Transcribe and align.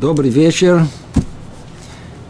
Добрый 0.00 0.30
вечер. 0.30 0.86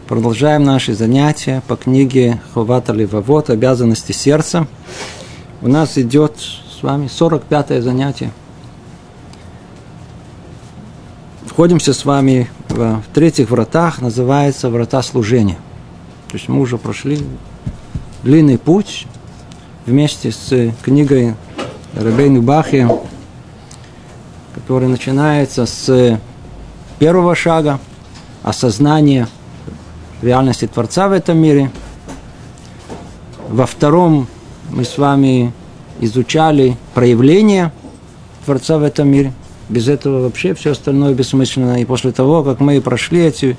Продолжаем 0.07 0.63
наши 0.63 0.95
занятия 0.95 1.61
по 1.67 1.75
книге 1.75 2.41
Хувата 2.55 2.93
Левовод 2.93 3.51
«Обязанности 3.51 4.11
сердца». 4.11 4.65
У 5.61 5.67
нас 5.67 5.95
идет 5.99 6.33
с 6.39 6.81
вами 6.81 7.05
45-е 7.05 7.83
занятие. 7.83 8.31
Входимся 11.45 11.93
с 11.93 12.05
вами 12.05 12.49
в 12.69 13.03
третьих 13.13 13.51
вратах, 13.51 14.01
называется 14.01 14.71
врата 14.71 15.03
служения. 15.03 15.59
То 16.29 16.37
есть 16.37 16.49
мы 16.49 16.61
уже 16.61 16.79
прошли 16.79 17.19
длинный 18.23 18.57
путь 18.57 19.05
вместе 19.85 20.31
с 20.31 20.73
книгой 20.81 21.35
Рабейну 21.93 22.41
Бахи, 22.41 22.89
который 24.55 24.87
начинается 24.87 25.67
с 25.67 26.19
первого 26.99 27.33
шага 27.33 27.79
осознания 28.43 29.27
реальности 30.21 30.67
Творца 30.67 31.07
в 31.07 31.13
этом 31.13 31.37
мире. 31.37 31.71
Во 33.47 33.65
втором 33.65 34.27
мы 34.69 34.83
с 34.83 34.97
вами 34.97 35.53
изучали 36.01 36.77
проявление 36.93 37.71
Творца 38.45 38.77
в 38.77 38.83
этом 38.83 39.07
мире. 39.07 39.33
Без 39.69 39.87
этого 39.87 40.23
вообще 40.23 40.53
все 40.53 40.71
остальное 40.71 41.13
бессмысленно. 41.13 41.81
И 41.81 41.85
после 41.85 42.11
того, 42.11 42.43
как 42.43 42.59
мы 42.59 42.81
прошли 42.81 43.25
эти 43.25 43.55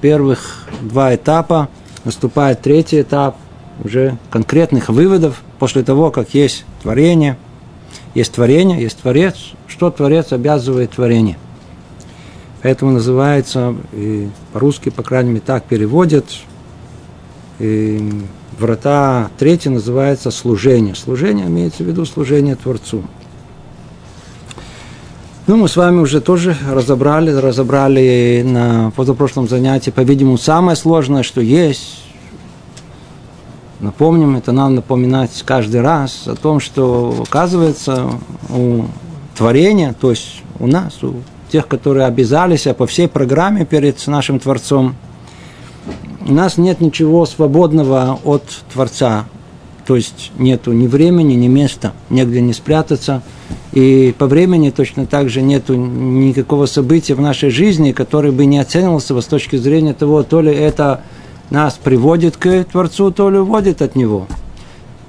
первых 0.00 0.66
два 0.80 1.14
этапа, 1.14 1.68
наступает 2.04 2.60
третий 2.60 3.02
этап 3.02 3.36
уже 3.84 4.18
конкретных 4.30 4.88
выводов 4.88 5.42
после 5.58 5.82
того, 5.84 6.10
как 6.10 6.34
есть 6.34 6.64
творение, 6.82 7.36
есть 8.14 8.32
творение, 8.32 8.82
есть 8.82 8.98
Творец. 8.98 9.36
Что 9.68 9.90
Творец 9.90 10.32
обязывает 10.32 10.90
творение– 10.90 11.38
Поэтому 12.62 12.92
называется, 12.92 13.74
и 13.92 14.28
по-русски, 14.52 14.90
по 14.90 15.02
крайней 15.02 15.30
мере, 15.30 15.42
так 15.44 15.64
переводят, 15.64 16.26
и 17.58 18.22
врата 18.58 19.30
третье 19.38 19.70
называется 19.70 20.30
служение. 20.30 20.94
Служение 20.94 21.46
имеется 21.46 21.82
в 21.82 21.86
виду 21.86 22.04
служение 22.04 22.56
Творцу. 22.56 23.02
Ну, 25.46 25.56
мы 25.56 25.68
с 25.68 25.76
вами 25.76 26.00
уже 26.00 26.20
тоже 26.20 26.56
разобрали, 26.70 27.32
разобрали 27.32 28.44
на 28.46 28.92
позапрошлом 28.94 29.48
занятии, 29.48 29.90
по-видимому, 29.90 30.38
самое 30.38 30.76
сложное, 30.76 31.22
что 31.22 31.40
есть. 31.40 32.04
Напомним, 33.80 34.36
это 34.36 34.52
надо 34.52 34.74
напоминать 34.74 35.42
каждый 35.46 35.80
раз 35.80 36.28
о 36.28 36.36
том, 36.36 36.60
что 36.60 37.24
оказывается 37.26 38.10
у 38.50 38.84
творения, 39.34 39.94
то 39.98 40.10
есть 40.10 40.42
у 40.58 40.66
нас, 40.66 41.02
у 41.02 41.14
тех, 41.50 41.68
которые 41.68 42.06
обязались 42.06 42.66
а 42.66 42.74
по 42.74 42.86
всей 42.86 43.08
программе 43.08 43.64
перед 43.64 44.06
нашим 44.06 44.38
Творцом. 44.38 44.94
У 46.26 46.32
нас 46.32 46.58
нет 46.58 46.80
ничего 46.80 47.26
свободного 47.26 48.18
от 48.24 48.44
Творца. 48.72 49.26
То 49.86 49.96
есть 49.96 50.30
нету 50.38 50.72
ни 50.72 50.86
времени, 50.86 51.34
ни 51.34 51.48
места, 51.48 51.92
негде 52.10 52.40
не 52.40 52.52
спрятаться. 52.52 53.22
И 53.72 54.14
по 54.16 54.26
времени 54.26 54.70
точно 54.70 55.06
так 55.06 55.28
же 55.28 55.42
нету 55.42 55.74
никакого 55.74 56.66
события 56.66 57.14
в 57.14 57.20
нашей 57.20 57.50
жизни, 57.50 57.92
который 57.92 58.30
бы 58.30 58.46
не 58.46 58.58
оценивался 58.58 59.20
с 59.20 59.26
точки 59.26 59.56
зрения 59.56 59.94
того, 59.94 60.22
то 60.22 60.40
ли 60.40 60.52
это 60.52 61.02
нас 61.50 61.78
приводит 61.82 62.36
к 62.36 62.64
Творцу, 62.64 63.10
то 63.10 63.30
ли 63.30 63.38
уводит 63.38 63.82
от 63.82 63.96
Него 63.96 64.28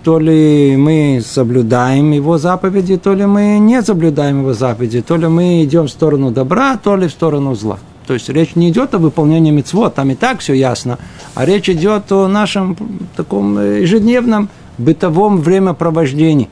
то 0.04 0.20
ли 0.20 0.76
мы 0.78 1.22
соблюдаем 1.24 2.12
его 2.12 2.38
заповеди, 2.38 2.98
то 2.98 3.14
ли 3.14 3.26
мы 3.26 3.60
не 3.60 3.82
соблюдаем 3.82 4.40
его 4.40 4.54
заповеди, 4.54 5.02
то 5.02 5.16
ли 5.16 5.28
мы 5.28 5.64
идем 5.64 5.86
в 5.86 5.92
сторону 5.92 6.32
добра, 6.32 6.78
то 6.78 6.96
ли 6.96 7.08
в 7.08 7.12
сторону 7.12 7.54
зла. 7.56 7.78
То 8.08 8.16
есть 8.16 8.30
речь 8.30 8.56
не 8.56 8.70
идет 8.70 8.96
о 8.96 8.98
выполнении 8.98 9.52
мецвод, 9.52 9.94
там 9.96 10.10
и 10.10 10.16
так 10.16 10.40
все 10.40 10.54
ясно, 10.54 10.98
а 11.36 11.46
речь 11.46 11.70
идет 11.70 12.12
о 12.12 12.28
нашем 12.28 12.76
таком 13.16 13.60
ежедневном 13.60 14.50
бытовом 14.78 15.40
времяпровождении. 15.40 16.50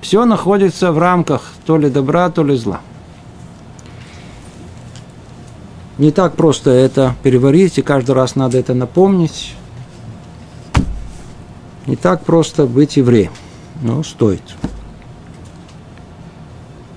Все 0.00 0.24
находится 0.24 0.92
в 0.92 0.98
рамках 0.98 1.52
то 1.66 1.76
ли 1.76 1.90
добра, 1.90 2.30
то 2.30 2.42
ли 2.42 2.56
зла. 2.56 2.80
Не 5.98 6.10
так 6.10 6.34
просто 6.36 6.70
это 6.70 7.14
переварить, 7.22 7.76
и 7.76 7.82
каждый 7.82 8.12
раз 8.12 8.34
надо 8.34 8.56
это 8.56 8.72
напомнить. 8.72 9.54
Не 11.90 11.96
так 11.96 12.22
просто 12.24 12.66
быть 12.66 12.96
евреем, 12.96 13.32
но 13.82 14.04
стоит. 14.04 14.44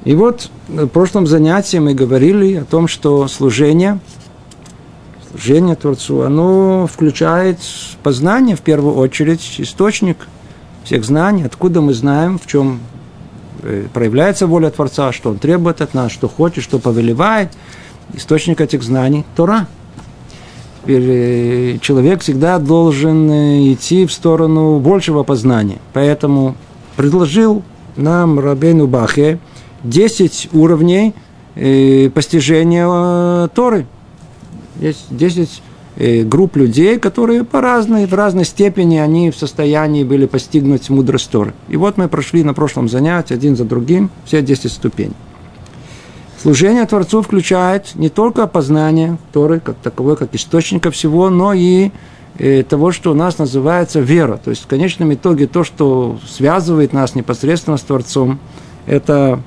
И 0.04 0.14
вот 0.14 0.52
в 0.68 0.86
прошлом 0.86 1.26
занятии 1.26 1.78
мы 1.78 1.96
говорили 1.96 2.58
о 2.58 2.64
том, 2.64 2.88
что 2.88 3.28
служение, 3.28 4.00
служение 5.32 5.76
Творцу, 5.76 6.22
оно 6.22 6.86
включает 6.86 7.58
познание 8.04 8.56
в 8.56 8.62
первую 8.62 8.94
очередь, 8.94 9.56
источник 9.58 10.28
всех 10.84 11.04
знаний, 11.06 11.42
откуда 11.42 11.82
мы 11.82 11.96
знаем, 11.96 12.38
в 12.38 12.46
чем 12.46 12.80
э, 13.64 13.88
проявляется 13.92 14.46
воля 14.46 14.70
Творца, 14.70 15.12
что 15.12 15.32
Он 15.32 15.40
требует 15.40 15.82
от 15.82 15.96
нас, 15.96 16.12
что 16.12 16.30
хочет, 16.30 16.64
что 16.64 16.78
повелевает. 16.78 17.50
Источник 18.14 18.62
этих 18.62 18.84
знаний– 18.84 19.26
Тора– 19.36 19.66
Э, 19.83 19.83
человек 20.86 22.22
всегда 22.22 22.60
должен 22.60 23.30
э, 23.30 23.74
идти 23.74 24.06
в 24.06 24.12
сторону 24.12 24.80
большего 24.80 25.24
познания. 25.24 25.78
Поэтому 25.94 26.56
предложил 26.96 27.64
нам 27.96 28.40
Рабейну 28.40 28.88
Бахе 28.88 29.40
10 29.84 30.50
уровней 30.54 31.14
э, 31.56 32.10
постижения 32.10 33.48
Торы. 33.50 33.86
Есть 34.80 35.06
10 35.10 35.62
групп 36.26 36.56
людей, 36.56 36.98
которые 36.98 37.44
по 37.44 37.62
разной, 37.62 38.08
в 38.08 38.14
разной 38.16 38.46
степени 38.46 38.98
они 38.98 39.30
в 39.30 39.36
состоянии 39.38 40.04
были 40.04 40.26
постигнуть 40.26 40.90
мудрость 40.90 41.30
Торы. 41.30 41.54
И 41.70 41.78
вот 41.78 41.98
мы 41.98 42.08
прошли 42.08 42.44
на 42.44 42.56
прошлом 42.56 42.90
занятии 42.90 43.36
один 43.36 43.56
за 43.56 43.64
другим 43.64 44.10
все 44.26 44.42
10 44.42 44.72
ступеней. 44.72 45.14
Служение 46.44 46.86
Творцу 46.86 47.22
включает 47.22 47.96
не 47.96 48.10
только 48.10 48.48
познание 48.48 49.18
Торы, 49.32 49.62
как 49.62 49.78
таковой, 49.78 50.18
как 50.18 50.36
источника 50.36 50.92
всего, 50.92 51.30
но 51.30 51.54
и 51.54 51.92
э, 52.38 52.64
того, 52.64 52.92
что 52.92 53.12
у 53.12 53.14
нас 53.14 53.38
называется 53.38 54.02
вера. 54.02 54.36
То 54.44 54.50
есть 54.50 54.64
в 54.64 54.68
конечном 54.68 55.14
итоге 55.14 55.48
то, 55.48 55.64
что 55.64 56.20
связывает 56.28 56.92
нас 56.92 57.16
непосредственно 57.16 57.78
с 57.78 57.82
Творцом, 57.84 58.40
это 58.88 59.40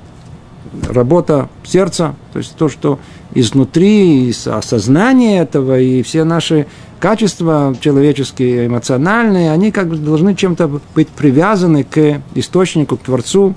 работа 0.89 1.49
сердца, 1.63 2.15
то 2.33 2.39
есть 2.39 2.55
то, 2.55 2.67
что 2.67 2.97
изнутри, 3.35 4.29
из 4.29 4.47
осознания 4.47 5.41
этого, 5.41 5.79
и 5.79 6.01
все 6.01 6.23
наши 6.23 6.65
качества 6.99 7.75
человеческие, 7.79 8.65
эмоциональные, 8.65 9.51
они 9.51 9.71
как 9.71 9.89
бы 9.89 9.97
должны 9.97 10.33
чем-то 10.33 10.81
быть 10.95 11.09
привязаны 11.09 11.83
к 11.83 12.23
источнику, 12.33 12.97
к 12.97 13.03
Творцу, 13.03 13.53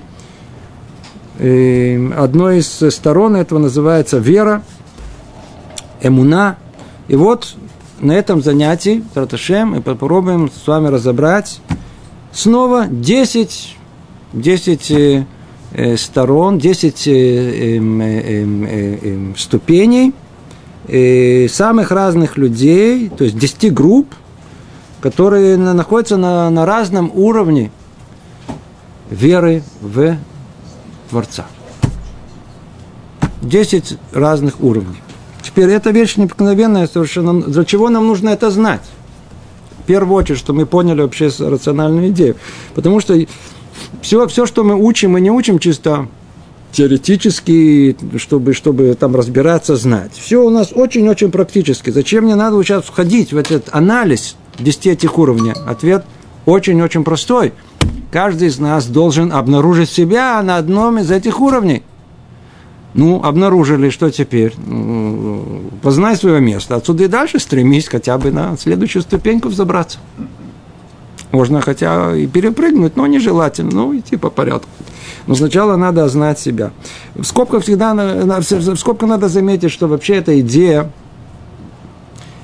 Одной 1.41 2.59
из 2.59 2.95
сторон 2.95 3.34
этого 3.34 3.59
называется 3.59 4.19
вера, 4.19 4.62
эмуна. 6.03 6.56
И 7.09 7.17
вот 7.17 7.55
на 8.01 8.12
этом 8.12 8.43
занятии, 8.43 9.03
Траташем, 9.15 9.71
мы 9.71 9.83
попробуем 9.83 10.50
с 10.50 10.67
вами 10.67 10.89
разобрать 10.89 11.61
снова 12.33 12.87
10, 12.87 13.77
10 14.33 14.91
э, 14.91 15.27
э, 15.73 15.97
сторон, 15.97 16.59
10 16.59 17.06
э, 17.09 17.77
эм, 17.77 18.00
эм, 18.00 18.65
эм, 18.65 19.37
ступеней 19.37 20.12
самых 21.49 21.93
разных 21.93 22.37
людей, 22.37 23.11
то 23.11 23.23
есть 23.23 23.39
10 23.39 23.73
групп, 23.73 24.12
которые 25.00 25.56
находятся 25.56 26.17
на, 26.17 26.50
на 26.50 26.67
разном 26.67 27.12
уровне 27.14 27.70
веры 29.09 29.62
в 29.81 30.17
Творца. 31.11 31.47
Десять 33.43 33.99
разных 34.12 34.62
уровней. 34.62 34.97
Теперь 35.43 35.71
эта 35.71 35.91
вещь 35.91 36.17
необыкновенная 36.17 36.87
совершенно. 36.87 37.43
Для 37.43 37.65
чего 37.65 37.89
нам 37.89 38.07
нужно 38.07 38.29
это 38.29 38.51
знать? 38.51 38.83
В 39.83 39.87
первую 39.87 40.17
очередь, 40.17 40.39
что 40.39 40.53
мы 40.53 40.67
поняли 40.67 41.03
вообще 41.03 41.31
рациональную 41.39 42.11
идею. 42.11 42.37
Потому 42.75 43.01
что 43.01 43.19
все, 44.03 44.29
все, 44.29 44.47
что 44.47 44.62
мы 44.62 44.77
учим, 44.77 45.12
мы 45.12 45.21
не 45.21 45.31
учим 45.31 45.59
чисто 45.59 46.07
теоретически, 46.71 47.97
чтобы, 48.19 48.55
чтобы 48.55 48.95
там 48.95 49.17
разбираться, 49.17 49.75
знать. 49.75 50.12
Все 50.15 50.45
у 50.45 50.51
нас 50.51 50.71
очень-очень 50.73 51.33
практически. 51.33 51.91
Зачем 51.91 52.25
мне 52.25 52.37
надо 52.37 52.62
сейчас 52.62 52.85
входить 52.85 53.33
в 53.33 53.37
этот 53.37 53.69
анализ 53.73 54.37
10 54.61 54.87
этих 54.87 55.19
уровней? 55.19 55.55
Ответ 55.67 56.05
очень-очень 56.47 57.03
простой– 57.03 57.53
каждый 58.11 58.49
из 58.49 58.59
нас 58.59 58.87
должен 58.87 59.32
обнаружить 59.32 59.91
себя 59.91 60.43
на 60.43 60.56
одном 60.56 60.99
из 60.99 61.11
этих 61.11 61.41
уровней. 61.41 61.82
Ну, 62.93 63.23
обнаружили, 63.23 63.88
что 63.91 64.11
теперь? 64.11 64.55
Познай 65.82 66.17
свое 66.17 66.41
место. 66.41 66.75
Отсюда 66.75 67.05
и 67.05 67.09
дальше 67.09 67.38
стремись 67.38 67.88
хотя 67.88 68.19
бы 68.19 68.32
на 68.32 68.56
следующую 68.56 69.03
ступеньку 69.03 69.49
взобраться. 69.49 69.99
Можно 71.31 71.61
хотя 71.61 72.17
и 72.17 72.27
перепрыгнуть, 72.27 72.97
но 72.97 73.06
нежелательно. 73.06 73.71
Ну, 73.71 73.97
идти 73.97 74.17
по 74.17 74.31
порядку. 74.31 74.69
Но 75.29 75.37
сначала 75.37 75.76
надо 75.76 76.09
знать 76.09 76.41
себя. 76.41 76.73
В 77.15 77.25
скобках 77.25 77.62
всегда, 77.62 77.94
в 77.94 78.76
скобках 78.76 79.09
надо 79.09 79.29
заметить, 79.29 79.71
что 79.71 79.87
вообще 79.87 80.17
эта 80.17 80.41
идея, 80.41 80.91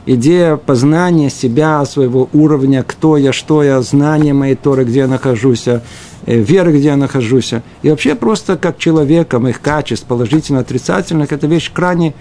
идея 0.06 0.56
познания 0.56 1.28
себя, 1.28 1.84
своего 1.84 2.28
уровня, 2.32 2.84
кто 2.84 3.16
я, 3.16 3.32
что 3.32 3.62
я, 3.62 3.82
знание 3.82 4.32
моей 4.32 4.54
Торы, 4.54 4.84
где 4.84 5.00
я 5.00 5.08
нахожусь, 5.08 5.66
э, 5.66 5.80
веры, 6.24 6.72
где 6.72 6.88
я 6.88 6.96
нахожусь. 6.96 7.52
И 7.82 7.90
вообще 7.90 8.14
просто 8.14 8.56
как 8.56 8.78
человека, 8.78 9.38
моих 9.38 9.60
качеств, 9.60 10.06
положительно, 10.06 10.60
отрицательных, 10.60 11.32
это 11.32 11.46
вещь 11.46 11.70
крайне 11.72 12.14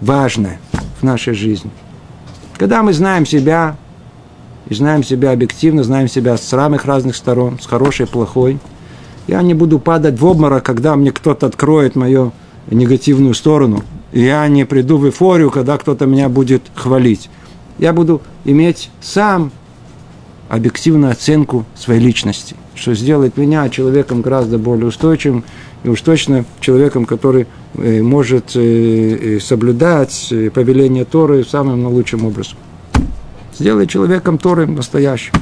важная 0.00 0.58
в 1.00 1.04
нашей 1.04 1.34
жизни. 1.34 1.70
Когда 2.58 2.82
мы 2.82 2.92
знаем 2.92 3.24
себя, 3.24 3.76
и 4.68 4.74
знаем 4.74 5.02
себя 5.02 5.32
объективно, 5.32 5.82
знаем 5.82 6.08
себя 6.08 6.36
с 6.36 6.42
самых 6.42 6.84
разных 6.84 7.16
сторон, 7.16 7.58
с 7.60 7.66
хорошей 7.66 8.06
и 8.06 8.08
плохой, 8.08 8.58
я 9.26 9.42
не 9.42 9.54
буду 9.54 9.78
падать 9.78 10.18
в 10.18 10.26
обморок, 10.26 10.64
когда 10.64 10.96
мне 10.96 11.12
кто-то 11.12 11.46
откроет 11.46 11.96
мою 11.96 12.32
негативную 12.70 13.34
сторону. 13.34 13.82
Я 14.12 14.46
не 14.48 14.64
приду 14.64 14.98
в 14.98 15.06
эйфорию, 15.06 15.50
когда 15.50 15.78
кто-то 15.78 16.06
меня 16.06 16.28
будет 16.28 16.62
хвалить. 16.74 17.30
Я 17.78 17.92
буду 17.92 18.20
иметь 18.44 18.90
сам 19.00 19.52
объективную 20.48 21.12
оценку 21.12 21.64
своей 21.76 22.00
личности, 22.00 22.56
что 22.74 22.94
сделает 22.94 23.36
меня 23.36 23.68
человеком 23.68 24.20
гораздо 24.20 24.58
более 24.58 24.86
устойчивым 24.86 25.44
и 25.84 25.88
уж 25.88 26.00
точно 26.02 26.44
человеком, 26.60 27.06
который 27.06 27.46
э, 27.74 28.02
может 28.02 28.56
э, 28.56 29.36
э, 29.36 29.40
соблюдать 29.40 30.32
повеление 30.52 31.04
Торы 31.04 31.44
самым 31.44 31.86
лучшим 31.86 32.26
образом. 32.26 32.58
Сделает 33.56 33.88
человеком 33.90 34.38
Торы 34.38 34.66
настоящим. 34.66 35.32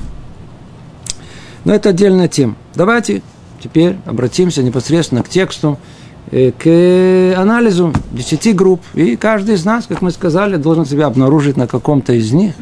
Но 1.65 1.75
это 1.75 1.89
отдельная 1.89 2.29
тема. 2.29 2.57
Давайте 2.75 3.23
теперь 3.63 3.97
обратимся 4.05 4.63
непосредственно 4.63 5.23
к 5.23 5.29
тексту, 5.29 5.79
к 6.31 7.35
анализу 7.37 7.93
десяти 8.13 8.53
групп. 8.53 8.83
И 8.95 9.17
каждый 9.17 9.55
из 9.55 9.65
нас, 9.65 9.87
как 9.87 10.03
мы 10.03 10.11
сказали, 10.11 10.57
должен 10.57 10.85
себя 10.85 11.07
обнаружить 11.07 11.57
на 11.57 11.67
каком-то 11.67 12.13
из 12.13 12.33
них. 12.33 12.55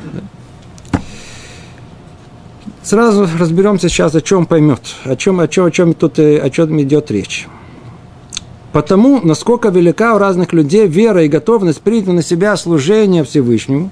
Сразу 2.82 3.28
разберемся 3.38 3.88
сейчас, 3.88 4.14
о 4.14 4.20
чем 4.20 4.46
поймет, 4.46 4.80
о 5.04 5.16
чем, 5.16 5.40
о 5.40 5.48
чем, 5.48 5.66
о 5.66 5.70
чем 5.72 5.94
тут 5.94 6.18
о 6.18 6.50
чем 6.50 6.80
идет 6.80 7.10
речь. 7.10 7.48
Потому, 8.72 9.20
насколько 9.22 9.70
велика 9.70 10.14
у 10.14 10.18
разных 10.18 10.52
людей 10.52 10.86
вера 10.86 11.24
и 11.24 11.28
готовность 11.28 11.80
принять 11.80 12.06
на 12.08 12.22
себя 12.22 12.56
служение 12.56 13.24
Всевышнему, 13.24 13.90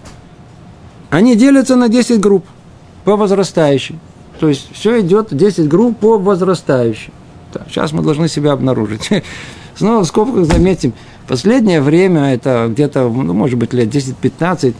они 1.10 1.36
делятся 1.36 1.74
на 1.74 1.88
10 1.88 2.20
групп 2.20 2.44
по 3.04 3.16
возрастающей. 3.16 3.98
То 4.38 4.48
есть 4.48 4.68
все 4.72 5.00
идет 5.00 5.34
10 5.34 5.68
групп 5.68 5.98
по 5.98 6.18
возрастающей. 6.18 7.12
Так, 7.52 7.62
сейчас 7.68 7.92
мы 7.92 8.02
должны 8.02 8.28
себя 8.28 8.52
обнаружить. 8.52 9.08
Снова 9.76 10.04
в 10.04 10.06
скобках 10.06 10.44
заметим, 10.44 10.92
последнее 11.26 11.80
время, 11.80 12.34
это 12.34 12.68
где-то, 12.70 13.08
ну, 13.08 13.32
может 13.32 13.58
быть, 13.58 13.72
лет 13.72 13.88
10-15, 13.88 14.74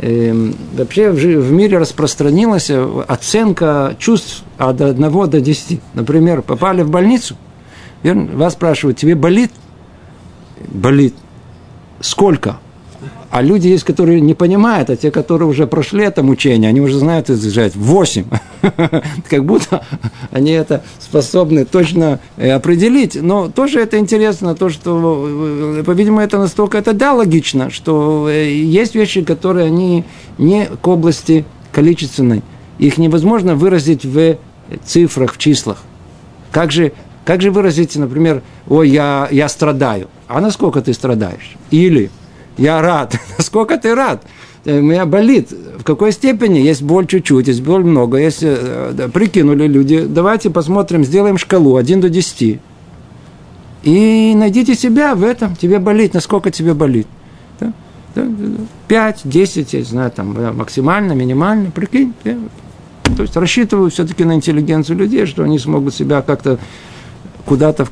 э, 0.00 0.52
вообще 0.74 1.10
в, 1.10 1.16
в 1.16 1.52
мире 1.52 1.78
распространилась 1.78 2.70
оценка 2.70 3.96
чувств 3.98 4.44
от 4.56 4.80
1 4.80 5.30
до 5.30 5.40
10. 5.40 5.80
Например, 5.94 6.42
попали 6.42 6.82
в 6.82 6.90
больницу, 6.90 7.36
верно? 8.02 8.36
вас 8.36 8.52
спрашивают, 8.52 8.98
тебе 8.98 9.14
болит? 9.14 9.50
Болит. 10.68 11.14
Сколько? 12.00 12.58
А 13.30 13.42
люди 13.42 13.68
есть, 13.68 13.84
которые 13.84 14.20
не 14.22 14.32
понимают, 14.32 14.88
а 14.88 14.96
те, 14.96 15.10
которые 15.10 15.48
уже 15.48 15.66
прошли 15.66 16.04
это 16.04 16.22
мучение, 16.22 16.70
они 16.70 16.80
уже 16.80 16.98
знают 16.98 17.28
изжать. 17.28 17.76
Восемь. 17.76 18.24
Как 19.28 19.44
будто 19.44 19.84
они 20.30 20.52
это 20.52 20.82
способны 20.98 21.66
точно 21.66 22.20
э, 22.38 22.50
определить. 22.50 23.20
Но 23.20 23.48
тоже 23.50 23.80
это 23.80 23.98
интересно, 23.98 24.54
то, 24.54 24.70
что, 24.70 25.26
э, 25.78 25.82
по-видимому, 25.84 26.22
это 26.22 26.38
настолько, 26.38 26.78
это 26.78 26.94
да, 26.94 27.12
логично, 27.12 27.68
что 27.70 28.28
э, 28.30 28.50
есть 28.50 28.94
вещи, 28.94 29.22
которые 29.22 29.66
они 29.66 30.04
не 30.38 30.66
к 30.80 30.88
области 30.88 31.44
количественной. 31.70 32.42
Их 32.78 32.96
невозможно 32.96 33.54
выразить 33.54 34.06
в 34.06 34.38
цифрах, 34.86 35.34
в 35.34 35.38
числах. 35.38 35.82
Как 36.50 36.72
же, 36.72 36.92
как 37.26 37.42
же 37.42 37.50
выразить, 37.50 37.94
например, 37.96 38.42
ой, 38.68 38.88
я, 38.88 39.28
я 39.30 39.50
страдаю. 39.50 40.08
А 40.28 40.40
насколько 40.40 40.80
ты 40.80 40.94
страдаешь? 40.94 41.56
Или 41.70 42.10
я 42.58 42.82
рад. 42.82 43.16
Насколько 43.38 43.78
ты 43.78 43.94
рад? 43.94 44.22
Э, 44.64 44.80
меня 44.80 45.06
болит. 45.06 45.50
В 45.50 45.84
какой 45.84 46.12
степени? 46.12 46.58
Есть 46.58 46.82
боль 46.82 47.06
чуть-чуть, 47.06 47.48
есть 47.48 47.62
боль 47.62 47.84
много. 47.84 48.18
Есть, 48.18 48.40
э, 48.42 49.08
прикинули 49.12 49.66
люди. 49.66 50.04
Давайте 50.06 50.50
посмотрим, 50.50 51.04
сделаем 51.04 51.38
шкалу 51.38 51.76
1 51.76 52.00
до 52.00 52.10
10. 52.10 52.60
И 53.84 54.34
найдите 54.36 54.74
себя 54.74 55.14
в 55.14 55.22
этом. 55.22 55.56
Тебе 55.56 55.78
болит, 55.78 56.14
насколько 56.14 56.50
тебе 56.50 56.74
болит. 56.74 57.06
Да? 57.60 57.72
5, 58.88 59.20
10, 59.24 59.72
я 59.72 59.84
знаю, 59.84 60.10
там 60.10 60.36
максимально, 60.56 61.12
минимально, 61.12 61.70
прикинь. 61.70 62.12
То 62.22 63.22
есть 63.22 63.36
рассчитываю 63.36 63.90
все-таки 63.90 64.24
на 64.24 64.34
интеллигенцию 64.34 64.98
людей, 64.98 65.26
что 65.26 65.44
они 65.44 65.58
смогут 65.58 65.94
себя 65.94 66.22
как-то 66.22 66.58
куда-то 67.46 67.84
в 67.84 67.90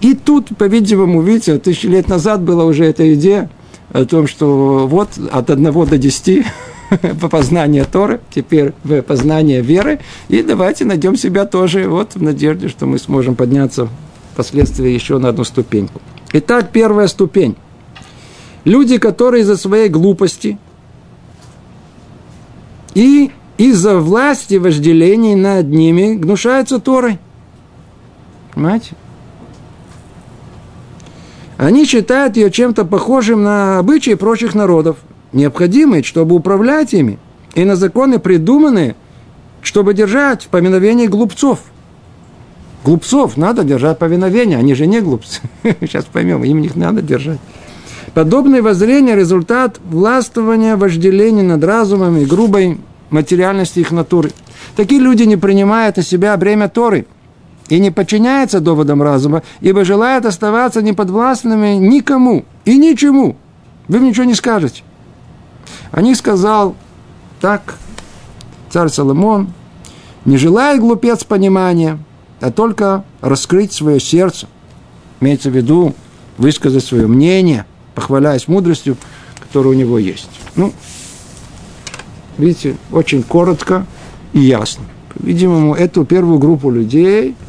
И 0.00 0.14
тут, 0.14 0.56
по-видимому, 0.56 1.20
видите, 1.20 1.58
тысячи 1.58 1.86
лет 1.86 2.08
назад 2.08 2.42
была 2.42 2.64
уже 2.64 2.84
эта 2.84 3.12
идея, 3.14 3.50
о 3.92 4.04
том, 4.04 4.26
что 4.26 4.86
вот 4.86 5.10
от 5.30 5.50
одного 5.50 5.86
до 5.86 5.98
десяти 5.98 6.44
по 7.20 7.28
познанию 7.28 7.86
Торы, 7.90 8.20
теперь 8.30 8.72
в 8.84 9.02
познание 9.02 9.60
веры, 9.62 10.00
и 10.28 10.42
давайте 10.42 10.84
найдем 10.84 11.16
себя 11.16 11.44
тоже 11.44 11.88
вот 11.88 12.14
в 12.14 12.22
надежде, 12.22 12.68
что 12.68 12.86
мы 12.86 12.98
сможем 12.98 13.34
подняться 13.34 13.88
впоследствии 14.32 14.90
еще 14.90 15.18
на 15.18 15.30
одну 15.30 15.44
ступеньку. 15.44 16.00
Итак, 16.32 16.70
первая 16.72 17.08
ступень. 17.08 17.56
Люди, 18.64 18.98
которые 18.98 19.42
из-за 19.42 19.56
своей 19.56 19.88
глупости 19.88 20.58
и 22.94 23.30
из-за 23.56 23.98
власти 23.98 24.56
вожделений 24.56 25.34
над 25.34 25.68
ними 25.68 26.14
гнушаются 26.14 26.78
Торой. 26.78 27.18
Понимаете? 28.54 28.94
Они 31.58 31.84
считают 31.84 32.36
ее 32.36 32.52
чем-то 32.52 32.84
похожим 32.84 33.42
на 33.42 33.80
обычаи 33.80 34.14
прочих 34.14 34.54
народов, 34.54 34.96
необходимые, 35.32 36.04
чтобы 36.04 36.36
управлять 36.36 36.94
ими, 36.94 37.18
и 37.54 37.64
на 37.64 37.74
законы 37.74 38.20
придуманные, 38.20 38.94
чтобы 39.60 39.92
держать 39.92 40.44
в 40.44 40.48
поминовении 40.48 41.08
глупцов. 41.08 41.58
Глупцов 42.84 43.36
надо 43.36 43.64
держать 43.64 43.98
повиновение, 43.98 44.56
они 44.56 44.74
же 44.74 44.86
не 44.86 45.00
глупцы. 45.00 45.40
Сейчас 45.80 46.04
поймем, 46.04 46.44
им 46.44 46.62
их 46.62 46.76
надо 46.76 47.02
держать. 47.02 47.40
Подобное 48.14 48.62
воззрение– 48.62 49.16
результат 49.16 49.80
властвования, 49.84 50.76
вожделения 50.76 51.42
над 51.42 51.64
разумом 51.64 52.18
и 52.18 52.24
грубой 52.24 52.78
материальности 53.10 53.80
их 53.80 53.90
натуры. 53.90 54.30
Такие 54.76 55.00
люди 55.00 55.24
не 55.24 55.36
принимают 55.36 55.96
на 55.96 56.04
себя 56.04 56.36
бремя 56.36 56.68
Торы– 56.68 57.06
и 57.68 57.78
не 57.78 57.90
подчиняется 57.90 58.60
доводам 58.60 59.02
разума, 59.02 59.42
ибо 59.60 59.84
желает 59.84 60.24
оставаться 60.24 60.82
неподвластными 60.82 61.74
никому 61.74 62.44
и 62.64 62.78
ничему. 62.78 63.36
Вы 63.88 64.00
ничего 64.00 64.24
не 64.24 64.34
скажете. 64.34 64.82
О 65.90 66.00
них 66.00 66.16
сказал 66.16 66.74
так 67.40 67.76
царь 68.70 68.88
Соломон, 68.88 69.52
не 70.24 70.36
желает 70.36 70.80
глупец 70.80 71.24
понимания, 71.24 71.98
а 72.40 72.50
только 72.50 73.04
раскрыть 73.20 73.72
свое 73.72 74.00
сердце. 74.00 74.46
Имеется 75.20 75.50
в 75.50 75.56
виду 75.56 75.94
высказать 76.36 76.84
свое 76.84 77.06
мнение, 77.06 77.66
похваляясь 77.94 78.48
мудростью, 78.48 78.96
которая 79.40 79.74
у 79.74 79.76
него 79.76 79.98
есть. 79.98 80.28
Ну, 80.54 80.72
видите, 82.36 82.76
очень 82.92 83.22
коротко 83.22 83.86
и 84.32 84.40
ясно. 84.40 84.84
Видимо, 85.18 85.74
эту 85.74 86.04
первую 86.04 86.38
группу 86.38 86.70
людей– 86.70 87.34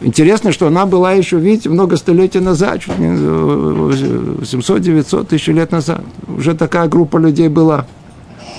Интересно, 0.00 0.52
что 0.52 0.66
она 0.66 0.86
была 0.86 1.12
еще, 1.12 1.38
видите, 1.38 1.68
много 1.68 1.96
столетий 1.96 2.40
назад, 2.40 2.80
700-900 2.86 5.26
тысяч 5.26 5.48
лет 5.48 5.72
назад. 5.72 6.02
Уже 6.28 6.54
такая 6.54 6.88
группа 6.88 7.18
людей 7.18 7.48
была. 7.48 7.86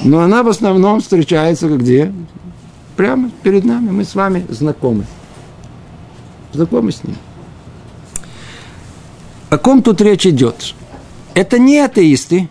Но 0.04 0.20
она 0.20 0.44
в 0.44 0.50
основном 0.50 1.02
встречается 1.02 1.68
где? 1.70 2.14
Прямо 2.96 3.32
перед 3.44 3.66
нами. 3.66 3.92
Мы 3.92 4.04
с 4.04 4.16
вами 4.16 4.46
знакомы. 4.50 5.06
Знакомы 6.54 6.92
с 6.92 7.04
ним. 7.04 7.16
О 9.50 9.58
ком 9.58 9.82
тут 9.82 10.02
речь 10.02 10.26
идет? 10.26 10.76
Это 11.34 11.60
не 11.60 11.80
атеисты. 11.80 12.50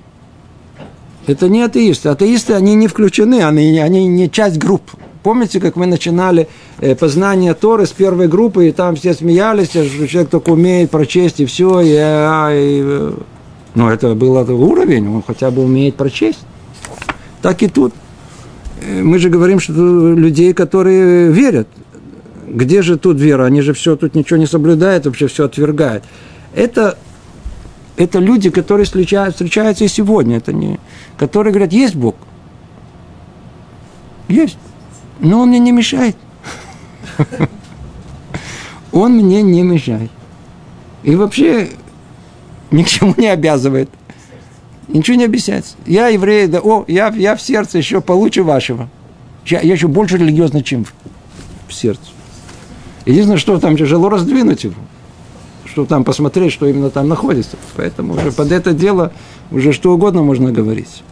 Это 1.26 1.48
не 1.48 1.62
атеисты. 1.62 2.08
Атеисты, 2.08 2.54
они 2.54 2.74
не 2.74 2.88
включены, 2.88 3.44
они, 3.44 3.78
они 3.78 4.06
не 4.06 4.30
часть 4.30 4.58
группы. 4.58 4.96
Помните, 5.22 5.60
как 5.60 5.74
мы 5.74 5.86
начинали 5.86 6.42
э, 6.42 6.46
познание 6.98 7.54
Торы 7.54 7.86
с 7.86 7.92
первой 7.92 8.28
группы, 8.28 8.68
и 8.68 8.72
там 8.72 8.96
все 8.96 9.14
смеялись, 9.14 9.70
что 9.70 10.06
человек 10.06 10.30
только 10.30 10.50
умеет 10.50 10.90
прочесть, 10.90 11.40
и 11.40 11.46
все, 11.46 11.80
и, 11.80 11.94
а, 11.96 12.50
и, 12.52 12.82
э, 12.84 13.12
ну, 13.74 13.88
это 13.88 14.14
был 14.14 14.34
уровень, 14.34 15.08
он 15.08 15.22
хотя 15.26 15.50
бы 15.50 15.62
умеет 15.62 15.96
прочесть. 15.96 16.40
Так 17.40 17.62
и 17.62 17.68
тут. 17.68 17.94
Э, 18.82 19.02
мы 19.02 19.18
же 19.18 19.30
говорим, 19.30 19.58
что 19.58 19.72
людей, 19.72 20.52
которые 20.52 21.32
верят. 21.32 21.68
где 22.46 22.82
же 22.82 22.96
тут 22.96 23.18
вера? 23.18 23.44
Они 23.44 23.60
же 23.62 23.72
все 23.72 23.96
тут 23.96 24.14
ничего 24.14 24.36
не 24.38 24.46
соблюдают, 24.46 25.06
вообще 25.06 25.26
все 25.26 25.46
отвергают. 25.46 26.04
Это, 26.54 26.96
это 27.96 28.18
люди, 28.18 28.50
которые 28.50 28.84
встречаются, 28.84 29.44
встречаются 29.44 29.84
и 29.84 29.88
сегодня. 29.88 30.36
Это 30.36 30.52
не, 30.52 30.78
которые 31.18 31.52
говорят, 31.52 31.72
есть 31.72 31.96
Бог. 31.96 32.16
Есть. 34.28 34.58
Но 35.20 35.40
он 35.40 35.48
мне 35.48 35.58
не 35.58 35.72
мешает. 35.72 36.16
Он 38.92 39.12
мне 39.12 39.42
не 39.42 39.62
мешает. 39.62 40.10
И 41.02 41.14
вообще 41.14 41.70
ни 42.70 42.82
к 42.82 42.88
чему 42.88 43.14
не 43.16 43.28
обязывает. 43.28 43.90
Ничего 44.88 45.16
не 45.16 45.24
объясняется. 45.24 45.76
Я 45.84 46.08
еврей, 46.08 46.46
да, 46.46 46.60
о, 46.60 46.84
я, 46.86 47.08
я 47.08 47.34
в 47.36 47.42
сердце 47.42 47.78
еще 47.78 48.00
получше 48.00 48.42
вашего. 48.42 48.88
Я, 49.44 49.60
я 49.60 49.74
еще 49.74 49.88
больше 49.88 50.16
религиозный, 50.16 50.62
чем 50.62 50.84
в, 50.84 50.92
в 51.68 51.72
сердце. 51.74 52.02
Единственное, 53.04 53.38
что 53.38 53.58
там 53.58 53.76
тяжело 53.76 54.08
раздвинуть 54.08 54.64
его. 54.64 54.74
Что 55.64 55.84
там 55.84 56.04
посмотреть, 56.04 56.52
что 56.52 56.66
именно 56.66 56.90
там 56.90 57.08
находится. 57.08 57.56
Поэтому 57.76 58.14
уже 58.14 58.32
под 58.32 58.52
это 58.52 58.72
дело 58.72 59.12
уже 59.50 59.72
что 59.72 59.92
угодно 59.92 60.22
можно 60.22 60.52
говорить. 60.52 61.02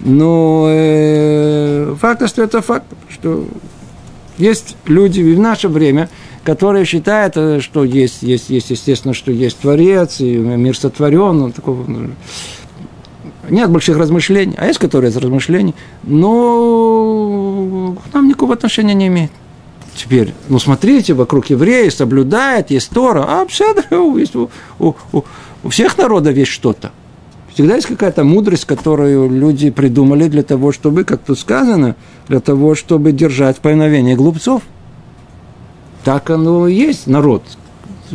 Но 0.00 0.66
э, 0.68 1.94
факт 2.00 2.22
остается 2.22 2.60
факт, 2.62 2.86
что 3.08 3.46
есть 4.38 4.76
люди 4.86 5.20
в 5.20 5.38
наше 5.38 5.68
время, 5.68 6.08
которые 6.44 6.84
считают, 6.84 7.36
э, 7.36 7.60
что 7.60 7.84
есть, 7.84 8.22
есть, 8.22 8.50
есть, 8.50 8.70
естественно, 8.70 9.14
что 9.14 9.32
есть 9.32 9.58
Творец, 9.58 10.20
и 10.20 10.36
мир 10.36 10.76
сотворен, 10.76 11.38
ну, 11.38 11.50
такого, 11.50 11.84
ну, 11.88 12.10
нет 13.50 13.70
больших 13.70 13.96
размышлений, 13.96 14.54
а 14.56 14.66
есть 14.66 14.78
которые 14.78 15.10
из 15.10 15.16
размышлений, 15.16 15.74
но 16.02 17.96
нам 18.12 18.28
никакого 18.28 18.54
отношения 18.54 18.94
не 18.94 19.06
имеет. 19.08 19.30
Теперь, 19.94 20.34
ну 20.48 20.58
смотрите, 20.58 21.14
вокруг 21.14 21.46
евреи 21.46 21.88
соблюдают, 21.88 22.70
есть 22.70 22.90
Тора, 22.90 23.24
а 23.26 23.46
все, 23.46 23.74
у, 23.90 24.18
у, 24.78 24.94
у, 25.12 25.24
у 25.62 25.68
всех 25.68 25.96
народов 25.96 26.36
есть 26.36 26.50
что-то. 26.50 26.92
Всегда 27.56 27.76
есть 27.76 27.86
какая-то 27.86 28.22
мудрость, 28.22 28.66
которую 28.66 29.30
люди 29.30 29.70
придумали 29.70 30.28
для 30.28 30.42
того, 30.42 30.72
чтобы, 30.72 31.04
как 31.04 31.22
тут 31.22 31.38
сказано, 31.38 31.96
для 32.28 32.40
того, 32.40 32.74
чтобы 32.74 33.12
держать 33.12 33.60
повиновение 33.60 34.14
глупцов. 34.14 34.60
Так 36.04 36.28
оно 36.28 36.68
и 36.68 36.74
есть, 36.74 37.06
народ. 37.06 37.42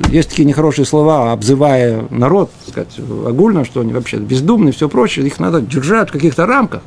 Есть 0.10 0.30
такие 0.30 0.46
нехорошие 0.46 0.86
слова, 0.86 1.32
обзывая 1.32 2.06
народ, 2.12 2.52
сказать, 2.68 2.96
огульно, 3.00 3.66
что 3.66 3.82
они 3.82 3.94
вообще 3.94 4.18
бездумные, 4.18 4.74
все 4.74 4.88
прочее, 4.88 5.26
их 5.26 5.40
надо 5.40 5.60
держать 5.60 6.10
в 6.10 6.12
каких-то 6.12 6.46
рамках. 6.46 6.84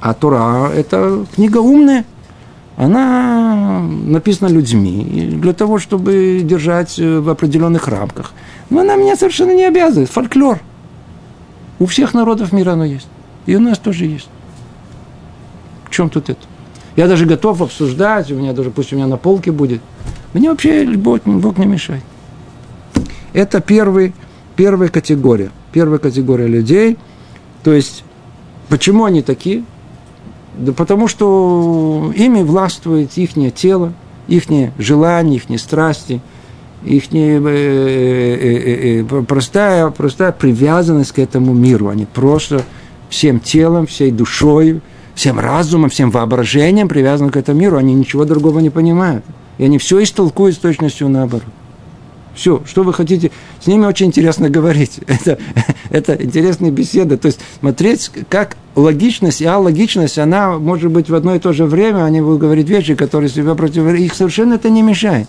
А 0.00 0.14
Тора– 0.14 0.70
это 0.74 1.26
книга 1.34 1.58
умная, 1.58 2.06
она 2.78 3.82
написана 3.82 4.48
людьми 4.48 5.34
для 5.42 5.52
того, 5.52 5.78
чтобы 5.78 6.40
держать 6.42 6.98
в 6.98 7.28
определенных 7.28 7.86
рамках. 7.86 8.32
Но 8.70 8.80
она 8.80 8.96
меня 8.96 9.14
совершенно 9.14 9.54
не 9.54 9.64
обязывает. 9.64 10.08
Фольклор– 10.08 10.60
у 11.78 11.86
всех 11.86 12.14
народов 12.14 12.52
мира 12.52 12.72
оно 12.72 12.84
есть. 12.84 13.08
И 13.46 13.54
у 13.54 13.60
нас 13.60 13.78
тоже 13.78 14.06
есть. 14.06 14.28
В 15.84 15.90
чем 15.90 16.10
тут 16.10 16.30
это? 16.30 16.40
Я 16.96 17.06
даже 17.08 17.26
готов 17.26 17.62
обсуждать, 17.62 18.30
у 18.30 18.36
меня 18.36 18.52
даже, 18.52 18.70
пусть 18.70 18.92
у 18.92 18.96
меня 18.96 19.06
на 19.06 19.16
полке 19.16 19.52
будет. 19.52 19.80
Мне 20.32 20.50
вообще 20.50 20.86
Бог, 20.86 21.22
Бог 21.24 21.58
не 21.58 21.66
мешает. 21.66 22.02
Это 23.32 23.60
первый, 23.60 24.14
первая 24.56 24.88
категория. 24.88 25.50
Первая 25.72 25.98
категория 25.98 26.46
людей. 26.46 26.96
То 27.62 27.72
есть, 27.72 28.02
почему 28.68 29.04
они 29.04 29.22
такие? 29.22 29.64
Да 30.56 30.72
потому 30.72 31.06
что 31.06 32.12
ими 32.16 32.42
властвует 32.42 33.16
их 33.18 33.32
тело, 33.54 33.92
их 34.26 34.44
желания, 34.78 35.36
их 35.36 35.60
страсти– 35.60 36.20
их 36.86 37.12
не, 37.12 37.32
э, 37.32 37.40
э, 37.40 39.04
э, 39.10 39.22
простая, 39.22 39.90
простая 39.90 40.32
привязанность 40.32 41.12
к 41.12 41.18
этому 41.18 41.52
миру. 41.52 41.88
Они 41.88 42.06
просто 42.06 42.62
всем 43.10 43.40
телом, 43.40 43.86
всей 43.86 44.12
душой, 44.12 44.80
всем 45.14 45.40
разумом, 45.40 45.90
всем 45.90 46.10
воображением 46.10 46.88
привязаны 46.88 47.30
к 47.30 47.36
этому 47.36 47.60
миру. 47.60 47.76
Они 47.76 47.92
ничего 47.92 48.24
другого 48.24 48.60
не 48.60 48.70
понимают. 48.70 49.24
И 49.58 49.64
они 49.64 49.78
все 49.78 50.02
истолкуют 50.02 50.54
с 50.54 50.58
точностью 50.58 51.08
наоборот. 51.08 51.44
Все, 52.34 52.62
что 52.66 52.82
вы 52.82 52.92
хотите, 52.92 53.32
с 53.60 53.66
ними 53.66 53.86
очень 53.86 54.06
интересно 54.06 54.50
говорить. 54.50 55.00
Это, 55.06 55.38
это 55.88 56.14
интересные 56.22 56.70
беседы. 56.70 57.16
То 57.16 57.26
есть 57.26 57.40
смотреть, 57.60 58.10
как 58.28 58.58
логичность 58.74 59.40
и 59.40 59.46
алогичность, 59.46 60.18
она 60.18 60.58
может 60.58 60.92
быть 60.92 61.08
в 61.08 61.14
одно 61.14 61.34
и 61.34 61.38
то 61.38 61.54
же 61.54 61.64
время, 61.64 62.04
они 62.04 62.20
будут 62.20 62.40
говорить 62.40 62.68
вещи, 62.68 62.94
которые 62.94 63.30
себя 63.30 63.54
против... 63.54 63.86
Их 63.94 64.14
совершенно 64.14 64.54
это 64.54 64.68
не 64.68 64.82
мешает. 64.82 65.28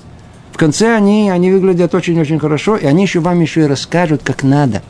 В 0.57 0.59
конце 0.59 0.95
они, 0.95 1.29
они 1.29 1.51
выглядят 1.51 1.93
очень-очень 1.93 2.39
хорошо, 2.39 2.77
и 2.77 2.85
они 2.87 3.03
еще 3.03 3.19
вам 3.19 3.41
еще 3.41 3.61
и 3.61 3.65
расскажут, 3.65 4.21
как 4.23 4.41
надо. 4.41 4.81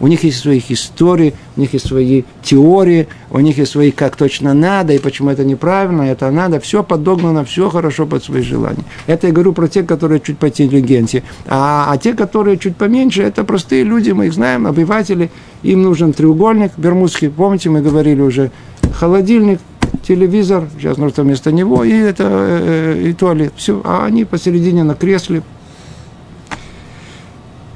У 0.00 0.08
них 0.08 0.24
есть 0.24 0.40
свои 0.40 0.60
истории, 0.68 1.32
у 1.56 1.60
них 1.60 1.74
есть 1.74 1.86
свои 1.86 2.24
теории, 2.42 3.06
у 3.30 3.38
них 3.38 3.56
есть 3.58 3.70
свои, 3.70 3.92
как 3.92 4.16
точно 4.16 4.52
надо, 4.52 4.92
и 4.92 4.98
почему 4.98 5.30
это 5.30 5.44
неправильно, 5.44 6.02
это 6.02 6.28
надо. 6.32 6.58
Все 6.58 6.82
подогнано, 6.82 7.44
все 7.44 7.70
хорошо 7.70 8.04
под 8.04 8.24
свои 8.24 8.42
желания. 8.42 8.82
Это 9.06 9.28
я 9.28 9.32
говорю 9.32 9.52
про 9.52 9.68
тех, 9.68 9.86
которые 9.86 10.18
чуть 10.18 10.38
по 10.38 10.48
интеллигенции. 10.48 11.22
А, 11.46 11.86
а 11.88 11.96
те, 11.96 12.14
которые 12.14 12.58
чуть 12.58 12.74
поменьше, 12.74 13.22
это 13.22 13.44
простые 13.44 13.84
люди, 13.84 14.10
мы 14.10 14.26
их 14.26 14.32
знаем, 14.32 14.66
обыватели. 14.66 15.30
Им 15.62 15.84
нужен 15.84 16.12
треугольник 16.12 16.72
бермудский. 16.76 17.30
Помните, 17.30 17.70
мы 17.70 17.80
говорили 17.80 18.22
уже, 18.22 18.50
холодильник, 18.92 19.60
телевизор, 20.06 20.68
сейчас 20.78 20.96
нужно 20.96 21.22
вместо 21.22 21.52
него, 21.52 21.84
и 21.84 21.92
это 21.92 22.24
э, 22.28 23.02
и 23.08 23.12
туалет. 23.12 23.52
Все, 23.56 23.80
а 23.84 24.04
они 24.04 24.24
посередине 24.24 24.82
на 24.82 24.94
кресле. 24.94 25.42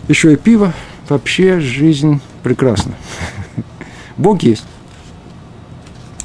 Еще 0.08 0.32
и 0.32 0.36
пиво. 0.36 0.72
Вообще 1.08 1.60
жизнь 1.60 2.20
прекрасна. 2.42 2.94
Бог 4.16 4.42
есть. 4.42 4.64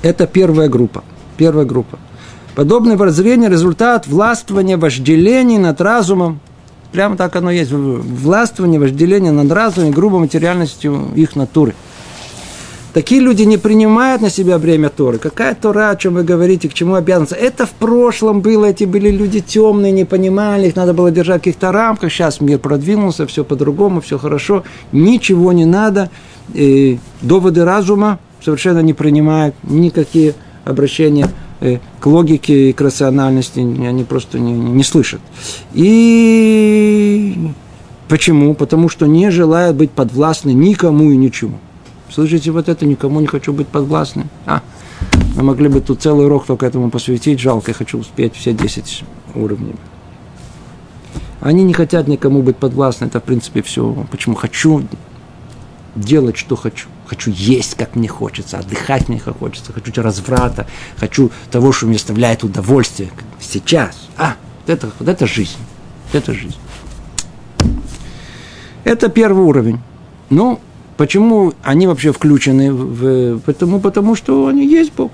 Это 0.01 0.27
первая 0.27 0.69
группа. 0.69 1.03
Первая 1.37 1.65
группа. 1.65 1.99
Подобное 2.55 2.97
воззрение– 2.97 3.49
результат 3.51 4.07
властвования 4.07 4.77
вожделений 4.77 5.57
над 5.57 5.79
разумом. 5.81 6.39
Прямо 6.91 7.15
так 7.15 7.35
оно 7.35 7.51
есть. 7.51 7.71
Властвование, 7.71 8.79
вожделение 8.79 9.31
над 9.31 9.51
разумом 9.51 9.89
и 9.89 9.93
грубой 9.93 10.19
материальностью 10.19 11.11
их 11.15 11.35
натуры– 11.35 11.73
Такие 12.93 13.21
люди 13.21 13.43
не 13.43 13.57
принимают 13.57 14.21
на 14.21 14.31
себя 14.31 14.57
бремя 14.57 14.89
Торы. 14.89 15.19
Какая 15.19 15.53
Тора, 15.53 15.91
о 15.91 15.95
чем 15.95 16.15
вы 16.15 16.23
говорите, 16.23 16.67
к 16.67 16.73
чему 16.73 16.95
обязанность? 16.95 17.33
Это 17.33 17.67
в 17.67 17.71
прошлом 17.71 18.41
было, 18.41 18.65
эти 18.65 18.85
были 18.85 19.11
люди 19.11 19.41
темные, 19.41 19.91
не 19.91 20.05
понимали, 20.05 20.67
их 20.67 20.75
надо 20.75 20.95
было 20.95 21.11
держать 21.11 21.41
в 21.41 21.43
каких-то 21.43 21.71
рамках. 21.71 22.11
Сейчас 22.11 22.41
мир 22.41 22.57
продвинулся, 22.57 23.27
все 23.27 23.43
по-другому, 23.43 24.01
все 24.01 24.17
хорошо. 24.17 24.63
Ничего 24.91 25.53
не 25.53 25.65
надо. 25.65 26.09
И 26.53 26.97
доводы 27.21 27.63
разума 27.63 28.17
совершенно 28.43 28.79
не 28.79 28.93
принимают 28.93 29.53
никакие 29.61 30.33
обращения 30.65 31.29
э, 31.61 31.77
к 31.99 32.07
логике 32.07 32.69
и 32.69 32.73
к 32.73 32.81
рациональности, 32.81 33.59
они 33.59 34.03
просто 34.03 34.39
не, 34.39 34.53
не 34.53 34.83
слышат. 34.83 35.21
И 35.73 37.35
почему? 38.07 38.55
Потому 38.55 38.89
что 38.89 39.05
не 39.05 39.29
желают 39.29 39.77
быть 39.77 39.91
подвластны 39.91 40.51
никому 40.51 41.11
и 41.11 41.17
ничему. 41.17 41.59
Слышите, 42.11 42.51
вот 42.51 42.69
это 42.69 42.85
никому 42.85 43.19
не 43.19 43.27
хочу 43.27 43.53
быть 43.53 43.67
подвластным. 43.67 44.29
А, 44.45 44.61
мы 45.35 45.43
могли 45.43 45.69
бы 45.69 45.79
тут 45.81 46.01
целый 46.01 46.25
урок 46.25 46.45
только 46.45 46.65
этому 46.65 46.89
посвятить. 46.89 47.39
Жалко, 47.39 47.71
я 47.71 47.75
хочу 47.75 47.99
успеть 47.99 48.35
все 48.35 48.53
10 48.53 49.03
уровней. 49.35 49.75
Они 51.41 51.63
не 51.63 51.73
хотят 51.73 52.07
никому 52.07 52.41
быть 52.41 52.57
подвластны. 52.57 53.05
Это, 53.05 53.19
в 53.19 53.23
принципе, 53.23 53.61
все. 53.61 54.05
Почему 54.11 54.35
хочу 54.35 54.83
делать, 55.95 56.37
что 56.37 56.55
хочу. 56.55 56.89
Хочу 57.05 57.31
есть, 57.31 57.75
как 57.75 57.95
мне 57.95 58.07
хочется, 58.07 58.59
отдыхать 58.59 59.07
мне 59.07 59.19
как 59.19 59.39
хочется. 59.39 59.73
Хочу 59.73 60.01
разврата, 60.01 60.67
хочу 60.97 61.31
того, 61.49 61.71
что 61.71 61.85
мне 61.85 61.95
оставляет 61.95 62.43
удовольствие. 62.43 63.09
Сейчас. 63.39 64.09
А, 64.17 64.35
вот 64.61 64.69
это, 64.69 64.89
вот 64.99 65.07
это 65.07 65.25
жизнь. 65.25 65.57
Это 66.11 66.33
жизнь. 66.33 66.57
Это 68.83 69.09
первый 69.09 69.43
уровень. 69.43 69.79
Ну, 70.29 70.59
Почему 70.99 71.53
они 71.63 71.87
вообще 71.87 72.11
включены 72.11 72.73
в... 72.73 73.39
Потому, 73.39 73.79
потому 73.79 74.15
что 74.15 74.47
они 74.47 74.67
есть 74.67 74.91
Бог. 74.91 75.13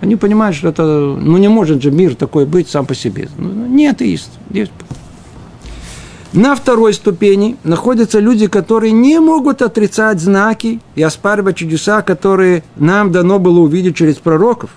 Они 0.00 0.16
понимают, 0.16 0.56
что 0.56 0.70
это... 0.70 0.82
Ну, 0.82 1.38
не 1.38 1.46
может 1.46 1.80
же 1.80 1.92
мир 1.92 2.16
такой 2.16 2.46
быть 2.46 2.68
сам 2.68 2.84
по 2.84 2.92
себе. 2.92 3.28
Ну, 3.38 3.48
не 3.68 3.86
атеист, 3.86 4.30
есть 4.50 4.72
Бог. 4.72 4.88
На 6.32 6.56
второй 6.56 6.94
ступени 6.94 7.58
находятся 7.62 8.18
люди, 8.18 8.48
которые 8.48 8.90
не 8.90 9.20
могут 9.20 9.62
отрицать 9.62 10.18
знаки 10.18 10.80
и 10.96 11.02
оспаривать 11.04 11.58
чудеса, 11.58 12.02
которые 12.02 12.64
нам 12.74 13.12
дано 13.12 13.38
было 13.38 13.60
увидеть 13.60 13.94
через 13.94 14.16
пророков. 14.16 14.70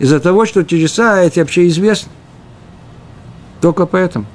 Из-за 0.00 0.18
того, 0.18 0.46
что 0.46 0.64
чудеса 0.64 1.22
эти 1.22 1.38
вообще 1.38 1.68
известны. 1.68 2.10
Только 3.60 3.86
поэтому. 3.86 4.26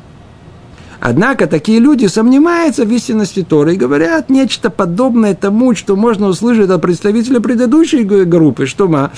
Однако 1.02 1.48
такие 1.48 1.80
люди 1.80 2.06
сомневаются 2.06 2.86
в 2.86 2.92
истинности 2.92 3.42
Торы 3.42 3.74
и 3.74 3.78
говорят 3.78 4.30
нечто 4.30 4.70
подобное 4.70 5.34
тому, 5.34 5.74
что 5.74 5.96
можно 5.96 6.28
услышать 6.28 6.70
от 6.70 6.80
представителя 6.80 7.40
предыдущей 7.40 8.04
группы, 8.04 8.68
что 8.68 8.88
мы 8.88 9.10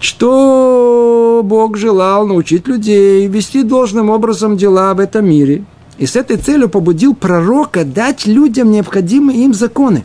что 0.00 1.42
Бог 1.44 1.76
желал 1.76 2.26
научить 2.26 2.66
людей 2.66 3.26
вести 3.26 3.62
должным 3.62 4.10
образом 4.10 4.56
дела 4.56 4.94
в 4.94 5.00
этом 5.00 5.28
мире. 5.28 5.64
И 5.98 6.06
с 6.06 6.16
этой 6.16 6.36
целью 6.36 6.68
побудил 6.68 7.14
пророка 7.14 7.84
дать 7.84 8.26
людям 8.26 8.70
необходимые 8.70 9.44
им 9.44 9.52
законы. 9.52 10.04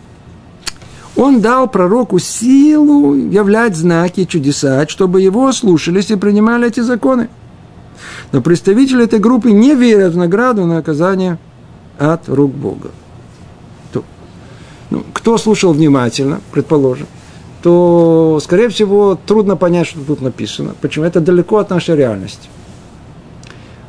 Он 1.15 1.41
дал 1.41 1.69
пророку 1.69 2.17
силу 2.19 3.13
являть 3.13 3.77
знаки 3.77 4.21
и 4.21 4.27
чудеса, 4.27 4.87
чтобы 4.89 5.21
его 5.21 5.51
слушались 5.51 6.09
и 6.09 6.15
принимали 6.15 6.67
эти 6.67 6.79
законы. 6.79 7.29
Но 8.33 8.41
представители 8.41 9.03
этой 9.03 9.19
группы 9.19 9.51
не 9.51 9.75
верят 9.75 10.13
в 10.13 10.17
награду 10.17 10.65
на 10.65 10.79
оказание 10.79 11.37
от 11.99 12.27
рук 12.27 12.51
Бога. 12.51 12.89
То, 13.91 14.03
ну, 14.89 15.03
кто 15.13 15.37
слушал 15.37 15.71
внимательно, 15.71 16.41
предположим, 16.51 17.05
то, 17.61 18.39
скорее 18.43 18.69
всего, 18.69 19.15
трудно 19.15 19.55
понять, 19.55 19.87
что 19.87 19.99
тут 19.99 20.21
написано. 20.21 20.73
Почему? 20.81 21.05
Это 21.05 21.21
далеко 21.21 21.59
от 21.59 21.69
нашей 21.69 21.95
реальности. 21.95 22.49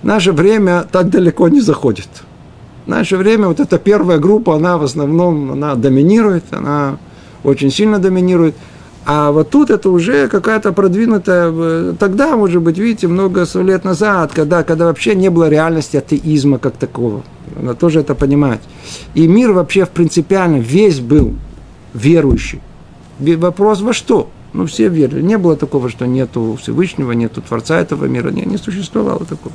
наше 0.03 0.33
время 0.33 0.85
так 0.93 1.09
далеко 1.09 1.49
не 1.49 1.63
заходит. 1.63 2.09
Наше 2.85 3.17
время 3.17 3.49
вот 3.49 3.61
эта 3.61 3.79
первая 3.79 4.19
группа, 4.19 4.57
она 4.57 4.77
в 4.77 4.83
основном 4.83 5.53
она 5.53 5.75
доминирует, 5.75 6.45
она 6.51 6.99
очень 7.45 7.71
сильно 7.71 7.99
доминирует. 7.99 8.55
А 9.07 9.33
вот 9.33 9.51
тут 9.51 9.71
это 9.71 9.91
уже 9.91 10.29
какая-то 10.29 10.73
продвинутая, 10.73 11.93
тогда, 11.95 12.37
может 12.37 12.63
быть, 12.63 12.79
видите, 12.79 13.07
много 13.07 13.47
лет 13.55 13.85
назад, 13.85 14.33
когда, 14.33 14.63
когда 14.63 14.87
вообще 14.87 15.15
не 15.15 15.29
было 15.29 15.49
реальности 15.49 15.99
атеизма 15.99 16.59
как 16.59 16.77
такого. 16.77 17.23
Надо 17.55 17.75
тоже 17.75 18.01
это 18.01 18.15
понимать. 18.15 18.61
И 19.15 19.27
мир 19.29 19.53
вообще 19.53 19.85
в 19.85 19.91
принципиально 19.91 20.57
весь 20.57 21.01
был 21.01 21.35
верующий. 21.93 22.61
Вопрос 23.19 23.83
во 23.83 23.93
что? 23.93 24.31
Ну, 24.55 24.67
все 24.67 24.89
верили. 24.89 25.21
Не 25.21 25.37
было 25.37 25.57
такого, 25.57 25.91
что 25.91 26.07
нету 26.07 26.57
Всевышнего, 26.63 27.13
нету 27.13 27.43
Творца 27.43 27.79
этого 27.81 28.07
мира. 28.07 28.31
Не, 28.31 28.43
не 28.43 28.57
существовало 28.57 29.25
такого. 29.27 29.53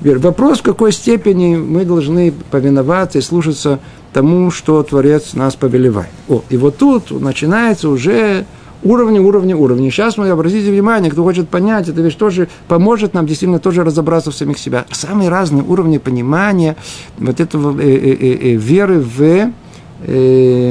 Вопрос, 0.00 0.60
в 0.60 0.62
какой 0.62 0.92
степени 0.92 1.56
мы 1.56 1.84
должны 1.84 2.32
повиноваться 2.50 3.18
и 3.18 3.20
слушаться 3.20 3.80
тому, 4.14 4.50
что 4.50 4.82
Творец 4.82 5.34
нас 5.34 5.56
повелевает. 5.56 6.10
О, 6.28 6.42
и 6.48 6.56
вот 6.56 6.78
тут 6.78 7.10
начинается 7.10 7.90
уже 7.90 8.46
уровни, 8.82 9.18
уровни, 9.18 9.54
уровни. 9.54 9.90
Сейчас 9.90 10.16
мы, 10.16 10.28
обратите 10.28 10.70
внимание, 10.70 11.10
кто 11.10 11.22
хочет 11.22 11.48
понять, 11.48 11.88
эта 11.88 12.00
вещь 12.00 12.14
тоже 12.14 12.48
поможет 12.68 13.14
нам 13.14 13.26
действительно 13.26 13.58
тоже 13.58 13.84
разобраться 13.84 14.30
в 14.30 14.34
самих 14.34 14.58
себя. 14.58 14.86
Самые 14.90 15.28
разные 15.28 15.62
уровни 15.62 15.98
понимания 15.98 16.76
вот 17.18 17.40
этого 17.40 17.78
э, 17.80 17.84
э, 17.84 18.12
э, 18.12 18.52
э 18.52 18.54
веры 18.54 19.00
в 19.00 19.22
э, 19.22 19.50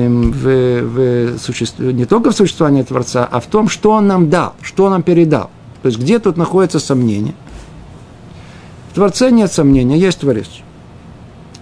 в, 0.08 0.82
в 0.82 1.40
суще... 1.40 1.66
не 1.80 2.06
только 2.06 2.32
в 2.32 2.36
существовании 2.36 2.84
Творца, 2.84 3.28
а 3.30 3.40
в 3.40 3.46
том, 3.46 3.70
что 3.70 3.92
Он 3.92 4.08
нам 4.08 4.30
дал, 4.30 4.54
что 4.62 4.86
Он 4.86 4.92
нам 4.92 5.04
передал. 5.04 5.50
То 5.82 5.88
есть, 5.88 6.00
где 6.00 6.20
тут 6.20 6.36
находится 6.36 6.80
сомнение? 6.80 7.36
В 8.92 8.96
Творце 8.96 9.30
нет 9.32 9.52
сомнения, 9.52 9.98
есть 9.98 10.20
Творец. 10.20 10.48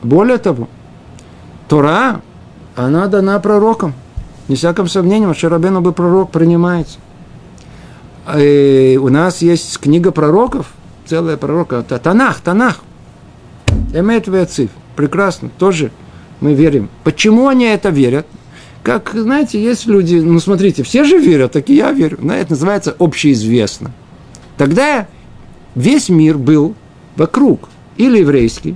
Более 0.01 0.37
того, 0.37 0.69
Тора, 1.67 2.21
она 2.75 3.07
дана 3.07 3.39
пророкам. 3.39 3.93
Не 4.47 4.55
всяком 4.55 4.87
сомнении, 4.87 5.31
что 5.33 5.49
Рабену 5.49 5.81
был 5.81 5.93
пророк, 5.93 6.31
принимается. 6.31 6.99
И 8.37 8.99
у 9.01 9.09
нас 9.09 9.41
есть 9.41 9.77
книга 9.79 10.11
пророков, 10.11 10.67
целая 11.05 11.37
пророка, 11.37 11.81
Танах, 11.83 12.39
Танах. 12.41 12.79
Эмет 13.93 14.27
Вецив. 14.27 14.69
Прекрасно, 14.95 15.49
тоже 15.57 15.91
мы 16.41 16.53
верим. 16.53 16.89
Почему 17.03 17.47
они 17.47 17.65
это 17.65 17.89
верят? 17.89 18.27
Как, 18.83 19.11
знаете, 19.13 19.61
есть 19.61 19.85
люди, 19.85 20.15
ну 20.15 20.39
смотрите, 20.39 20.83
все 20.83 21.03
же 21.03 21.17
верят, 21.17 21.51
так 21.53 21.69
и 21.69 21.75
я 21.75 21.91
верю. 21.91 22.17
Но 22.21 22.33
это 22.33 22.51
называется 22.51 22.95
общеизвестно. 22.97 23.91
Тогда 24.57 25.07
весь 25.75 26.09
мир 26.09 26.37
был 26.37 26.73
вокруг, 27.15 27.69
или 27.97 28.19
еврейский, 28.19 28.75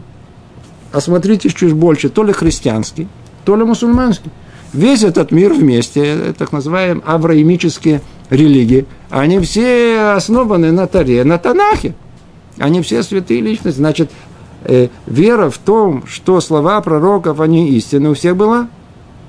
а 0.92 1.00
смотрите 1.00 1.50
чуть 1.50 1.74
больше, 1.74 2.10
то 2.10 2.24
ли 2.24 2.34
христианский, 2.34 3.08
то 3.46 3.56
ли 3.56 3.64
мусульманский. 3.64 4.32
Весь 4.74 5.04
этот 5.04 5.32
мир 5.32 5.54
вместе, 5.54 6.02
э, 6.04 6.34
так 6.38 6.54
называемые 6.54 7.04
авраимические 7.06 8.02
религии, 8.30 8.86
они 9.10 9.40
все 9.40 10.14
основаны 10.16 10.72
на 10.72 10.88
Таре, 10.88 11.24
на 11.26 11.38
Танахе. 11.38 11.94
Они 12.58 12.82
все 12.82 13.04
святые 13.04 13.42
личности. 13.42 13.78
Значит, 13.78 14.12
э, 14.64 14.88
вера 15.06 15.50
в 15.50 15.58
том, 15.58 16.04
что 16.08 16.40
слова 16.40 16.80
пророков, 16.82 17.42
они 17.42 17.70
истины, 17.72 18.12
у 18.12 18.14
всех 18.14 18.38
была. 18.38 18.70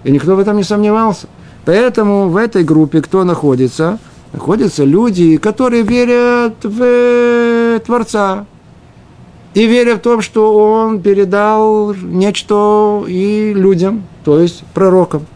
И 0.04 0.12
никто 0.12 0.36
в 0.36 0.38
этом 0.38 0.56
не 0.56 0.62
сомневался. 0.62 1.26
Поэтому 1.64 2.28
в 2.28 2.36
этой 2.36 2.62
группе 2.62 3.00
кто 3.00 3.24
находится? 3.24 3.98
Находятся 4.32 4.84
люди, 4.84 5.36
которые 5.38 5.82
верят 5.82 6.54
в 6.62 6.80
э, 6.80 7.80
Творца. 7.84 8.46
И 9.54 9.66
верят 9.66 9.98
в 9.98 10.02
том, 10.02 10.22
что 10.22 10.56
Он 10.56 11.02
передал 11.02 11.94
нечто 11.94 13.04
и 13.06 13.52
людям, 13.54 14.04
то 14.24 14.40
есть 14.40 14.64
пророкам. 14.72 15.26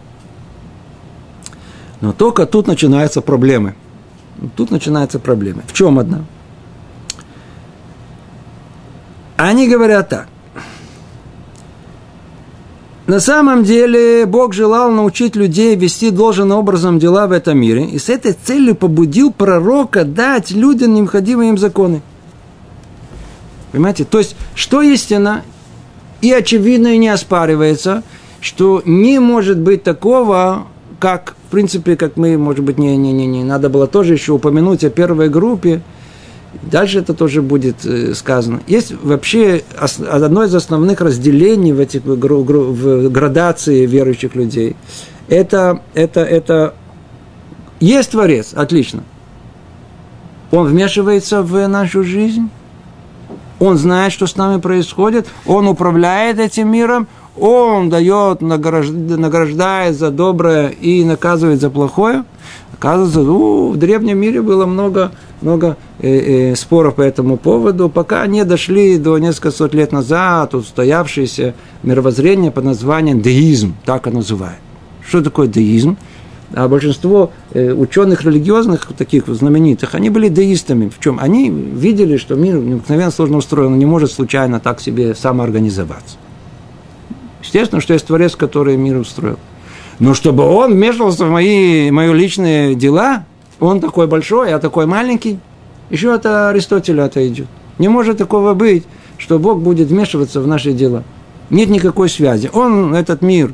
Но 2.07 2.13
только 2.13 2.47
тут 2.47 2.69
начинаются 2.69 3.21
проблемы. 3.21 3.75
Тут 4.55 4.71
начинаются 4.71 5.19
проблемы. 5.19 5.65
В 5.67 5.73
чем 5.73 5.99
одна? 5.99 6.25
Они 9.37 9.69
говорят 9.69 10.09
так. 10.09 10.29
На 13.09 13.19
самом 13.19 13.65
деле 13.65 14.25
Бог 14.25 14.55
желал 14.55 14.93
научить 14.93 15.35
людей 15.35 15.75
вести 15.75 16.11
должным 16.11 16.53
образом 16.53 17.01
дела 17.01 17.27
в 17.27 17.33
этом 17.33 17.59
мире, 17.59 17.87
и 17.87 17.99
с 17.99 18.09
этой 18.09 18.35
целью 18.35 18.77
побудил 18.77 19.33
пророка 19.33 20.05
дать 20.05 20.53
людям 20.53 20.95
необходимые 20.95 21.49
им 21.51 21.59
законы. 21.59 22.03
Понимаете? 23.73 24.05
То 24.05 24.19
есть, 24.19 24.37
что 24.55 24.81
истина, 24.81 25.43
и 26.21 26.31
очевидно, 26.31 26.95
и 26.95 26.99
не 26.99 27.09
оспаривается, 27.09 28.05
что 28.41 28.81
не 28.85 29.19
может 29.19 29.59
быть 29.59 29.83
такого, 29.83 30.69
как, 31.01 31.37
принципе, 31.57 31.97
как 31.97 32.19
мы, 32.19 32.37
может 32.37 32.63
быть, 32.63 32.77
не, 32.77 32.99
не, 32.99 33.13
не, 33.13 33.27
не 33.27 33.43
надо 33.43 33.71
было 33.71 33.87
тоже 33.87 34.13
еще 34.13 34.33
упомянуть 34.33 34.85
о 34.85 34.91
первой 34.91 35.31
группе, 35.31 35.81
Дальше 36.63 37.01
это 37.01 37.13
тоже 37.13 37.43
будет 37.43 37.85
э, 37.85 38.15
сказано. 38.15 38.61
Есть 38.67 38.93
вообще 39.03 39.63
одно 40.11 40.45
из 40.45 40.55
основных 40.55 41.03
разделений 41.03 41.73
в 41.73 41.81
этих 41.81 42.03
в 42.05 43.09
градации 43.11 43.85
верующих 43.85 44.35
людей. 44.35 44.75
Это, 45.29 45.81
это, 45.93 46.21
это 46.21 46.75
есть 47.79 48.11
Творец, 48.13 48.53
отлично. 48.55 49.03
Он 50.51 50.67
вмешивается 50.67 51.43
в 51.43 51.67
нашу 51.69 52.03
жизнь. 52.05 52.49
Он 53.59 53.77
знает, 53.77 54.13
что 54.13 54.27
с 54.27 54.37
нами 54.37 54.59
происходит. 54.59 55.27
Он 55.45 55.69
управляет 55.69 56.39
этим 56.39 56.71
миром. 56.71 57.07
Он 57.39 57.91
дает, 57.91 58.41
награждает 58.41 59.97
за 59.97 60.11
доброе 60.11 60.69
и 60.69 61.05
наказывает 61.05 61.61
за 61.61 61.69
плохое. 61.69 62.25
Оказывается, 62.73 63.21
ну, 63.21 63.71
в 63.71 63.77
древнем 63.77 64.19
мире 64.19 64.43
было 64.43 64.67
много, 64.67 65.13
много 65.41 65.77
э, 65.99 66.53
э, 66.53 66.57
споров 66.57 66.97
по 66.97 67.03
этому 67.03 67.37
поводу, 67.37 67.89
пока 67.89 68.27
не 68.27 68.45
дошли 68.45 68.99
до 68.99 69.19
несколько 69.19 69.51
сот 69.51 69.75
лет 69.75 69.93
назад 69.93 70.55
устоявшееся 70.55 71.55
мировоззрение 71.83 72.51
под 72.51 72.65
названием 72.65 73.23
деизм, 73.23 73.75
так 73.85 74.07
оно 74.07 74.19
называют. 74.19 74.59
Что 75.07 75.23
такое 75.23 75.47
деизм? 75.47 75.97
А 76.55 76.69
большинство 76.69 77.33
э, 77.53 77.73
ученых 77.73 78.25
религиозных, 78.25 78.93
таких 78.97 79.27
знаменитых, 79.27 79.95
они 79.95 80.11
были 80.11 80.29
деистами. 80.29 80.89
В 80.89 81.03
чем? 81.03 81.19
Они 81.19 81.51
видели, 81.51 82.17
что 82.19 82.35
мир 82.35 82.57
необыкновенно 82.57 83.11
сложно 83.11 83.39
устроен, 83.39 83.73
он 83.73 83.79
не 83.79 83.87
может 83.87 84.13
случайно 84.13 84.61
так 84.61 84.81
себе 84.81 85.15
самоорганизоваться. 85.15 86.17
Естественно, 87.47 87.81
что 87.81 87.95
есть 87.95 88.07
Творец, 88.07 88.35
который 88.35 88.77
мир 88.77 88.97
устроил. 88.97 89.39
Но 89.99 90.15
чтобы 90.15 90.45
он 90.45 90.73
вмешивался 90.73 91.25
в 91.25 91.31
мои, 91.31 91.91
мои 91.91 92.13
личные 92.13 92.75
дела, 92.75 93.25
он 93.61 93.81
такой 93.81 94.07
большой, 94.07 94.51
я 94.51 94.59
такой 94.59 94.87
маленький, 94.87 95.39
еще 95.89 96.13
это 96.15 96.51
Аристотеля 96.51 97.05
это 97.05 97.27
идет. 97.27 97.47
Не 97.79 97.89
может 97.89 98.19
такого 98.19 98.55
быть, 98.55 98.85
что 99.17 99.39
Бог 99.39 99.61
будет 99.61 99.89
вмешиваться 99.89 100.41
в 100.41 100.47
наши 100.47 100.73
дела. 100.73 101.05
Нет 101.49 101.69
никакой 101.71 102.09
связи. 102.09 102.51
Он 102.53 102.95
этот 102.95 103.23
мир 103.23 103.53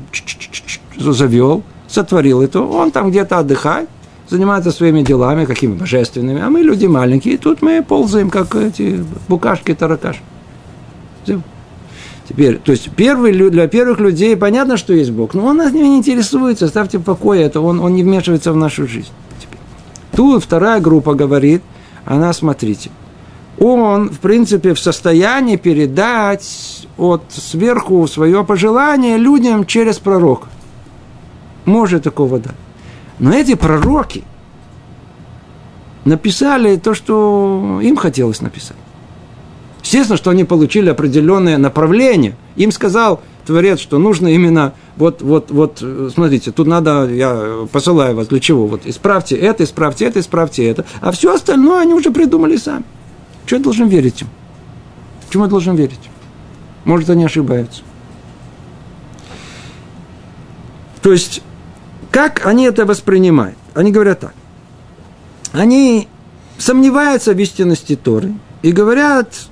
завел, 0.97 1.63
сотворил 1.87 2.41
это, 2.41 2.61
он 2.61 2.91
там 2.91 3.11
где-то 3.11 3.37
отдыхает, 3.37 3.87
занимается 4.27 4.71
своими 4.71 5.03
делами, 5.03 5.45
какими 5.45 5.75
божественными, 5.75 6.41
а 6.41 6.49
мы 6.49 6.61
люди 6.61 6.87
маленькие, 6.87 7.35
и 7.35 7.37
тут 7.37 7.61
мы 7.61 7.83
ползаем, 7.83 8.31
как 8.31 8.55
эти 8.55 9.05
букашки, 9.27 9.75
таракашки. 9.75 10.23
Теперь, 12.27 12.57
то 12.57 12.71
есть 12.71 12.89
первый, 12.95 13.33
для 13.49 13.67
первых 13.67 13.99
людей 13.99 14.35
понятно, 14.37 14.77
что 14.77 14.93
есть 14.93 15.11
Бог, 15.11 15.33
но 15.33 15.45
он 15.45 15.57
нас 15.57 15.73
не 15.73 15.97
интересуется, 15.97 16.67
ставьте 16.67 16.97
в 16.97 17.03
покое 17.03 17.43
это, 17.43 17.59
он, 17.59 17.79
он 17.81 17.95
не 17.95 18.03
вмешивается 18.03 18.53
в 18.53 18.55
нашу 18.55 18.87
жизнь. 18.87 19.09
Теперь. 19.39 19.59
Тут 20.15 20.43
вторая 20.43 20.79
группа 20.79 21.15
говорит, 21.15 21.61
она, 22.05 22.31
смотрите, 22.31 22.91
он, 23.59 24.09
в 24.09 24.19
принципе, 24.19 24.73
в 24.73 24.79
состоянии 24.79 25.57
передать 25.57 26.87
от 26.97 27.23
сверху 27.29 28.07
свое 28.07 28.43
пожелание 28.45 29.17
людям 29.17 29.65
через 29.65 29.99
пророка. 29.99 30.47
Может 31.65 32.03
такого 32.03 32.39
дать. 32.39 32.55
Но 33.19 33.33
эти 33.33 33.55
пророки, 33.55 34.23
написали 36.05 36.75
то, 36.77 36.93
что 36.93 37.79
им 37.81 37.95
хотелось 37.95 38.41
написать. 38.41 38.77
Естественно, 39.83 40.17
что 40.17 40.31
они 40.31 40.45
получили 40.45 40.89
определенное 40.89 41.57
направление. 41.57 42.35
Им 42.55 42.71
сказал 42.71 43.21
Творец, 43.45 43.79
что 43.79 43.99
нужно 43.99 44.29
именно 44.29 44.73
вот, 44.95 45.21
вот, 45.21 45.51
вот, 45.51 45.83
смотрите, 46.13 46.51
тут 46.51 46.67
надо, 46.67 47.09
я 47.09 47.67
посылаю 47.71 48.15
вас 48.15 48.27
для 48.27 48.39
чего? 48.39 48.65
Вот 48.65 48.85
исправьте 48.85 49.35
это, 49.35 49.65
исправьте 49.65 50.05
это, 50.05 50.21
исправьте 50.21 50.65
это. 50.65 50.85
А 51.01 51.11
все 51.11 51.33
остальное 51.33 51.81
они 51.81 51.93
уже 51.93 52.11
придумали 52.11 52.55
сами. 52.55 52.85
Что 53.45 53.57
я 53.57 53.61
должен 53.61 53.89
верить 53.89 54.21
им? 54.21 54.29
Чему 55.29 55.43
я 55.43 55.49
должен 55.49 55.75
верить? 55.75 55.99
Может, 56.85 57.09
они 57.09 57.25
ошибаются. 57.25 57.81
То 61.01 61.11
есть, 61.11 61.41
как 62.09 62.45
они 62.45 62.65
это 62.65 62.85
воспринимают? 62.85 63.57
Они 63.73 63.91
говорят 63.91 64.21
так. 64.21 64.33
Они 65.51 66.07
сомневаются 66.57 67.33
в 67.33 67.39
истинности 67.39 67.97
Торы 67.97 68.33
и 68.61 68.71
говорят, 68.71 69.49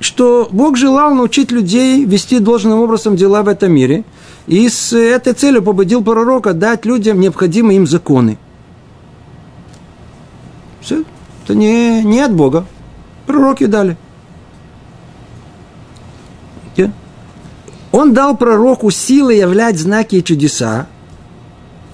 что 0.00 0.48
Бог 0.50 0.76
желал 0.76 1.14
научить 1.14 1.52
людей 1.52 2.04
вести 2.04 2.38
должным 2.38 2.80
образом 2.80 3.16
дела 3.16 3.42
в 3.42 3.48
этом 3.48 3.72
мире, 3.72 4.04
и 4.46 4.68
с 4.68 4.92
этой 4.92 5.34
целью 5.34 5.62
побудил 5.62 6.02
пророка 6.02 6.54
дать 6.54 6.84
людям 6.84 7.20
необходимые 7.20 7.76
им 7.76 7.86
законы. 7.86 8.38
Все. 10.80 11.04
Это 11.44 11.54
не, 11.54 12.02
не 12.02 12.20
от 12.20 12.34
Бога. 12.34 12.66
Пророки 13.26 13.66
дали. 13.66 13.96
Он 17.92 18.14
дал 18.14 18.36
пророку 18.36 18.90
силы 18.90 19.34
являть 19.34 19.78
знаки 19.78 20.16
и 20.16 20.24
чудеса, 20.24 20.86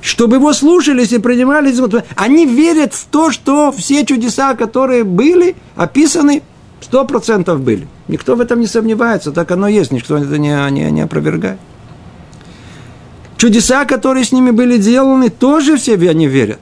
чтобы 0.00 0.36
его 0.36 0.52
слушались 0.52 1.12
и 1.12 1.18
принимали. 1.18 1.74
Они 2.16 2.44
верят 2.44 2.92
в 2.92 3.06
то, 3.06 3.30
что 3.30 3.72
все 3.72 4.04
чудеса, 4.04 4.54
которые 4.54 5.04
были 5.04 5.56
описаны, 5.74 6.42
сто 6.80 7.04
процентов 7.04 7.60
были. 7.60 7.86
Никто 8.08 8.36
в 8.36 8.40
этом 8.40 8.60
не 8.60 8.66
сомневается, 8.66 9.32
так 9.32 9.50
оно 9.50 9.68
есть, 9.68 9.92
никто 9.92 10.16
это 10.16 10.38
не, 10.38 10.70
не, 10.70 10.90
не 10.90 11.00
опровергает. 11.02 11.58
Чудеса, 13.36 13.84
которые 13.84 14.24
с 14.24 14.32
ними 14.32 14.50
были 14.50 14.78
сделаны, 14.78 15.28
тоже 15.28 15.76
все 15.76 15.94
они 15.94 16.26
верят. 16.26 16.58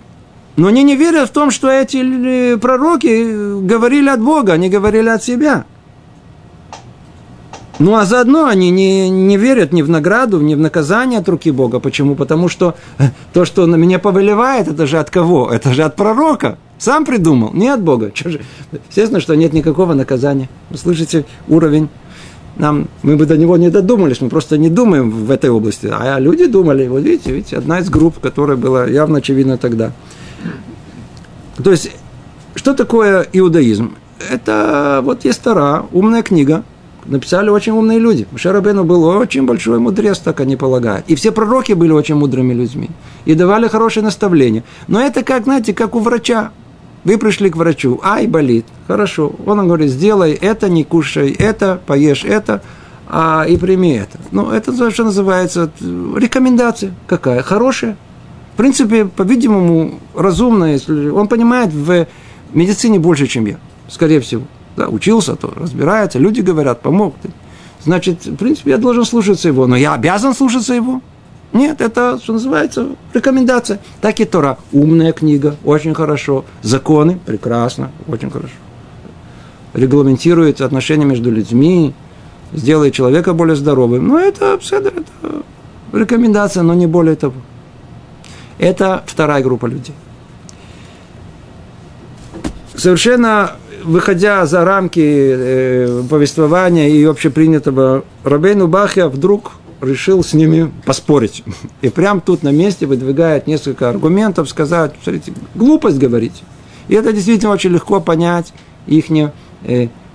Но 0.57 0.69
они 0.69 0.83
не 0.85 0.97
верят 0.97 1.29
в 1.29 1.33
том, 1.33 1.51
что 1.51 1.69
эти 1.69 1.99
э, 2.55 2.57
пророки 2.59 3.61
говорили 3.61 4.09
от 4.09 4.21
Бога, 4.21 4.53
они 4.53 4.69
говорили 4.69 5.09
от 5.09 5.23
себя. 5.23 5.65
Ну 7.81 7.97
а 7.97 8.05
заодно 8.05 8.47
они 8.47 8.71
не, 8.71 9.11
не 9.11 9.37
верят 9.37 9.73
ни 9.73 9.83
в 9.83 9.91
награду, 9.91 10.41
ни 10.41 10.55
в 10.55 10.61
наказание 10.61 11.19
от 11.19 11.29
руки 11.29 11.51
Бога. 11.51 11.81
Почему? 11.81 12.15
Потому 12.15 12.49
что 12.49 12.77
э, 12.99 13.09
то, 13.33 13.45
что 13.45 13.67
на 13.67 13.75
меня 13.75 13.99
повелевает, 13.99 14.69
это 14.69 14.87
же 14.87 14.99
от 14.99 15.11
кого? 15.11 15.51
Это 15.51 15.73
же 15.73 15.83
от 15.83 15.97
пророка. 15.97 16.57
Сам 16.79 17.05
придумал, 17.05 17.53
не 17.53 17.69
от 17.69 17.83
Бога. 17.83 18.11
Че 18.13 18.31
же? 18.31 18.41
Естественно, 18.89 19.21
что 19.21 19.35
нет 19.35 19.53
никакого 19.53 19.95
наказания. 19.95 20.49
Вы 20.71 20.79
слышите 20.79 21.25
уровень? 21.49 21.89
Нам, 22.57 22.89
мы 23.03 23.17
бы 23.17 23.27
до 23.27 23.37
него 23.37 23.57
не 23.57 23.69
додумались, 23.69 24.21
мы 24.21 24.29
просто 24.29 24.59
не 24.59 24.69
думаем 24.69 25.11
в 25.11 25.31
этой 25.31 25.51
области. 25.51 25.89
А 25.91 26.19
люди 26.21 26.47
думали, 26.47 26.87
вот 26.87 27.03
видите, 27.03 27.33
видите, 27.33 27.57
одна 27.57 27.81
из 27.81 27.91
групп, 27.91 28.21
которая 28.21 28.57
была 28.57 28.87
явно 28.87 29.19
очевидна 29.19 29.59
тогда. 29.59 29.93
То 31.63 31.71
есть, 31.71 31.91
что 32.55 32.75
такое 32.75 33.27
иудаизм? 33.33 33.95
Это 34.31 35.01
вот 35.03 35.25
есть 35.25 35.43
Тара, 35.43 35.87
умная 35.93 36.23
книга, 36.23 36.63
написали 37.07 37.49
очень 37.49 37.73
умные 37.73 37.99
люди. 37.99 38.27
Шарабену 38.37 38.85
был 38.85 39.05
очень 39.05 39.47
большой 39.47 39.79
мудрец, 39.79 40.19
так 40.19 40.41
они 40.41 40.57
полагают. 40.57 41.05
И 41.09 41.15
все 41.15 41.33
пророки 41.33 41.73
были 41.73 41.93
очень 41.93 42.15
мудрыми 42.15 42.55
людьми. 42.55 42.91
И 43.25 43.35
давали 43.35 43.69
хорошие 43.69 44.05
наставления. 44.05 44.63
Но 44.89 45.01
это 45.01 45.23
как, 45.23 45.45
знаете, 45.45 45.75
как 45.75 45.95
у 45.95 46.01
врача. 46.01 46.53
Вы 47.05 47.19
пришли 47.19 47.51
к 47.51 47.57
врачу, 47.57 48.01
ай, 48.03 48.27
болит. 48.27 48.65
Хорошо. 48.87 49.33
Он 49.47 49.67
говорит, 49.67 49.91
сделай 49.91 50.33
это, 50.33 50.69
не 50.69 50.85
кушай 50.85 51.33
это, 51.33 51.81
поешь 51.87 52.25
это, 52.25 52.63
а, 53.07 53.45
и 53.47 53.57
прими 53.57 53.93
это. 53.93 54.19
Ну, 54.31 54.51
это 54.51 54.91
что 54.91 55.05
называется 55.05 55.71
рекомендация. 55.81 56.95
Какая? 57.07 57.43
Хорошая. 57.43 57.97
В 58.55 58.57
принципе, 58.57 59.05
по-видимому, 59.05 59.99
разумная, 60.15 60.73
если 60.73 61.09
он 61.09 61.29
понимает 61.29 61.73
в 61.73 62.07
медицине 62.53 62.99
больше, 62.99 63.27
чем 63.27 63.47
я, 63.47 63.59
скорее 63.89 64.21
всего. 64.21 64.45
Да, 64.77 64.89
учился, 64.89 65.37
то 65.37 65.53
разбирается, 65.55 66.19
люди 66.19 66.41
говорят, 66.41 66.81
помог. 66.81 67.15
Значит, 67.85 68.25
в 68.27 68.37
принципе, 68.37 68.71
я 68.71 68.79
должен 68.79 69.05
слушаться 69.05 69.49
его, 69.49 69.67
но 69.67 69.77
я 69.77 69.93
обязан 69.93 70.35
слушаться 70.35 70.73
его. 70.73 71.03
Нет, 71.55 71.81
это, 71.81 72.19
что 72.21 72.33
называется, 72.33 72.89
рекомендация. 73.15 73.79
Так 74.01 74.19
и 74.19 74.25
Тора. 74.25 74.59
Умная 74.73 75.13
книга, 75.13 75.55
очень 75.65 75.95
хорошо. 75.95 76.45
Законы, 76.63 77.21
прекрасно, 77.25 77.93
очень 78.09 78.29
хорошо. 78.29 78.55
Регламентирует 79.73 80.61
отношения 80.61 81.05
между 81.05 81.31
людьми, 81.31 81.95
сделает 82.53 82.93
человека 82.93 83.35
более 83.35 83.55
здоровым. 83.55 84.09
Но 84.09 84.19
это, 84.19 84.59
это 84.73 84.93
рекомендация, 85.93 86.65
но 86.65 86.75
не 86.75 86.89
более 86.89 87.15
того. 87.15 87.35
Это 88.59 89.05
вторая 89.07 89.43
группа 89.43 89.67
людей. 89.67 89.95
Совершенно 92.75 93.53
выходя 93.85 94.45
за 94.47 94.65
рамки 94.65 95.01
э, 95.01 96.03
повествования 96.11 96.89
и 96.89 97.05
общепринятого, 97.05 98.05
Рабейну 98.25 98.67
Бахья 98.67 99.07
вдруг 99.07 99.53
решил 99.81 100.23
с 100.23 100.33
ними 100.33 100.73
поспорить. 100.85 101.45
И 101.83 101.89
прям 101.89 102.21
тут 102.21 102.43
на 102.43 102.51
месте 102.51 102.87
выдвигает 102.87 103.47
несколько 103.47 103.89
аргументов, 103.89 104.49
сказать, 104.49 104.93
смотрите, 105.03 105.33
глупость 105.55 105.99
говорить. 105.99 106.43
И 106.89 106.95
это 106.95 107.13
действительно 107.13 107.53
очень 107.53 107.71
легко 107.71 108.01
понять 108.01 108.53
их 108.87 109.11
э, 109.11 109.31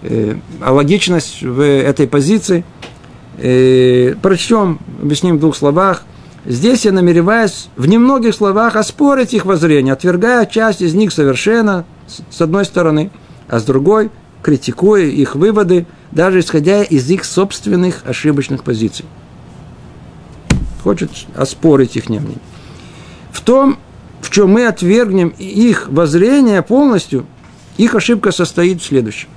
э, 0.02 0.36
логичность 0.62 1.42
в 1.42 1.62
этой 1.62 2.08
позиции. 2.08 2.64
Э, 3.38 4.16
прочтем, 4.22 4.80
объясним 5.02 5.38
в 5.38 5.40
двух 5.40 5.56
словах. 5.56 6.04
Здесь 6.46 6.86
я 6.86 6.92
намереваюсь 6.92 7.70
в 7.76 7.86
немногих 7.86 8.34
словах 8.34 8.76
оспорить 8.76 9.34
их 9.34 9.46
воззрение, 9.46 9.94
отвергая 9.94 10.46
часть 10.46 10.82
из 10.82 10.94
них 10.94 11.12
совершенно, 11.12 11.86
с 12.08 12.42
одной 12.42 12.66
стороны, 12.66 13.12
а 13.48 13.60
с 13.60 13.64
другой 13.64 14.10
критикуя 14.42 15.04
их 15.04 15.36
выводы, 15.36 15.86
даже 16.12 16.40
исходя 16.40 16.82
из 16.82 17.10
их 17.10 17.26
собственных 17.26 18.04
ошибочных 18.06 18.64
позиций 18.64 19.06
хочет 20.84 21.12
оспорить 21.36 21.96
их 21.96 22.10
мнение. 22.10 22.38
В 23.32 23.42
том, 23.42 23.78
в 24.22 24.30
чем 24.30 24.52
мы 24.52 24.68
отвергнем 24.68 25.30
их 25.38 25.90
воззрение 25.90 26.62
полностью, 26.62 27.26
их 27.78 27.96
ошибка 27.96 28.32
состоит 28.32 28.82
в 28.82 28.86
следующем. 28.86 29.30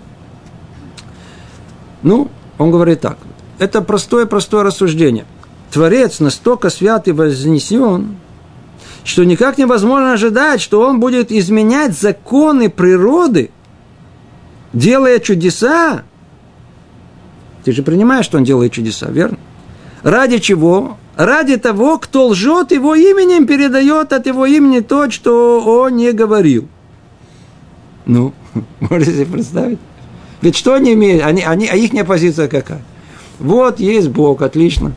Ну, 2.03 2.31
он 2.59 2.71
говорит 2.71 3.01
так. 3.01 3.19
Это 3.59 3.81
простое-простое 3.81 4.65
рассуждение. 4.65 5.25
Творец 5.71 6.21
настолько 6.21 6.69
свят 6.69 7.07
и 7.09 7.13
вознесен, 7.13 8.17
что 9.05 9.25
никак 9.25 9.59
невозможно 9.59 10.13
ожидать, 10.13 10.61
что 10.61 10.81
он 10.87 11.01
будет 11.01 11.33
изменять 11.33 11.97
законы 11.97 12.69
природы, 12.69 13.51
делая 14.73 15.19
чудеса. 15.19 16.03
Ты 17.65 17.73
же 17.73 17.83
принимаешь, 17.83 18.25
что 18.25 18.39
он 18.39 18.45
делает 18.45 18.73
чудеса, 18.73 19.07
верно? 19.09 19.39
Ради 20.03 20.39
чего? 20.39 20.99
Ради 21.17 21.57
того, 21.57 21.99
кто 21.99 22.29
лжет 22.29 22.73
его 22.73 22.95
именем, 22.95 23.47
передает 23.47 24.13
от 24.13 24.27
его 24.27 24.47
имени 24.47 24.81
то, 24.81 25.11
что 25.11 25.61
он 25.61 25.97
не 25.97 26.13
говорил. 26.13 26.69
Ну, 28.07 28.33
можете 28.81 29.13
себе 29.13 29.27
представить? 29.27 29.79
Ведь 30.41 30.57
что 30.57 30.75
они 30.75 30.95
имеют? 30.95 31.25
Они, 31.25 31.43
они, 31.43 31.69
а 31.69 31.77
их 31.77 32.07
позиция 32.07 32.49
какая? 32.49 32.83
Вот 33.39 33.81
есть 33.81 34.09
Бог, 34.09 34.43
отлично. 34.43 34.93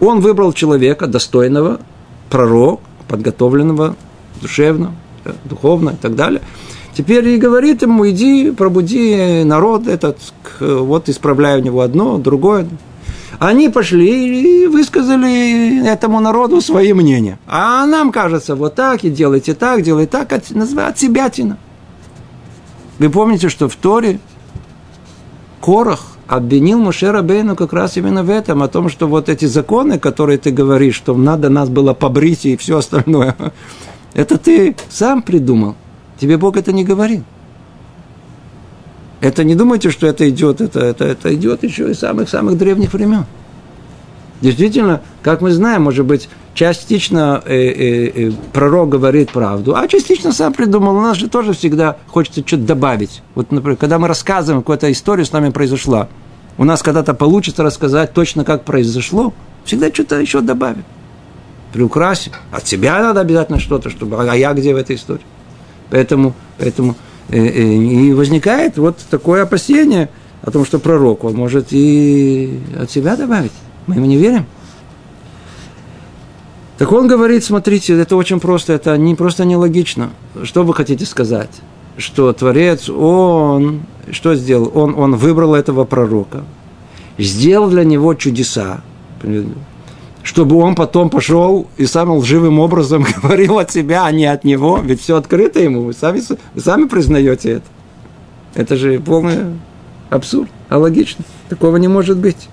Он 0.00 0.20
выбрал 0.20 0.52
человека 0.52 1.06
достойного, 1.06 1.80
пророк, 2.30 2.80
подготовленного, 3.08 3.96
душевно, 4.40 4.94
духовно 5.44 5.90
и 5.90 5.96
так 5.96 6.14
далее. 6.16 6.42
Теперь 6.94 7.26
и 7.28 7.38
говорит 7.38 7.82
ему, 7.82 8.08
иди, 8.08 8.50
пробуди 8.50 9.44
народ 9.44 9.86
этот, 9.86 10.18
вот 10.60 11.08
исправляй 11.08 11.58
у 11.58 11.62
него 11.62 11.80
одно, 11.80 12.18
другое. 12.18 12.68
Они 13.38 13.68
пошли 13.68 14.64
и 14.64 14.66
высказали 14.66 15.86
этому 15.86 16.20
народу 16.20 16.60
свои 16.60 16.92
мнения. 16.92 17.38
А 17.46 17.86
нам 17.86 18.12
кажется, 18.12 18.54
вот 18.54 18.74
так, 18.74 19.04
и 19.04 19.10
делайте 19.10 19.54
так, 19.54 19.82
делайте 19.82 20.10
так, 20.10 20.32
от, 20.32 20.50
от 20.50 20.98
себя 20.98 21.28
тина. 21.30 21.58
Вы 22.98 23.10
помните, 23.10 23.48
что 23.48 23.68
в 23.68 23.76
Торе 23.76 24.20
Корах 25.60 26.12
обвинил 26.28 26.78
Мушера 26.78 27.22
Бейну 27.22 27.56
как 27.56 27.72
раз 27.72 27.96
именно 27.96 28.22
в 28.22 28.30
этом, 28.30 28.62
о 28.62 28.68
том, 28.68 28.88
что 28.88 29.06
вот 29.06 29.28
эти 29.28 29.44
законы, 29.44 29.98
которые 29.98 30.38
ты 30.38 30.50
говоришь, 30.50 30.94
что 30.94 31.14
надо 31.14 31.48
нас 31.48 31.68
было 31.68 31.94
побрить 31.94 32.46
и 32.46 32.56
все 32.56 32.78
остальное, 32.78 33.36
это 34.14 34.38
ты 34.38 34.76
сам 34.88 35.22
придумал. 35.22 35.76
Тебе 36.18 36.36
Бог 36.36 36.56
это 36.56 36.72
не 36.72 36.84
говорил. 36.84 37.24
Это 39.22 39.44
не 39.44 39.54
думайте, 39.54 39.92
что 39.92 40.08
это 40.08 40.28
идет, 40.28 40.60
это, 40.60 40.80
это, 40.80 41.04
это 41.04 41.32
идет 41.32 41.62
еще 41.62 41.88
из 41.92 42.00
самых-самых 42.00 42.58
древних 42.58 42.92
времен. 42.92 43.24
Действительно, 44.40 45.00
как 45.22 45.40
мы 45.40 45.52
знаем, 45.52 45.82
может 45.82 46.04
быть, 46.04 46.28
частично 46.54 47.40
э, 47.46 47.54
э, 47.54 48.08
э, 48.08 48.32
пророк 48.52 48.88
говорит 48.88 49.30
правду, 49.30 49.76
а 49.76 49.86
частично 49.86 50.32
сам 50.32 50.52
придумал. 50.52 50.96
У 50.96 51.00
нас 51.00 51.18
же 51.18 51.28
тоже 51.28 51.52
всегда 51.52 51.98
хочется 52.08 52.42
что-то 52.44 52.64
добавить. 52.64 53.22
Вот, 53.36 53.52
например, 53.52 53.76
когда 53.76 54.00
мы 54.00 54.08
рассказываем 54.08 54.62
какую-то 54.62 54.90
историю, 54.90 55.24
с 55.24 55.30
нами 55.30 55.50
произошла, 55.50 56.08
у 56.58 56.64
нас 56.64 56.82
когда-то 56.82 57.14
получится 57.14 57.62
рассказать 57.62 58.12
точно, 58.12 58.44
как 58.44 58.64
произошло, 58.64 59.32
всегда 59.64 59.90
что-то 59.92 60.18
еще 60.18 60.40
добавим. 60.40 60.82
Приукрасим. 61.72 62.32
От 62.50 62.66
себя 62.66 63.00
надо 63.00 63.20
обязательно 63.20 63.60
что-то, 63.60 63.88
чтобы, 63.88 64.20
а 64.20 64.34
я 64.34 64.52
где 64.52 64.74
в 64.74 64.76
этой 64.76 64.96
истории? 64.96 65.22
Поэтому, 65.90 66.34
поэтому 66.58 66.96
и 67.30 68.12
возникает 68.12 68.78
вот 68.78 68.98
такое 69.10 69.42
опасение 69.42 70.08
о 70.42 70.50
том, 70.50 70.64
что 70.64 70.78
пророк, 70.78 71.24
он 71.24 71.34
может 71.34 71.68
и 71.70 72.60
от 72.78 72.90
себя 72.90 73.16
добавить. 73.16 73.52
Мы 73.86 73.96
ему 73.96 74.06
не 74.06 74.16
верим. 74.16 74.46
Так 76.78 76.90
он 76.90 77.06
говорит, 77.06 77.44
смотрите, 77.44 77.98
это 77.98 78.16
очень 78.16 78.40
просто, 78.40 78.72
это 78.72 78.96
не 78.96 79.14
просто 79.14 79.44
нелогично. 79.44 80.10
Что 80.42 80.64
вы 80.64 80.74
хотите 80.74 81.04
сказать? 81.06 81.50
Что 81.96 82.32
Творец, 82.32 82.88
он 82.88 83.82
что 84.10 84.34
сделал? 84.34 84.70
Он, 84.74 84.98
он 84.98 85.16
выбрал 85.16 85.54
этого 85.54 85.84
пророка, 85.84 86.44
сделал 87.18 87.68
для 87.70 87.84
него 87.84 88.14
чудеса, 88.14 88.82
чтобы 90.22 90.56
он 90.56 90.74
потом 90.74 91.10
пошел 91.10 91.68
и 91.76 91.86
самым 91.86 92.18
лживым 92.18 92.58
образом 92.60 93.04
говорил 93.22 93.58
от 93.58 93.70
себя, 93.70 94.04
а 94.04 94.12
не 94.12 94.26
от 94.26 94.44
него, 94.44 94.78
ведь 94.82 95.00
все 95.00 95.16
открыто 95.16 95.60
ему, 95.60 95.82
вы 95.82 95.92
сами, 95.92 96.22
вы 96.54 96.60
сами 96.60 96.84
признаете 96.84 97.50
это. 97.52 97.66
Это 98.54 98.76
же 98.76 99.00
полный 99.00 99.56
абсурд, 100.10 100.50
а 100.68 100.78
логично. 100.78 101.24
Такого 101.48 101.76
не 101.78 101.88
может 101.88 102.18
быть. 102.18 102.48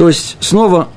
То 0.00 0.08
есть, 0.08 0.38
снова, 0.40 0.88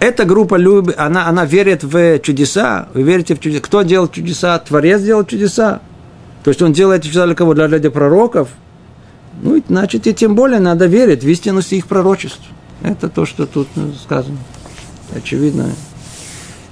эта 0.00 0.24
группа 0.24 0.56
любит, 0.56 0.96
она, 0.98 1.28
она 1.28 1.44
верит 1.44 1.84
в 1.84 2.18
чудеса. 2.18 2.88
Вы 2.94 3.02
верите 3.02 3.36
в 3.36 3.40
чудеса? 3.40 3.62
Кто 3.62 3.82
делал 3.82 4.08
чудеса? 4.08 4.58
Творец 4.58 5.00
делал 5.02 5.24
чудеса. 5.24 5.80
То 6.42 6.50
есть, 6.50 6.60
он 6.60 6.72
делает 6.72 7.04
чудеса 7.04 7.26
для 7.26 7.36
кого? 7.36 7.54
Для, 7.54 7.68
для 7.68 7.90
пророков. 7.92 8.48
Ну, 9.42 9.62
значит, 9.68 10.06
и 10.06 10.14
тем 10.14 10.34
более 10.34 10.60
надо 10.60 10.86
верить 10.86 11.24
в 11.24 11.28
истинность 11.28 11.72
их 11.72 11.86
пророчеств. 11.86 12.42
Это 12.82 13.08
то, 13.08 13.26
что 13.26 13.46
тут 13.46 13.68
сказано. 14.02 14.38
Очевидно. 15.14 15.70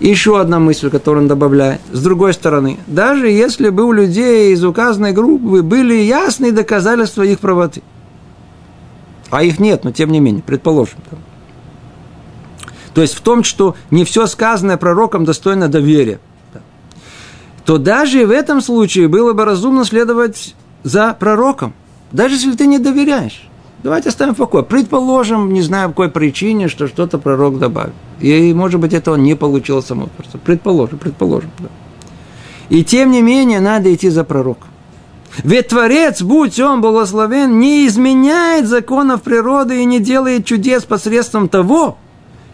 И 0.00 0.08
еще 0.08 0.40
одна 0.40 0.58
мысль, 0.58 0.90
которую 0.90 1.22
он 1.22 1.28
добавляет. 1.28 1.80
С 1.92 2.02
другой 2.02 2.32
стороны, 2.32 2.78
даже 2.86 3.28
если 3.28 3.70
бы 3.70 3.84
у 3.84 3.92
людей 3.92 4.52
из 4.52 4.64
указанной 4.64 5.12
группы 5.12 5.62
были 5.62 5.94
ясные 5.94 6.52
доказательства 6.52 7.22
их 7.22 7.40
правоты, 7.40 7.82
а 9.30 9.42
их 9.42 9.58
нет, 9.58 9.84
но 9.84 9.90
тем 9.90 10.10
не 10.10 10.20
менее, 10.20 10.42
предположим, 10.42 10.98
там, 11.10 11.18
то 12.94 13.02
есть 13.02 13.14
в 13.14 13.20
том, 13.20 13.44
что 13.44 13.76
не 13.90 14.04
все 14.04 14.26
сказанное 14.26 14.76
пророком 14.76 15.24
достойно 15.24 15.68
доверия, 15.68 16.20
то 17.64 17.76
даже 17.76 18.26
в 18.26 18.30
этом 18.30 18.60
случае 18.60 19.08
было 19.08 19.34
бы 19.34 19.44
разумно 19.44 19.84
следовать 19.84 20.54
за 20.84 21.12
пророком, 21.12 21.74
даже 22.12 22.34
если 22.34 22.52
ты 22.52 22.66
не 22.66 22.78
доверяешь. 22.78 23.48
Давайте 23.82 24.08
оставим 24.08 24.34
в 24.34 24.38
покое. 24.38 24.64
Предположим, 24.64 25.52
не 25.52 25.62
знаю 25.62 25.90
по 25.90 25.94
какой 25.94 26.10
причине, 26.10 26.68
что 26.68 26.88
что-то 26.88 27.18
пророк 27.18 27.58
добавил. 27.58 27.92
И, 28.20 28.52
может 28.52 28.80
быть, 28.80 28.92
этого 28.92 29.14
не 29.14 29.36
получилось 29.36 29.86
само. 29.86 30.08
Просто 30.16 30.38
предположим, 30.38 30.98
предположим. 30.98 31.50
Да. 31.60 31.68
И 32.70 32.82
тем 32.82 33.12
не 33.12 33.22
менее, 33.22 33.60
надо 33.60 33.94
идти 33.94 34.08
за 34.08 34.24
пророком. 34.24 34.68
Ведь 35.44 35.68
Творец, 35.68 36.22
будь 36.22 36.58
он 36.58 36.80
благословен, 36.80 37.60
не 37.60 37.86
изменяет 37.86 38.66
законов 38.66 39.22
природы 39.22 39.82
и 39.82 39.84
не 39.84 40.00
делает 40.00 40.44
чудес 40.44 40.84
посредством 40.84 41.48
того, 41.48 41.98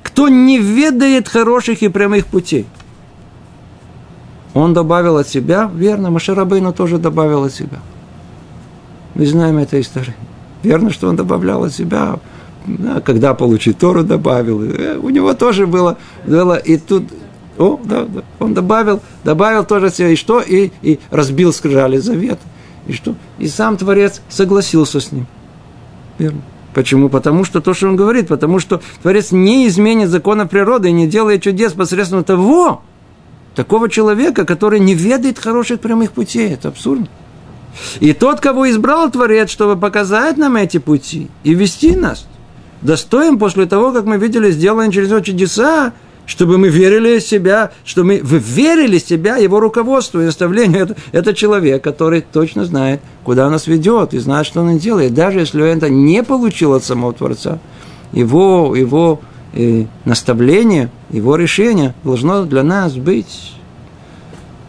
кто 0.03 0.29
не 0.29 0.59
ведает 0.59 1.29
хороших 1.29 1.83
и 1.83 1.89
прямых 1.89 2.27
путей. 2.27 2.67
Он 4.53 4.75
добавил 4.75 5.17
от 5.17 5.29
себя, 5.29 5.71
верно, 5.75 6.11
Маширабейну 6.11 6.73
тоже 6.73 6.99
добавил 6.99 7.45
от 7.45 7.55
себя. 7.55 7.81
Мы 9.15 9.27
знаем 9.27 9.59
эту 9.59 9.81
историю. 9.81 10.15
Верно, 10.63 10.91
что 10.91 11.09
он 11.09 11.17
добавлял 11.17 11.65
от 11.65 11.73
себя, 11.73 12.19
когда 13.05 13.35
получить 13.35 13.79
Тору 13.79 14.03
добавил. 14.03 14.63
Э, 14.63 14.99
у 14.99 15.11
него 15.11 15.35
тоже 15.35 15.67
было, 15.67 15.99
было 16.27 16.57
и 16.57 16.79
тут, 16.79 17.05
о, 17.59 17.79
да, 17.85 18.05
да, 18.05 18.23
он 18.41 18.55
добавил, 18.55 19.01
добавил 19.23 19.65
тоже 19.65 19.91
себя, 19.91 20.09
и 20.09 20.17
что? 20.17 20.41
И, 20.41 20.71
и 20.83 20.99
разбил 21.11 21.53
скрижали 21.53 21.99
завет. 21.99 22.39
И 22.87 22.93
что? 22.93 23.15
И 23.39 23.49
сам 23.49 23.77
Творец 23.77 24.21
согласился 24.29 25.01
с 25.01 25.13
ним. 25.13 25.27
Верно. 26.19 26.43
Почему? 26.75 27.09
Потому 27.09 27.45
что 27.45 27.61
то, 27.61 27.73
что 27.73 27.89
он 27.89 27.97
говорит, 27.97 28.27
потому 28.29 28.59
что 28.59 28.83
Творец 29.03 29.31
не 29.31 29.69
изменит 29.69 30.09
закона 30.09 30.47
природы 30.47 30.89
и 30.89 30.93
не 30.93 31.07
делает 31.07 31.43
чудес 31.43 31.73
посредством 31.73 32.25
того, 32.25 32.83
такого 33.55 33.89
человека, 33.89 34.45
который 34.45 34.81
не 34.81 34.95
ведает 34.95 35.39
хороших 35.39 35.81
прямых 35.81 36.13
путей. 36.13 36.53
Это 36.53 36.69
абсурдно. 36.69 37.07
И 38.01 38.13
тот, 38.13 38.41
кого 38.41 38.71
избрал 38.71 39.11
Творец, 39.11 39.51
чтобы 39.51 39.77
показать 39.77 40.37
нам 40.37 40.57
эти 40.57 40.79
пути 40.79 41.29
и 41.43 41.55
вести 41.55 41.97
нас, 41.97 42.27
достоин 42.83 43.39
после 43.39 43.67
того, 43.67 43.93
как 43.93 44.05
мы 44.05 44.19
видели 44.19 44.51
сделанные 44.51 44.93
через 44.93 45.11
него 45.11 45.21
чудеса, 45.21 45.93
чтобы 46.27 46.59
мы 46.59 46.69
верили 46.69 47.19
в 47.19 47.23
себя, 47.23 47.71
чтобы 47.85 48.07
мы 48.07 48.21
верили 48.23 48.99
в 48.99 49.07
себя, 49.07 49.37
его 49.37 49.61
руководству 49.61 50.21
и 50.21 50.25
наставлению. 50.25 50.83
Это, 50.83 50.97
это 51.13 51.35
человек, 51.35 51.83
который 51.83 52.23
точно 52.23 52.65
знает, 52.65 53.01
куда 53.25 53.49
нас 53.51 53.67
ведет 53.67 54.15
и 54.15 54.19
знает, 54.19 54.47
что 54.47 54.63
он 54.63 54.79
делает. 54.79 55.15
Даже 55.15 55.41
если 55.41 55.61
он 55.61 55.69
это 55.69 55.89
не 55.89 56.23
получил 56.23 56.75
от 56.75 56.85
самого 56.85 57.13
Творца, 57.13 57.59
его, 58.13 58.75
его 58.75 59.21
э, 59.53 59.85
наставление, 60.05 60.91
его 61.11 61.37
решение 61.37 61.95
должно 62.05 62.45
для 62.45 62.63
нас 62.63 62.95
быть 62.95 63.54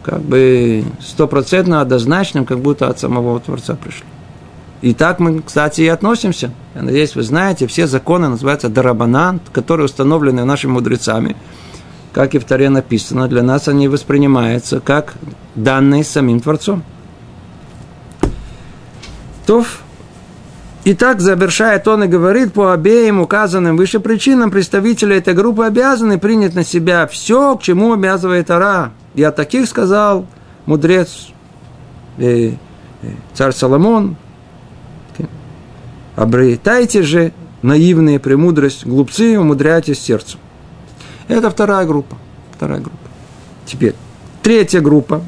как 0.06 0.20
бы 0.20 0.84
стопроцентно 1.00 1.80
однозначным, 1.80 2.44
как 2.46 2.60
будто 2.60 2.88
от 2.88 3.00
самого 3.00 3.40
Творца 3.40 3.74
пришли. 3.74 4.06
И 4.80 4.94
так 4.94 5.18
мы, 5.18 5.42
кстати, 5.42 5.80
и 5.80 5.88
относимся. 5.88 6.52
Я 6.76 6.82
надеюсь, 6.82 7.16
вы 7.16 7.24
знаете, 7.24 7.66
все 7.66 7.88
законы 7.88 8.28
называются 8.28 8.68
дарабанан, 8.68 9.40
которые 9.52 9.86
установлены 9.86 10.44
нашими 10.44 10.70
мудрецами. 10.70 11.34
Как 12.12 12.36
и 12.36 12.38
в 12.38 12.44
Таре 12.44 12.70
написано, 12.70 13.26
для 13.26 13.42
нас 13.42 13.66
они 13.66 13.88
воспринимаются 13.88 14.78
как 14.78 15.14
данные 15.56 16.04
самим 16.04 16.38
Творцом. 16.38 16.84
Тов. 19.44 19.80
Итак, 20.84 21.20
завершает 21.20 21.88
он 21.88 22.04
и 22.04 22.06
говорит, 22.06 22.52
по 22.52 22.72
обеим 22.72 23.20
указанным 23.20 23.76
выше 23.76 23.98
причинам 23.98 24.52
представители 24.52 25.16
этой 25.16 25.34
группы 25.34 25.64
обязаны 25.64 26.16
принять 26.16 26.54
на 26.54 26.62
себя 26.62 27.08
все, 27.08 27.56
к 27.56 27.62
чему 27.62 27.94
обязывает 27.94 28.52
Ара. 28.52 28.92
И 29.16 29.22
о 29.22 29.32
таких 29.32 29.68
сказал 29.68 30.26
мудрец 30.66 31.28
э, 32.18 32.52
царь 33.34 33.52
Соломон, 33.52 34.16
Обретайте 36.16 37.02
же 37.02 37.32
наивные 37.60 38.18
премудрость, 38.18 38.86
глупцы, 38.86 39.38
умудряйтесь 39.38 40.00
сердцем. 40.00 40.40
Это 41.28 41.50
вторая 41.50 41.86
группа. 41.86 42.16
Вторая 42.56 42.80
группа. 42.80 42.96
Теперь, 43.66 43.94
третья 44.42 44.80
группа. 44.80 45.22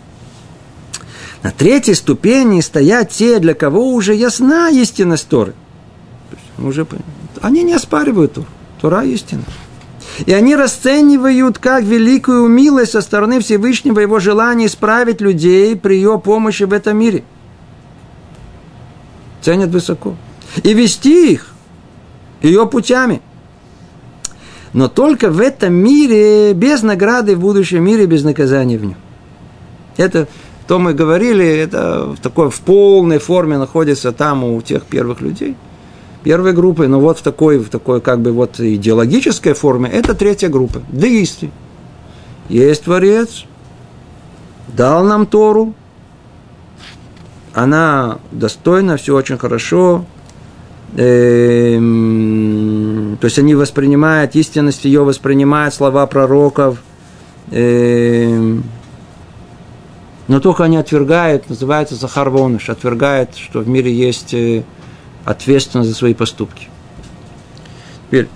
На 1.42 1.50
третьей 1.50 1.94
ступени 1.94 2.62
стоят 2.62 3.10
те, 3.10 3.38
для 3.38 3.52
кого 3.52 3.92
уже 3.92 4.14
ясна 4.14 4.70
истинность 4.70 5.28
Торы. 5.28 5.54
Уже, 6.56 6.86
они 7.42 7.62
не 7.62 7.74
оспаривают 7.74 8.32
Тору. 8.32 8.46
Тора 8.80 9.04
истина. 9.04 9.42
И 10.26 10.32
они 10.32 10.56
расценивают 10.56 11.58
как 11.58 11.84
великую 11.84 12.48
милость 12.48 12.92
со 12.92 13.00
стороны 13.00 13.40
Всевышнего 13.40 14.00
его 14.00 14.18
желание 14.18 14.66
исправить 14.66 15.20
людей 15.20 15.76
при 15.76 15.94
ее 15.94 16.18
помощи 16.18 16.64
в 16.64 16.72
этом 16.72 16.96
мире. 16.98 17.24
Ценят 19.42 19.70
высоко 19.70 20.16
и 20.62 20.74
вести 20.74 21.32
их 21.32 21.52
ее 22.42 22.66
путями. 22.66 23.20
Но 24.72 24.88
только 24.88 25.30
в 25.30 25.40
этом 25.40 25.72
мире, 25.72 26.52
без 26.52 26.82
награды, 26.82 27.36
в 27.36 27.40
будущем 27.40 27.84
мире, 27.84 28.06
без 28.06 28.22
наказания 28.22 28.76
в 28.76 28.84
нем. 28.84 28.96
Это, 29.96 30.28
то 30.66 30.78
мы 30.78 30.92
говорили, 30.92 31.44
это 31.44 32.06
в 32.06 32.20
такой, 32.20 32.50
в 32.50 32.60
полной 32.60 33.18
форме 33.18 33.56
находится 33.56 34.12
там 34.12 34.44
у 34.44 34.60
тех 34.60 34.84
первых 34.84 35.20
людей, 35.20 35.56
первой 36.22 36.52
группы, 36.52 36.86
но 36.88 37.00
вот 37.00 37.18
в 37.18 37.22
такой, 37.22 37.58
в 37.58 37.68
такой 37.68 38.00
как 38.00 38.20
бы 38.20 38.32
вот 38.32 38.60
идеологической 38.60 39.54
форме, 39.54 39.88
это 39.90 40.14
третья 40.14 40.48
группа, 40.48 40.82
деисты. 40.90 41.50
Есть 42.48 42.84
Творец, 42.84 43.44
дал 44.68 45.04
нам 45.04 45.26
Тору, 45.26 45.74
она 47.54 48.18
достойна, 48.32 48.96
все 48.96 49.14
очень 49.14 49.38
хорошо, 49.38 50.04
Эм, 50.96 52.38
то 53.20 53.26
есть 53.26 53.38
они 53.38 53.54
воспринимают 53.54 54.34
истинность 54.36 54.86
ее, 54.86 55.04
воспринимают 55.04 55.74
слова 55.74 56.06
пророков, 56.06 56.78
эм, 57.50 58.64
но 60.28 60.40
только 60.40 60.64
они 60.64 60.78
отвергают, 60.78 61.50
называется 61.50 61.94
Захар 61.94 62.30
Воныш, 62.30 62.70
отвергает, 62.70 63.36
что 63.36 63.60
в 63.60 63.68
мире 63.68 63.92
есть 63.92 64.34
ответственность 65.28 65.90
за 65.90 65.94
свои 65.94 66.14
поступки. 66.14 66.68
Теперь, 68.06 68.28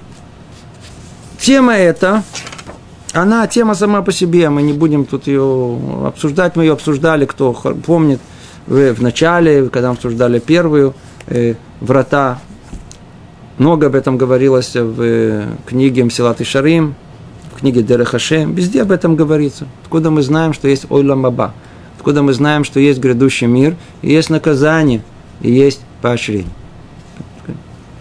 тема 1.38 1.74
эта, 1.74 2.22
она 3.14 3.46
тема 3.46 3.74
сама 3.74 4.02
по 4.02 4.12
себе, 4.12 4.50
мы 4.50 4.60
не 4.60 4.74
будем 4.74 5.06
тут 5.06 5.26
ее 5.26 5.78
обсуждать, 6.04 6.54
мы 6.54 6.64
ее 6.64 6.74
обсуждали, 6.74 7.24
кто 7.24 7.54
помнит, 7.54 8.20
в, 8.66 9.02
начале, 9.02 9.68
когда 9.70 9.88
мы 9.88 9.94
обсуждали 9.94 10.38
первую, 10.38 10.94
э, 11.26 11.54
врата, 11.80 12.38
много 13.58 13.86
об 13.86 13.94
этом 13.94 14.18
говорилось 14.18 14.76
в 14.76 15.00
э, 15.00 15.48
книге 15.66 16.04
Мсилат 16.04 16.40
и 16.40 16.44
Шарим, 16.44 16.94
в 17.54 17.60
книге 17.60 17.82
Дерехашем, 17.82 18.54
везде 18.54 18.82
об 18.82 18.92
этом 18.92 19.16
говорится. 19.16 19.66
Откуда 19.82 20.10
мы 20.10 20.22
знаем, 20.22 20.52
что 20.52 20.68
есть 20.68 20.86
Ойлам 20.90 21.26
Аба, 21.26 21.54
откуда 21.96 22.22
мы 22.22 22.34
знаем, 22.34 22.64
что 22.64 22.78
есть 22.80 23.00
грядущий 23.00 23.46
мир, 23.46 23.76
и 24.02 24.12
есть 24.12 24.30
наказание, 24.30 25.02
и 25.40 25.50
есть 25.50 25.80
поощрение. 26.02 26.61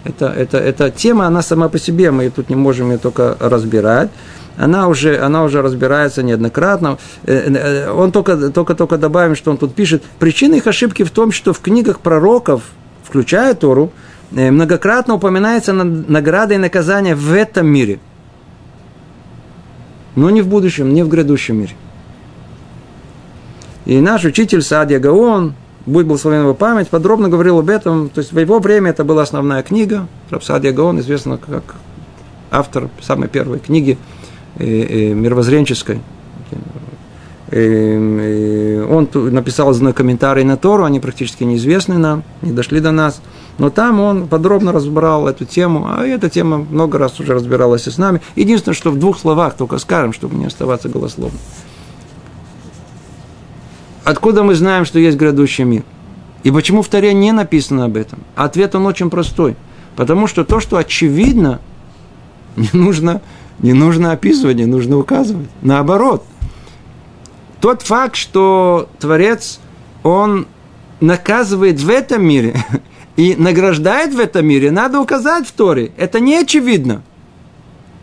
Это, 0.04 0.26
это, 0.26 0.58
эта 0.58 0.90
тема, 0.90 1.26
она 1.26 1.42
сама 1.42 1.68
по 1.68 1.78
себе, 1.78 2.10
мы 2.10 2.28
тут 2.30 2.50
не 2.50 2.56
можем 2.56 2.90
ее 2.90 2.98
только 2.98 3.36
разбирать. 3.38 4.10
Она 4.56 4.88
уже, 4.88 5.18
она 5.18 5.44
уже 5.44 5.62
разбирается 5.62 6.22
неоднократно. 6.22 6.98
Э, 7.24 7.32
э, 7.32 7.90
он 7.90 8.12
только, 8.12 8.50
только, 8.50 8.74
только 8.74 8.98
добавим, 8.98 9.34
что 9.34 9.50
он 9.50 9.56
тут 9.56 9.74
пишет. 9.74 10.02
Причина 10.18 10.56
их 10.56 10.66
ошибки 10.66 11.04
в 11.04 11.10
том, 11.10 11.32
что 11.32 11.52
в 11.52 11.60
книгах 11.60 12.00
пророков, 12.00 12.62
включая 13.04 13.54
Тору, 13.54 13.92
э, 14.32 14.50
многократно 14.50 15.14
упоминается 15.14 15.72
награда 15.72 16.54
и 16.54 16.58
наказание 16.58 17.14
в 17.14 17.32
этом 17.32 17.66
мире. 17.66 17.98
Но 20.16 20.28
не 20.28 20.42
в 20.42 20.48
будущем, 20.48 20.92
не 20.92 21.02
в 21.02 21.08
грядущем 21.08 21.60
мире. 21.60 21.74
И 23.86 24.00
наш 24.00 24.24
учитель 24.24 24.62
Садья 24.62 24.98
Гаон, 24.98 25.54
будь 25.86 26.06
благословен 26.06 26.42
его 26.42 26.54
память, 26.54 26.88
подробно 26.88 27.28
говорил 27.28 27.58
об 27.58 27.68
этом. 27.68 28.08
То 28.08 28.20
есть 28.20 28.32
в 28.32 28.38
его 28.38 28.58
время 28.58 28.90
это 28.90 29.04
была 29.04 29.22
основная 29.22 29.62
книга. 29.62 30.06
Рабсадия 30.30 30.72
Гаон 30.72 31.00
известна 31.00 31.38
как 31.38 31.74
автор 32.50 32.88
самой 33.00 33.28
первой 33.28 33.58
книги 33.58 33.98
э, 34.56 34.64
э, 34.64 35.14
мировоззренческой. 35.14 36.00
Э, 37.50 38.86
он 38.90 39.08
написал 39.12 39.74
комментарии 39.92 40.42
на 40.42 40.56
Тору, 40.56 40.84
они 40.84 41.00
практически 41.00 41.44
неизвестны 41.44 41.98
нам, 41.98 42.24
не 42.40 42.52
дошли 42.52 42.80
до 42.80 42.92
нас. 42.92 43.20
Но 43.58 43.68
там 43.68 44.00
он 44.00 44.28
подробно 44.28 44.72
разбирал 44.72 45.28
эту 45.28 45.44
тему, 45.44 45.86
а 45.86 46.06
эта 46.06 46.30
тема 46.30 46.58
много 46.58 46.98
раз 46.98 47.20
уже 47.20 47.34
разбиралась 47.34 47.86
и 47.86 47.90
с 47.90 47.98
нами. 47.98 48.22
Единственное, 48.36 48.74
что 48.74 48.90
в 48.90 48.98
двух 48.98 49.18
словах 49.18 49.54
только 49.56 49.78
скажем, 49.78 50.14
чтобы 50.14 50.36
не 50.36 50.46
оставаться 50.46 50.88
голословным. 50.88 51.38
Откуда 54.04 54.42
мы 54.42 54.54
знаем, 54.54 54.84
что 54.84 54.98
есть 54.98 55.16
грядущий 55.16 55.64
мир? 55.64 55.84
И 56.42 56.50
почему 56.50 56.82
в 56.82 56.88
Таре 56.88 57.14
не 57.14 57.32
написано 57.32 57.84
об 57.84 57.96
этом? 57.96 58.20
Ответ 58.34 58.74
он 58.74 58.86
очень 58.86 59.10
простой. 59.10 59.56
Потому 59.94 60.26
что 60.26 60.44
то, 60.44 60.58
что 60.58 60.76
очевидно, 60.76 61.60
не 62.56 62.70
нужно, 62.72 63.22
не 63.60 63.72
нужно 63.72 64.12
описывать, 64.12 64.56
не 64.56 64.66
нужно 64.66 64.98
указывать. 64.98 65.48
Наоборот. 65.60 66.24
Тот 67.60 67.82
факт, 67.82 68.16
что 68.16 68.88
Творец, 68.98 69.60
он 70.02 70.48
наказывает 71.00 71.80
в 71.80 71.88
этом 71.88 72.24
мире 72.24 72.56
и 73.16 73.36
награждает 73.36 74.14
в 74.14 74.18
этом 74.18 74.46
мире, 74.46 74.72
надо 74.72 75.00
указать 75.00 75.46
в 75.46 75.52
Торе. 75.52 75.92
Это 75.96 76.18
не 76.18 76.36
очевидно. 76.36 77.02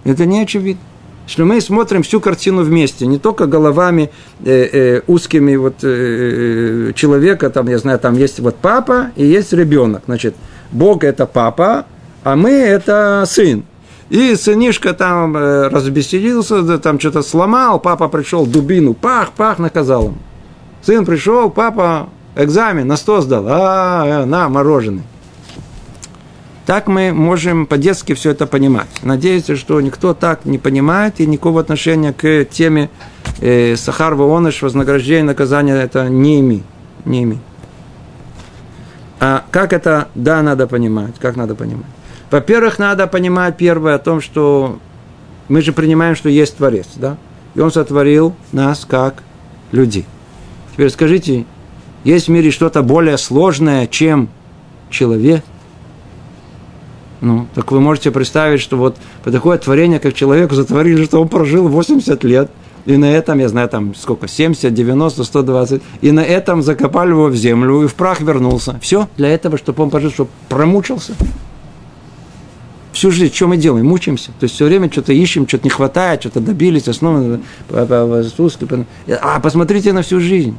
Это 0.06 0.26
не 0.26 0.40
очевидно 0.40 0.82
что 1.30 1.46
мы 1.46 1.62
смотрим 1.62 2.04
всю 2.04 2.20
картину 2.20 2.64
вместе, 2.64 3.06
не 3.06 3.20
только 3.20 3.46
головами 3.46 4.10
э, 4.44 4.70
э, 4.72 5.02
узкими 5.08 5.56
вот 5.56 5.84
э, 5.84 6.90
э, 6.90 6.94
человека, 6.94 7.50
там, 7.50 7.68
я 7.68 7.78
знаю, 7.78 8.00
там 8.00 8.16
есть 8.16 8.40
вот 8.40 8.56
папа 8.56 9.12
и 9.16 9.26
есть 9.26 9.54
ребенок. 9.54 10.04
Значит, 10.06 10.36
Бог 10.72 11.04
это 11.04 11.26
папа, 11.26 11.86
а 12.24 12.36
мы 12.36 12.52
это 12.52 13.24
сын. 13.28 13.64
И 14.10 14.36
сынишка 14.36 14.94
там 14.94 15.38
э, 15.38 15.68
разбеседился, 15.68 16.80
там 16.80 17.00
что-то 17.00 17.22
сломал, 17.22 17.80
папа 17.80 18.08
пришел, 18.08 18.48
дубину, 18.48 18.96
пах, 18.96 19.32
пах, 19.34 19.60
наказал 19.60 20.06
ему. 20.06 20.18
Сын 20.82 21.06
пришел, 21.06 21.52
папа 21.52 22.10
экзамен 22.36 22.88
на 22.88 22.98
сто 22.98 23.22
сдал, 23.22 23.46
а, 23.48 24.26
на, 24.26 24.50
мороженое. 24.50 25.04
Так 26.70 26.86
мы 26.86 27.14
можем 27.14 27.66
по-детски 27.66 28.14
все 28.14 28.30
это 28.30 28.46
понимать. 28.46 28.86
Надеюсь, 29.02 29.48
что 29.58 29.82
никто 29.82 30.14
так 30.14 30.46
не 30.46 30.60
понимает 30.60 31.20
и 31.20 31.26
никакого 31.26 31.62
отношения 31.62 32.14
к 32.14 32.46
теме 32.46 32.92
э, 33.42 33.76
Сахар 33.76 34.14
Воныш, 34.14 34.62
вознаграждения, 34.62 35.24
наказания 35.24 35.74
это 35.74 36.08
не 36.10 36.42
имеет. 36.42 36.62
Не 37.06 37.24
имеет. 37.24 37.42
А 39.20 39.46
как 39.50 39.74
это, 39.74 40.10
да, 40.14 40.44
надо 40.44 40.68
понимать, 40.68 41.16
как 41.18 41.36
надо 41.38 41.56
понимать. 41.56 41.88
Во-первых, 42.30 42.78
надо 42.78 43.08
понимать 43.08 43.58
первое 43.58 43.96
о 43.96 43.98
том, 43.98 44.22
что 44.22 44.78
мы 45.48 45.64
же 45.64 45.74
принимаем, 45.74 46.16
что 46.16 46.30
есть 46.30 46.58
Творец, 46.58 46.86
да? 46.98 47.18
И 47.56 47.62
Он 47.62 47.72
сотворил 47.72 48.36
нас 48.52 48.86
как 48.86 49.24
людей. 49.72 50.06
Теперь 50.74 50.92
скажите, 50.92 51.46
есть 52.04 52.28
в 52.28 52.30
мире 52.30 52.52
что-то 52.52 52.84
более 52.84 53.18
сложное, 53.18 53.88
чем 53.88 54.30
человек– 54.92 55.44
ну, 57.22 57.48
так 57.54 57.72
вы 57.72 57.82
можете 57.82 58.12
представить, 58.12 58.62
что 58.62 58.78
вот 58.78 58.98
по 59.24 59.32
такое 59.32 59.58
творение, 59.58 60.00
как 60.00 60.14
человеку 60.14 60.56
затворили, 60.56 61.04
что 61.04 61.22
он 61.22 61.28
прожил 61.28 61.68
80 61.68 62.24
лет, 62.24 62.50
и 62.86 62.98
на 62.98 63.12
этом, 63.12 63.40
я 63.40 63.50
знаю, 63.50 63.68
там 63.70 63.94
сколько, 63.94 64.28
70, 64.28 64.74
90, 64.74 65.24
120, 65.24 65.82
и 66.02 66.12
на 66.12 66.22
этом 66.22 66.62
закопали 66.62 67.10
его 67.10 67.28
в 67.28 67.36
землю, 67.36 67.84
и 67.84 67.88
в 67.88 67.94
прах 67.96 68.22
вернулся. 68.22 68.80
Все 68.82 69.10
для 69.18 69.30
этого, 69.30 69.58
чтобы 69.58 69.84
он 69.84 69.90
пожил, 69.90 70.12
чтобы 70.12 70.30
промучился. 70.48 71.14
Всю 72.94 73.12
жизнь, 73.12 73.34
что 73.34 73.48
мы 73.48 73.58
делаем? 73.58 73.86
Мучаемся. 73.86 74.32
То 74.40 74.46
есть 74.46 74.56
все 74.56 74.66
время 74.66 74.92
что-то 74.92 75.14
ищем, 75.14 75.48
что-то 75.48 75.66
не 75.66 75.70
хватает, 75.70 76.22
что-то 76.22 76.40
добились, 76.40 76.88
основы, 76.88 77.42
а 77.70 79.40
посмотрите 79.40 79.94
на 79.94 80.02
всю 80.02 80.20
жизнь. 80.20 80.56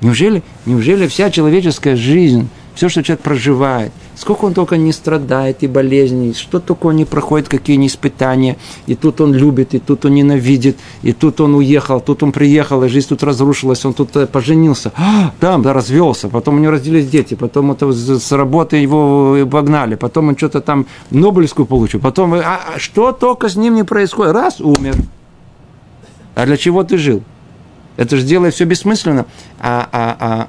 Неужели, 0.00 0.42
неужели 0.66 1.06
вся 1.06 1.30
человеческая 1.30 1.96
жизнь 1.96 2.48
все, 2.74 2.88
что 2.88 3.02
человек 3.02 3.22
проживает, 3.22 3.92
сколько 4.16 4.44
он 4.44 4.54
только 4.54 4.76
не 4.76 4.92
страдает 4.92 5.62
и 5.62 5.66
болезней, 5.66 6.34
что 6.34 6.60
только 6.60 6.86
он 6.86 6.96
не 6.96 7.04
проходит, 7.04 7.48
какие 7.48 7.76
не 7.76 7.86
испытания, 7.86 8.56
и 8.86 8.94
тут 8.94 9.20
он 9.20 9.34
любит, 9.34 9.74
и 9.74 9.78
тут 9.78 10.04
он 10.04 10.14
ненавидит, 10.14 10.76
и 11.02 11.12
тут 11.12 11.40
он 11.40 11.54
уехал, 11.54 12.00
тут 12.00 12.22
он 12.22 12.32
приехал, 12.32 12.82
и 12.84 12.88
жизнь 12.88 13.08
тут 13.08 13.22
разрушилась, 13.22 13.84
он 13.84 13.94
тут 13.94 14.16
э, 14.16 14.26
поженился, 14.26 14.92
там, 15.40 15.62
да, 15.62 15.72
развелся, 15.72 16.28
потом 16.28 16.56
у 16.56 16.58
него 16.58 16.72
родились 16.72 17.08
дети, 17.08 17.34
потом 17.34 17.72
это 17.72 17.92
с 17.92 18.32
работы 18.32 18.76
его 18.76 19.46
погнали, 19.50 19.94
потом 19.94 20.28
он 20.28 20.36
что-то 20.36 20.60
там 20.60 20.86
Нобелевскую 21.10 21.66
получил, 21.66 22.00
потом, 22.00 22.34
а, 22.34 22.60
а 22.74 22.78
что 22.78 23.12
только 23.12 23.48
с 23.48 23.56
ним 23.56 23.74
не 23.74 23.84
происходит, 23.84 24.32
раз, 24.34 24.60
умер. 24.60 24.96
А 26.34 26.46
для 26.46 26.56
чего 26.56 26.82
ты 26.82 26.98
жил? 26.98 27.22
Это 27.96 28.16
же 28.16 28.24
делает 28.24 28.54
все 28.54 28.64
бессмысленно. 28.64 29.26
А, 29.60 29.88
а, 29.92 30.16
а 30.18 30.48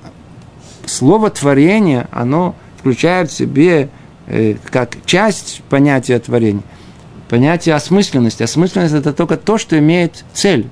слово 0.88 1.30
творение, 1.30 2.08
оно 2.12 2.56
включает 2.86 3.32
в 3.32 3.34
себе 3.34 3.89
э, 4.28 4.58
как 4.69 4.98
часть 5.08 5.63
понятия 5.71 6.19
творения, 6.19 6.62
понятие 7.30 7.74
осмысленности. 7.74 8.43
Осмысленность– 8.43 8.93
это 8.93 9.12
только 9.12 9.38
то, 9.38 9.58
что 9.58 9.76
имеет 9.80 10.24
цель. 10.34 10.67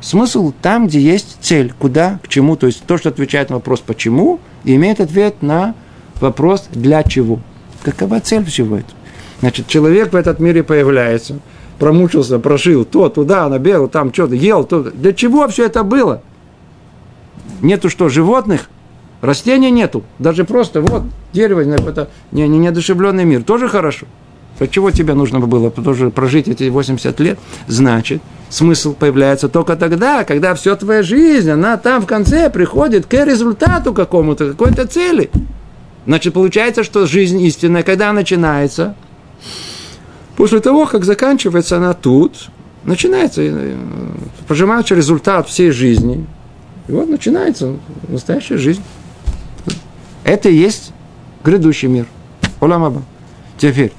Смысл 0.00 0.52
там, 0.62 0.86
где 0.86 1.00
есть 1.00 1.38
цель, 1.40 1.74
куда, 1.76 2.20
к 2.22 2.28
чему. 2.28 2.54
То 2.54 2.68
есть 2.68 2.84
то, 2.84 2.98
что 2.98 3.08
отвечает 3.08 3.50
на 3.50 3.56
вопрос 3.56 3.80
«почему», 3.80 4.38
и 4.62 4.76
имеет 4.76 5.00
ответ 5.00 5.42
на 5.42 5.74
вопрос 6.20 6.68
«для 6.70 7.02
чего». 7.02 7.40
Какова 7.82 8.20
цель 8.20 8.44
всего 8.44 8.76
этого? 8.76 8.96
Значит, 9.40 9.66
человек 9.66 10.12
в 10.12 10.16
этот 10.16 10.38
мире 10.38 10.62
появляется, 10.62 11.40
промучился, 11.80 12.38
прошил 12.38 12.84
то, 12.84 13.08
туда, 13.08 13.48
набегал, 13.48 13.88
там 13.88 14.14
что-то, 14.14 14.36
ел, 14.36 14.62
то. 14.62 14.84
Для 14.84 15.12
чего 15.12 15.48
все 15.48 15.66
это 15.66 15.82
было? 15.82 16.22
Нету 17.60 17.90
что, 17.90 18.08
животных? 18.08 18.70
Растения 19.24 19.70
нету. 19.70 20.04
Даже 20.18 20.44
просто 20.44 20.82
вот 20.82 21.04
дерево, 21.32 21.60
это 21.60 22.10
не, 22.30 22.46
не 22.46 22.58
неодушевленный 22.58 23.24
мир. 23.24 23.42
Тоже 23.42 23.68
хорошо. 23.68 24.06
Для 24.58 24.68
чего 24.68 24.90
тебе 24.90 25.14
нужно 25.14 25.40
было 25.40 25.70
тоже 25.70 26.10
прожить 26.10 26.46
эти 26.46 26.68
80 26.68 27.20
лет? 27.20 27.38
Значит, 27.66 28.20
смысл 28.50 28.94
появляется 28.94 29.48
только 29.48 29.76
тогда, 29.76 30.24
когда 30.24 30.54
вся 30.54 30.76
твоя 30.76 31.02
жизнь, 31.02 31.50
она 31.50 31.78
там 31.78 32.02
в 32.02 32.06
конце 32.06 32.50
приходит 32.50 33.06
к 33.06 33.24
результату 33.24 33.94
какому-то, 33.94 34.50
какой-то 34.50 34.86
цели. 34.86 35.30
Значит, 36.04 36.34
получается, 36.34 36.84
что 36.84 37.06
жизнь 37.06 37.40
истинная, 37.40 37.82
когда 37.82 38.12
начинается, 38.12 38.94
после 40.36 40.60
того, 40.60 40.84
как 40.84 41.04
заканчивается 41.04 41.78
она 41.78 41.94
тут, 41.94 42.50
начинается, 42.84 43.40
э, 43.42 43.74
пожимается 44.46 44.94
результат 44.94 45.48
всей 45.48 45.70
жизни, 45.70 46.26
и 46.88 46.92
вот 46.92 47.08
начинается 47.08 47.76
настоящая 48.08 48.58
жизнь. 48.58 48.82
Это 50.24 50.48
и 50.48 50.54
есть 50.54 50.92
грядущий 51.44 51.88
мир. 51.88 52.06
Оламаба. 52.60 53.02
Теперь, 53.58 53.92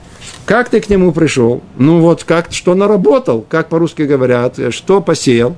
как 0.45 0.69
ты 0.69 0.81
к 0.81 0.89
нему 0.89 1.11
пришел? 1.11 1.61
Ну 1.77 2.01
вот, 2.01 2.23
как, 2.23 2.51
что 2.51 2.75
наработал, 2.75 3.45
как 3.47 3.69
по-русски 3.69 4.03
говорят, 4.03 4.59
что 4.71 5.01
посеял, 5.01 5.55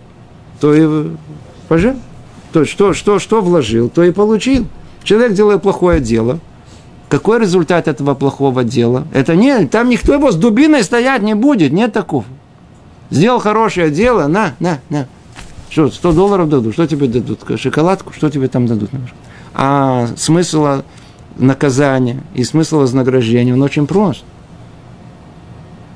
то 0.59 0.74
и 0.74 1.09
пожил. 1.68 1.95
То 2.51 2.65
что, 2.65 2.93
что, 2.93 3.20
что 3.20 3.41
вложил, 3.41 3.89
то 3.89 4.03
и 4.03 4.11
получил. 4.11 4.68
Человек 5.03 5.34
делает 5.34 5.61
плохое 5.61 5.99
дело, 5.99 6.39
Какой 7.09 7.39
результат 7.39 7.88
этого 7.88 8.13
плохого 8.13 8.63
дела? 8.65 9.07
Это 9.13 9.36
не, 9.36 9.68
там 9.68 9.89
никто 9.89 10.13
его 10.13 10.32
с 10.32 10.36
дубиной 10.36 10.84
стоять 10.84 11.22
не 11.22 11.34
будет, 11.34 11.72
нет 11.72 11.93
такого. 11.93 12.26
Сделал 13.09 13.39
хорошее 13.39 13.89
дело, 13.89 14.28
на, 14.28 14.55
на, 14.59 14.80
на. 14.89 15.07
Что, 15.70 15.89
100 15.89 16.11
долларов 16.11 16.49
дадут, 16.49 16.74
что 16.74 16.88
тебе 16.88 17.07
дадут? 17.07 17.39
Шоколадку, 17.57 18.13
что 18.13 18.30
тебе 18.30 18.47
там 18.49 18.65
дадут? 18.65 18.89
А 19.59 20.07
смысл 20.17 20.83
наказания 21.35 22.21
и 22.35 22.43
смысл 22.43 22.77
вознаграждения, 22.77 23.53
он 23.53 23.63
очень 23.63 23.87
прост. 23.87 24.23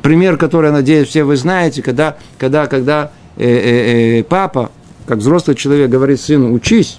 Пример, 0.02 0.38
который, 0.38 0.72
надеюсь, 0.72 1.10
все 1.10 1.24
вы 1.24 1.36
знаете, 1.36 1.84
когда, 1.84 2.18
когда, 2.40 2.66
когда 2.66 3.12
э, 3.38 3.46
э, 3.46 4.20
э, 4.20 4.24
папа, 4.24 4.72
как 5.06 5.20
взрослый 5.20 5.56
человек, 5.56 5.92
говорит 5.92 6.20
сыну, 6.20 6.52
учись. 6.52 6.98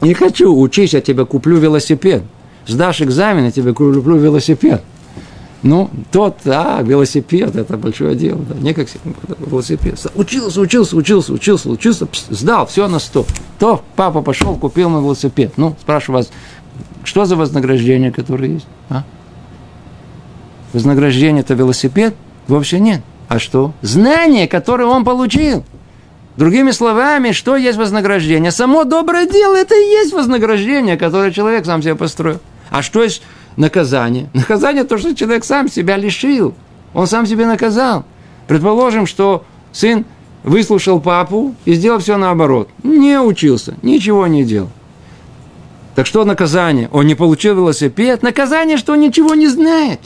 Не 0.00 0.14
хочу, 0.14 0.58
учись, 0.58 0.94
я 0.94 1.02
тебе 1.02 1.26
куплю 1.26 1.58
велосипед. 1.58 2.22
Сдашь 2.66 3.02
экзамен, 3.02 3.44
я 3.44 3.50
тебе 3.50 3.74
куплю 3.74 4.16
велосипед. 4.16 4.82
Ну, 5.64 5.88
тот, 6.12 6.40
а, 6.44 6.82
велосипед, 6.82 7.56
это 7.56 7.78
большое 7.78 8.14
дело, 8.14 8.38
да, 8.38 8.54
не 8.54 8.74
как 8.74 8.86
велосипед. 9.38 9.98
Учился, 10.14 10.60
учился, 10.60 10.94
учился, 10.94 11.32
учился, 11.32 11.70
учился, 11.70 12.04
пс, 12.04 12.26
сдал, 12.28 12.66
все 12.66 12.86
на 12.86 12.98
сто. 12.98 13.24
То 13.58 13.82
папа 13.96 14.20
пошел, 14.20 14.56
купил 14.56 14.90
мой 14.90 15.00
велосипед. 15.00 15.54
Ну, 15.56 15.74
спрашиваю 15.80 16.18
вас, 16.18 16.30
что 17.02 17.24
за 17.24 17.36
вознаграждение, 17.36 18.12
которое 18.12 18.50
есть? 18.50 18.66
А? 18.90 19.04
Вознаграждение 20.74 21.40
это 21.40 21.54
велосипед? 21.54 22.14
Вовсе 22.46 22.78
нет. 22.78 23.00
А 23.28 23.38
что? 23.38 23.72
Знание, 23.80 24.46
которое 24.46 24.84
он 24.84 25.02
получил. 25.02 25.64
Другими 26.36 26.72
словами, 26.72 27.32
что 27.32 27.56
есть 27.56 27.78
вознаграждение? 27.78 28.50
Само 28.50 28.84
доброе 28.84 29.26
дело– 29.26 29.56
это 29.56 29.74
и 29.74 29.92
есть 29.92 30.12
вознаграждение, 30.12 30.98
которое 30.98 31.32
человек 31.32 31.64
сам 31.64 31.80
себе 31.80 31.94
построил. 31.94 32.40
А 32.68 32.82
что 32.82 33.02
есть 33.02 33.22
наказание? 33.56 34.28
Наказание– 34.32 34.84
то, 34.84 34.98
что 34.98 35.14
человек 35.14 35.44
сам 35.44 35.68
себя 35.68 35.96
лишил. 35.96 36.54
Он 36.92 37.06
сам 37.06 37.26
себе 37.26 37.46
наказал. 37.46 38.04
Предположим, 38.46 39.06
что 39.06 39.44
сын 39.72 40.04
выслушал 40.42 41.00
папу 41.00 41.54
и 41.64 41.74
сделал 41.74 41.98
все 41.98 42.16
наоборот. 42.16 42.68
Не 42.82 43.18
учился, 43.18 43.74
ничего 43.82 44.26
не 44.26 44.44
делал. 44.44 44.70
Так 45.94 46.06
что 46.06 46.24
наказание? 46.24 46.88
Он 46.92 47.06
не 47.06 47.14
получил 47.14 47.54
велосипед. 47.54 48.22
Наказание, 48.22 48.76
что 48.76 48.92
он 48.92 49.00
ничего 49.00 49.34
не 49.34 49.48
знает. 49.48 50.00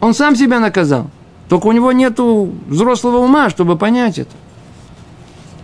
Он 0.00 0.14
сам 0.14 0.36
себя 0.36 0.60
наказал. 0.60 1.10
Только 1.48 1.66
у 1.66 1.72
него 1.72 1.92
нет 1.92 2.18
взрослого 2.18 3.18
ума, 3.18 3.50
чтобы 3.50 3.76
понять 3.76 4.18
это. 4.18 4.30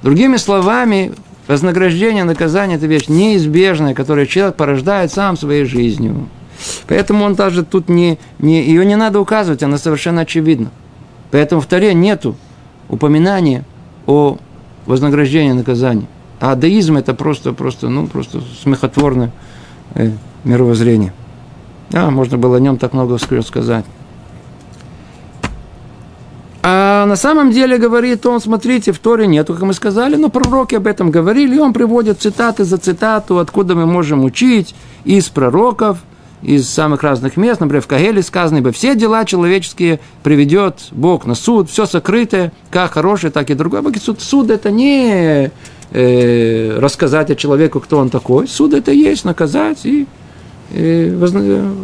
Другими 0.03 0.37
словами, 0.37 1.13
вознаграждение, 1.47 2.25
наказание– 2.25 2.77
это 2.79 2.87
вещь 2.87 3.09
неизбежная, 3.09 3.95
которую 3.95 4.27
человек 4.27 4.57
порождает 4.57 5.13
сам 5.13 5.37
своей 5.37 5.65
жизнью. 5.65 6.29
Поэтому 6.87 7.25
он 7.25 7.35
даже 7.35 7.65
тут 7.65 7.89
не, 7.89 8.19
не, 8.39 8.63
ее 8.63 8.85
не 8.85 8.97
надо 8.97 9.21
указывать, 9.21 9.63
она 9.63 9.79
совершенно 9.79 10.23
очевидна. 10.23 10.71
Поэтому 11.31 11.61
в 11.61 11.67
Таре 11.67 11.95
нету 11.95 12.37
упоминания 12.89 13.65
о 14.07 14.39
вознаграждении 14.87 15.53
наказания. 15.53 16.07
А 16.41 16.53
атеизм 16.53 16.97
это 16.97 17.15
просто, 17.15 17.53
просто, 17.53 17.89
ну, 17.89 18.07
просто 18.07 18.41
смехотворное 18.63 19.31
э, 19.95 20.11
мировоззрение. 20.45 21.13
Да, 21.91 22.11
можно 22.11 22.39
было 22.39 22.57
о 22.57 22.61
нем 22.61 22.79
так 22.79 22.93
много 22.93 23.19
сказать. 23.19 23.85
А 26.63 27.07
на 27.07 27.17
самом 27.17 27.53
деле 27.53 27.79
говорит 27.79 28.27
он, 28.27 28.41
смотрите, 28.41 28.93
в 28.93 28.99
Торе 28.99 29.27
нету, 29.27 29.55
как 29.55 29.63
мы 29.63 29.73
сказали, 29.73 30.17
но 30.17 30.29
пророки 30.29 30.75
об 30.75 30.87
этом 30.87 31.11
говорили, 31.11 31.57
и 31.57 31.59
он 31.59 31.73
приводит 31.73 32.21
цитаты 32.21 32.65
за 32.65 32.77
цитату, 32.77 33.39
откуда 33.39 33.75
мы 33.75 33.87
можем 33.87 34.25
учить 34.25 34.75
из 35.05 35.29
пророков– 35.29 35.99
из 36.43 36.69
самых 36.69 37.03
разных 37.03 37.37
мест, 37.37 37.61
например, 37.61 37.83
в 37.83 37.87
Кагеле 37.87 38.23
сказано, 38.23 38.59
ибо 38.59 38.73
все 38.73 38.95
дела 38.95 39.25
человеческие 39.25 40.01
приведет 40.23 40.79
Бог 40.91 41.27
на 41.27 41.35
суд, 41.35 41.71
все 41.71 41.87
сокрытое, 41.87 42.53
как 42.71 42.93
хорошее, 42.93 43.33
так 43.33 43.51
и 43.51 43.55
другое. 43.55 43.83
Суд, 44.01 44.21
суд 44.21 44.51
это 44.51 44.71
не 44.71 45.51
э, 45.91 46.79
рассказать 46.79 47.31
о 47.31 47.35
человеку, 47.35 47.81
кто 47.81 47.99
он 47.99 48.11
такой, 48.11 48.49
суд 48.49 48.73
это 48.73 48.93
есть 48.93 49.25
наказать 49.25 49.85
и, 49.85 50.07
и 50.73 51.15
возна... 51.15 51.75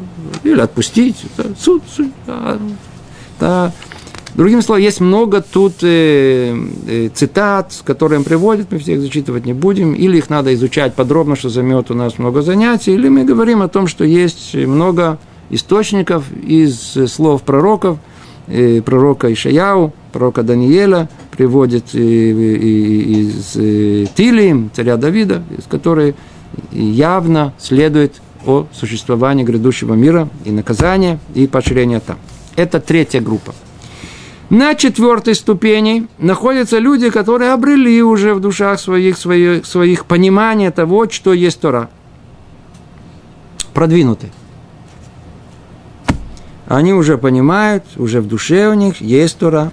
или 0.42 0.60
отпустить. 0.60 1.16
Суд, 1.58 1.82
суд 1.94 2.10
да, 2.26 2.58
да. 3.38 3.72
Другими 4.36 4.60
словами, 4.60 4.84
есть 4.84 5.00
много 5.00 5.40
тут 5.40 5.76
э, 5.80 6.54
э, 6.86 7.08
цитат, 7.14 7.72
которые 7.84 8.18
он 8.18 8.24
приводит, 8.24 8.70
мы 8.70 8.78
всех 8.78 9.00
зачитывать 9.00 9.46
не 9.46 9.54
будем, 9.54 9.94
или 9.94 10.18
их 10.18 10.28
надо 10.28 10.52
изучать 10.52 10.92
подробно, 10.92 11.36
что 11.36 11.48
займет 11.48 11.90
у 11.90 11.94
нас 11.94 12.18
много 12.18 12.42
занятий, 12.42 12.92
или 12.92 13.08
мы 13.08 13.24
говорим 13.24 13.62
о 13.62 13.68
том, 13.68 13.86
что 13.86 14.04
есть 14.04 14.54
много 14.54 15.18
источников 15.48 16.24
из 16.46 16.76
слов 17.10 17.44
пророков, 17.44 17.96
э, 18.48 18.82
пророка 18.82 19.32
Ишаяу, 19.32 19.94
пророка 20.12 20.42
Даниэля, 20.42 21.08
приводит 21.34 21.94
э, 21.94 21.98
из 21.98 23.56
э, 23.56 24.04
Тилии, 24.14 24.68
царя 24.74 24.98
Давида, 24.98 25.44
из 25.56 25.64
которой 25.64 26.14
явно 26.72 27.54
следует 27.58 28.20
о 28.44 28.66
существовании 28.70 29.44
грядущего 29.44 29.94
мира 29.94 30.28
и 30.44 30.50
наказания, 30.50 31.20
и 31.34 31.46
поощрения 31.46 32.00
там. 32.00 32.18
Это 32.54 32.80
третья 32.80 33.22
группа– 33.22 33.54
на 34.50 34.74
четвертой 34.74 35.34
ступени 35.34 36.06
находятся 36.18 36.78
люди, 36.78 37.10
которые 37.10 37.52
обрели 37.52 38.02
уже 38.02 38.34
в 38.34 38.40
душах 38.40 38.78
своих, 38.78 39.18
своих, 39.18 39.66
своих 39.66 40.06
понимание 40.06 40.70
того, 40.70 41.08
что 41.10 41.32
есть 41.32 41.60
Тора. 41.60 41.90
Продвинутые. 43.74 44.32
Они 46.66 46.92
уже 46.92 47.18
понимают, 47.18 47.84
уже 47.96 48.20
в 48.20 48.28
душе 48.28 48.68
у 48.68 48.74
них 48.74 49.00
есть 49.00 49.38
Тора. 49.38 49.72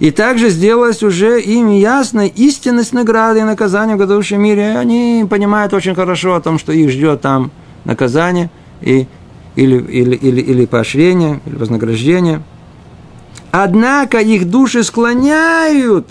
И 0.00 0.10
также 0.10 0.48
сделалась 0.48 1.02
уже 1.02 1.40
им 1.40 1.70
ясна 1.70 2.26
истинность 2.26 2.92
награды 2.92 3.40
и 3.40 3.44
наказания 3.44 3.94
в 3.94 3.98
грядущем 3.98 4.40
мире. 4.40 4.76
Они 4.76 5.24
понимают 5.28 5.72
очень 5.72 5.94
хорошо 5.94 6.34
о 6.34 6.40
том, 6.40 6.58
что 6.58 6.72
их 6.72 6.90
ждет 6.90 7.20
там 7.20 7.50
наказание 7.84 8.50
и, 8.80 9.06
или, 9.56 9.76
или, 9.76 10.16
или, 10.16 10.40
или 10.40 10.66
поощрение, 10.66 11.40
или 11.46 11.54
вознаграждение– 11.54 12.42
Однако 13.50 14.18
их 14.18 14.48
души 14.48 14.84
склоняют, 14.84 16.06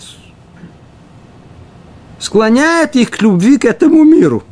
склоняют 2.18 2.96
их 2.96 3.10
к 3.10 3.22
любви 3.22 3.56
к 3.56 3.64
этому 3.64 4.04
миру 4.04 4.42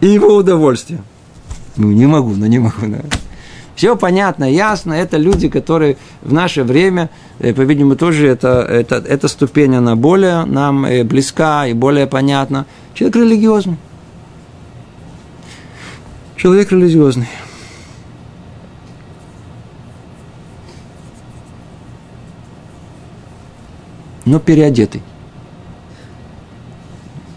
и 0.00 0.06
его 0.06 0.36
удовольствию. 0.36 1.02
Ну, 1.76 1.90
не 1.90 2.06
могу, 2.06 2.30
но 2.30 2.36
ну, 2.36 2.46
не 2.46 2.58
могу. 2.58 2.86
Да. 2.86 2.98
Все 3.74 3.96
понятно, 3.96 4.44
ясно. 4.44 4.92
Это 4.92 5.16
люди, 5.16 5.48
которые 5.48 5.96
в 6.20 6.32
наше 6.32 6.62
время, 6.62 7.08
э, 7.40 7.54
по-видимому, 7.54 7.96
тоже 7.96 8.28
это, 8.28 8.60
это, 8.68 8.96
эта 8.96 9.26
ступень, 9.28 9.74
она 9.74 9.96
более 9.96 10.44
нам 10.44 10.84
э, 10.84 11.02
близка 11.02 11.66
и 11.66 11.72
более 11.72 12.06
понятна. 12.06 12.66
Человек 12.94 13.16
религиозный. 13.16 13.76
Человек 16.36 16.70
религиозный. 16.70 17.28
Но 24.24 24.38
переодетый. 24.38 25.02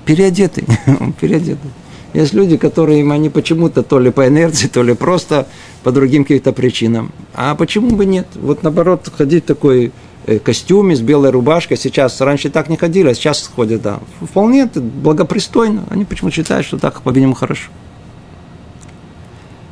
Переодетый, 0.05 0.65
переодетый. 1.19 1.71
Есть 2.13 2.33
люди, 2.33 2.55
которые 2.55 3.01
им 3.01 3.11
они 3.11 3.29
почему-то 3.29 3.83
то 3.83 3.99
ли 3.99 4.09
по 4.09 4.27
инерции, 4.27 4.67
то 4.67 4.83
ли 4.83 4.93
просто 4.93 5.47
по 5.83 5.91
другим 5.91 6.23
каким-то 6.23 6.53
причинам. 6.53 7.11
А 7.33 7.55
почему 7.55 7.93
бы 7.95 8.05
нет? 8.05 8.27
Вот 8.35 8.63
наоборот, 8.63 9.11
ходить 9.17 9.43
в 9.43 9.47
такой 9.47 9.91
э, 10.25 10.39
костюме 10.39 10.95
с 10.95 11.01
белой 11.01 11.31
рубашкой 11.31 11.75
сейчас, 11.75 12.21
раньше 12.21 12.49
так 12.49 12.69
не 12.69 12.77
ходили, 12.77 13.09
а 13.09 13.13
сейчас 13.13 13.51
ходят, 13.53 13.81
да. 13.81 13.99
Вполне 14.21 14.61
это 14.61 14.79
благопристойно. 14.79 15.83
Они 15.89 16.05
почему-то 16.05 16.35
считают, 16.37 16.65
что 16.65 16.77
так, 16.77 17.01
по-видимому, 17.01 17.35
хорошо. 17.35 17.69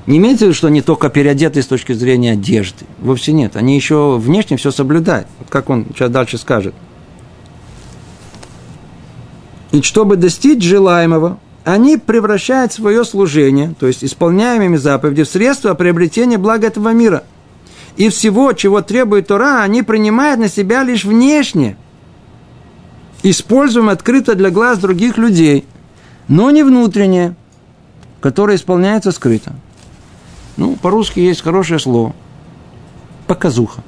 Не 0.05 0.18
имеется 0.18 0.43
в 0.43 0.47
виду, 0.49 0.55
что 0.55 0.68
они 0.68 0.82
только 0.82 1.09
переодеты 1.09 1.61
с 1.61 1.68
точки 1.68 1.93
зрения 1.93 2.34
одежды. 2.34 2.86
Вовсе 2.99 3.32
нет. 3.32 3.55
Они 3.55 3.76
еще 3.76 4.18
внешне 4.18 4.57
все 4.57 4.72
соблюдают. 4.72 5.28
Вот 5.39 5.49
как 5.49 5.70
он 5.70 5.86
сейчас 5.93 6.11
дальше 6.11 6.38
скажет. 6.38 6.76
И 9.74 9.82
чтобы 9.82 10.17
достичь 10.17 10.63
желаемого, 10.63 11.39
они 11.63 11.97
превращают 11.97 12.71
свое 12.71 13.03
служение, 13.03 13.74
то 13.80 13.88
есть 13.88 14.03
исполняемыми 14.03 14.78
заповеди, 14.78 15.24
в 15.24 15.28
средство 15.28 15.74
приобретения 15.74 16.38
блага 16.38 16.67
этого 16.67 16.93
мира. 16.93 17.24
И 17.97 18.09
всего, 18.09 18.53
чего 18.53 18.82
требует 18.82 19.28
Тора, 19.28 19.63
они 19.63 19.82
принимают 19.82 20.39
на 20.39 20.47
себя 20.47 20.84
лишь 20.84 21.05
внешне, 21.05 21.76
используем 23.24 23.89
открыто 23.89 24.36
для 24.36 24.51
глаз 24.51 24.78
других 24.78 25.17
людей, 25.17 25.65
но 26.28 26.51
не 26.51 26.61
внутреннее, 26.61 27.36
которое 28.21 28.57
исполняется 28.57 29.11
скрыто. 29.11 29.53
Ну, 30.55 30.76
по-русски 30.76 31.19
есть 31.19 31.41
хорошее 31.41 31.80
слово. 31.80 32.13
Показуха. 33.26 33.84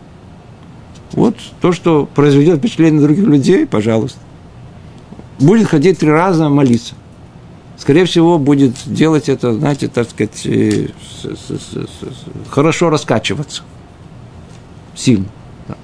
Вот 1.11 1.35
то, 1.61 1.71
что 1.71 2.07
произведет 2.07 2.57
впечатление 2.57 3.01
других 3.01 3.25
людей, 3.25 3.67
пожалуйста 3.67 4.19
будет 5.39 5.67
ходить 5.67 5.99
три 5.99 6.09
раза 6.09 6.49
молиться. 6.49 6.95
скорее 7.77 8.05
всего, 8.05 8.39
будет 8.39 8.73
делать 8.85 9.29
это, 9.29 9.53
знаете, 9.53 9.87
так 9.87 10.09
сказать, 10.09 10.45
э, 10.45 10.87
хорошо 12.49 12.89
раскачиваться. 12.89 13.63
Сильно. 14.95 15.25
Да. 15.67 15.75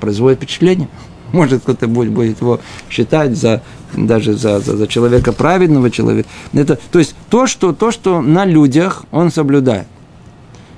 Производит 0.00 0.38
впечатление. 0.38 0.88
Может, 1.32 1.62
кто-то 1.62 1.86
будет, 1.86 2.12
будет 2.12 2.40
его 2.40 2.60
считать 2.88 3.36
за, 3.36 3.62
даже 3.94 4.34
за, 4.34 4.60
за, 4.60 4.76
за 4.76 4.86
человека 4.86 5.32
праведного 5.32 5.90
человека. 5.90 6.28
Это, 6.52 6.78
то 6.90 6.98
есть, 6.98 7.14
то 7.28 7.46
что, 7.46 7.72
то, 7.72 7.90
что 7.90 8.22
на 8.22 8.44
людях 8.44 9.04
он 9.10 9.30
соблюдает. 9.30 9.86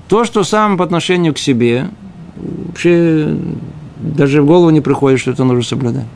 То, 0.08 0.24
что 0.24 0.44
сам 0.44 0.76
по 0.76 0.84
отношению 0.84 1.34
к 1.34 1.38
себе, 1.38 1.90
вообще 2.36 3.36
даже 4.00 4.42
в 4.42 4.46
голову 4.46 4.70
не 4.70 4.80
приходит, 4.80 5.20
что 5.20 5.32
это 5.32 5.44
нужно 5.44 5.62
соблюдать. 5.62 6.06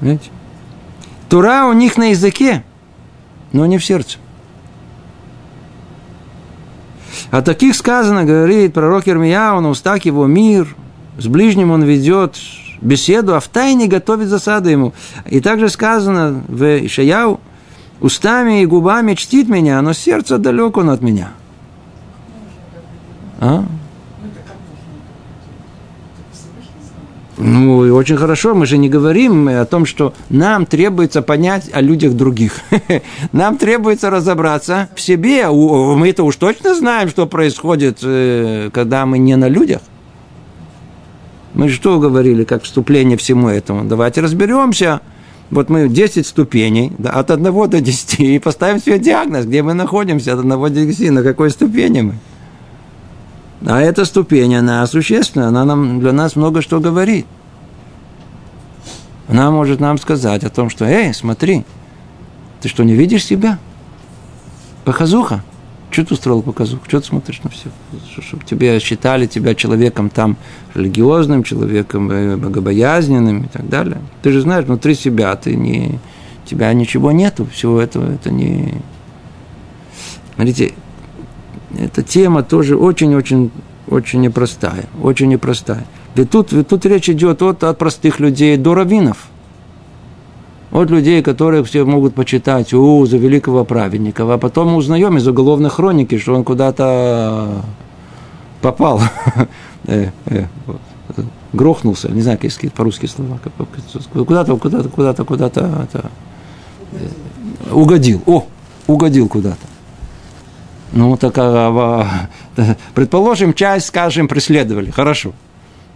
Понимаете? 0.00 0.30
Тура 1.28 1.66
у 1.66 1.72
них 1.72 1.96
на 1.96 2.10
языке, 2.10 2.64
но 3.52 3.66
не 3.66 3.78
в 3.78 3.84
сердце. 3.84 4.18
О 7.30 7.42
таких 7.42 7.74
сказано, 7.74 8.24
говорит 8.24 8.74
пророк 8.74 9.08
Ирмияу, 9.08 9.60
на 9.60 9.70
устах 9.70 10.04
его 10.04 10.26
мир, 10.26 10.76
с 11.18 11.26
ближним 11.26 11.70
он 11.70 11.82
ведет 11.82 12.36
беседу, 12.80 13.34
а 13.34 13.40
в 13.40 13.48
тайне 13.48 13.86
готовит 13.86 14.28
засаду 14.28 14.68
ему. 14.68 14.92
И 15.24 15.40
также 15.40 15.68
сказано 15.68 16.42
в 16.46 16.86
Ишаяу, 16.86 17.40
устами 18.00 18.62
и 18.62 18.66
губами 18.66 19.14
чтит 19.14 19.48
меня, 19.48 19.80
но 19.82 19.92
сердце 19.92 20.38
далеко 20.38 20.80
он 20.80 20.90
от 20.90 21.02
меня. 21.02 21.30
А? 23.40 23.64
Ну, 27.38 27.84
и 27.84 27.90
очень 27.90 28.16
хорошо, 28.16 28.54
мы 28.54 28.64
же 28.64 28.78
не 28.78 28.88
говорим 28.88 29.48
о 29.48 29.64
том, 29.66 29.84
что 29.84 30.14
нам 30.30 30.64
требуется 30.64 31.20
понять 31.20 31.68
о 31.72 31.82
людях 31.82 32.14
других. 32.14 32.60
Нам 33.32 33.58
требуется 33.58 34.08
разобраться 34.08 34.88
в 34.94 35.00
себе. 35.00 35.48
Мы 35.48 36.08
это 36.08 36.22
уж 36.22 36.36
точно 36.36 36.74
знаем, 36.74 37.08
что 37.08 37.26
происходит, 37.26 37.98
э, 38.02 38.70
когда 38.72 39.04
мы 39.04 39.18
не 39.18 39.36
на 39.36 39.48
людях. 39.48 39.82
Мы 41.52 41.68
что 41.68 41.98
говорили, 41.98 42.44
как 42.44 42.62
вступление 42.62 43.18
всему 43.18 43.48
этому? 43.48 43.84
Давайте 43.84 44.20
разберемся. 44.22 45.00
Вот 45.50 45.68
мы 45.68 45.88
10 45.88 46.26
ступеней, 46.26 46.92
от 47.04 47.30
1 47.30 47.68
до 47.68 47.80
10, 47.80 48.20
и 48.20 48.38
поставим 48.38 48.80
себе 48.80 48.98
диагноз, 48.98 49.44
где 49.44 49.62
мы 49.62 49.74
находимся 49.74 50.32
от 50.32 50.40
1 50.40 50.50
до 50.50 50.68
10, 50.70 51.10
на 51.10 51.22
какой 51.22 51.50
ступени 51.50 52.00
мы. 52.00 52.14
А 53.64 53.80
эта 53.80 54.04
ступень, 54.04 54.54
она 54.54 54.86
существенна, 54.86 55.48
она 55.48 55.64
нам, 55.64 56.00
для 56.00 56.12
нас 56.12 56.36
много 56.36 56.60
что 56.60 56.80
говорит. 56.80 57.26
Она 59.28 59.50
может 59.50 59.80
нам 59.80 59.98
сказать 59.98 60.44
о 60.44 60.50
том, 60.50 60.70
что, 60.70 60.84
эй, 60.84 61.12
смотри, 61.14 61.64
ты 62.60 62.68
что, 62.68 62.84
не 62.84 62.94
видишь 62.94 63.24
себя? 63.24 63.58
Показуха. 64.84 65.42
Что 65.90 66.04
ты 66.04 66.14
устроил 66.14 66.42
показуху? 66.42 66.84
Что 66.86 67.00
ты 67.00 67.06
смотришь 67.06 67.40
на 67.42 67.50
все? 67.50 67.70
Чтобы 68.20 68.44
тебя 68.44 68.78
считали 68.80 69.26
тебя 69.26 69.54
человеком 69.54 70.10
там 70.10 70.36
религиозным, 70.74 71.42
человеком 71.42 72.10
э, 72.10 72.36
богобоязненным 72.36 73.44
и 73.44 73.48
так 73.48 73.68
далее. 73.68 74.00
Ты 74.22 74.32
же 74.32 74.42
знаешь, 74.42 74.66
внутри 74.66 74.94
себя 74.94 75.34
ты 75.36 75.56
не, 75.56 75.98
тебя 76.44 76.72
ничего 76.72 77.12
нету, 77.12 77.46
всего 77.46 77.80
этого 77.80 78.12
это 78.12 78.30
не... 78.30 78.74
Смотрите, 80.34 80.74
эта 81.78 82.02
тема 82.02 82.42
тоже 82.42 82.76
очень-очень 82.76 83.50
очень 83.88 84.20
непростая, 84.20 84.84
очень 85.02 85.28
непростая. 85.28 85.86
Ведь 86.14 86.30
тут, 86.30 86.52
ведь 86.52 86.68
тут 86.68 86.84
речь 86.86 87.08
идет 87.08 87.42
от, 87.42 87.62
от 87.62 87.78
простых 87.78 88.20
людей 88.20 88.56
до 88.56 88.74
раввинов. 88.74 89.28
От 90.72 90.90
людей, 90.90 91.22
которых 91.22 91.66
все 91.66 91.84
могут 91.84 92.14
почитать, 92.14 92.74
о, 92.74 93.06
за 93.06 93.16
великого 93.16 93.64
праведника. 93.64 94.24
А 94.32 94.38
потом 94.38 94.70
мы 94.70 94.76
узнаем 94.76 95.16
из 95.16 95.26
уголовной 95.26 95.70
хроники, 95.70 96.18
что 96.18 96.34
он 96.34 96.42
куда-то 96.42 97.62
попал, 98.60 99.00
э, 99.86 100.10
э, 100.26 100.44
грохнулся, 101.52 102.10
не 102.10 102.22
знаю, 102.22 102.38
какие 102.38 102.70
по-русски 102.70 103.06
слова, 103.06 103.38
куда-то, 104.12 104.56
куда-то, 104.56 104.88
куда-то, 104.88 105.24
куда-то 105.24 105.88
э, 106.92 107.70
угодил. 107.70 108.22
О, 108.26 108.46
угодил 108.88 109.28
куда-то. 109.28 109.75
Ну, 110.96 111.14
так, 111.18 111.36
а, 111.36 112.08
а, 112.56 112.76
предположим, 112.94 113.52
часть, 113.52 113.88
скажем, 113.88 114.28
преследовали, 114.28 114.90
хорошо. 114.90 115.34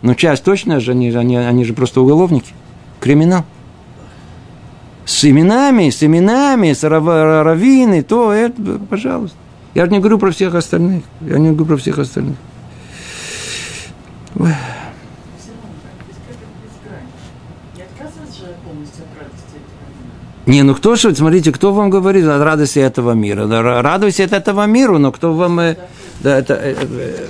Но 0.02 0.12
часть 0.12 0.44
точно 0.44 0.78
же, 0.78 0.90
они, 0.90 1.10
они, 1.10 1.38
они 1.38 1.64
же 1.64 1.72
просто 1.72 2.02
уголовники. 2.02 2.52
Криминал. 3.00 3.44
С 5.06 5.24
именами, 5.24 5.88
с 5.88 6.02
именами, 6.02 6.74
с 6.74 6.84
раввины, 6.84 8.02
то 8.02 8.30
это, 8.30 8.78
пожалуйста. 8.90 9.38
Я 9.72 9.86
же 9.86 9.90
не 9.90 10.00
говорю 10.00 10.18
про 10.18 10.32
всех 10.32 10.54
остальных. 10.54 11.02
Я 11.22 11.38
не 11.38 11.48
говорю 11.48 11.64
про 11.64 11.76
всех 11.78 11.98
остальных. 11.98 12.36
Ой. 14.38 14.52
Не, 20.50 20.64
ну 20.64 20.74
кто 20.74 20.96
же, 20.96 21.14
смотрите, 21.14 21.52
кто 21.52 21.72
вам 21.72 21.90
говорит 21.90 22.26
о 22.26 22.42
радости 22.42 22.80
этого 22.80 23.12
мира? 23.12 23.46
Радуйся 23.82 24.24
от 24.24 24.32
этого 24.32 24.66
мира, 24.66 24.98
но 24.98 25.12
кто 25.12 25.32
вам... 25.32 25.60
Э, 25.60 25.76
да, 26.18 26.38
это, 26.38 26.54
э, 26.54 26.74
э, 26.76 27.28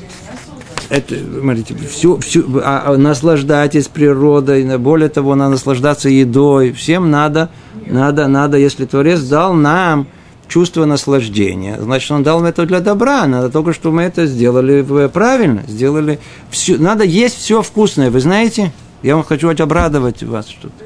это, 0.88 1.14
смотрите, 1.38 1.76
всю, 1.86 2.16
всю, 2.16 2.46
а, 2.64 2.84
а, 2.86 2.96
наслаждайтесь 2.96 3.88
природой, 3.88 4.78
более 4.78 5.10
того, 5.10 5.34
надо 5.34 5.50
наслаждаться 5.50 6.08
едой. 6.08 6.72
Всем 6.72 7.10
надо, 7.10 7.50
надо, 7.86 8.26
надо, 8.26 8.56
если 8.56 8.86
Творец 8.86 9.20
дал 9.20 9.52
нам 9.52 10.06
чувство 10.48 10.86
наслаждения, 10.86 11.76
значит, 11.78 12.10
он 12.10 12.22
дал 12.22 12.42
это 12.42 12.64
для 12.64 12.80
добра, 12.80 13.26
надо 13.26 13.50
только, 13.50 13.74
чтобы 13.74 13.96
мы 13.96 14.02
это 14.04 14.24
сделали 14.24 15.08
правильно, 15.08 15.62
сделали 15.68 16.20
все, 16.50 16.78
надо 16.78 17.04
есть 17.04 17.36
все 17.36 17.60
вкусное, 17.60 18.10
вы 18.10 18.20
знаете? 18.20 18.72
Я 19.02 19.16
вам 19.16 19.24
хочу 19.24 19.50
обрадовать 19.50 20.22
вас 20.22 20.48
что-то. 20.48 20.84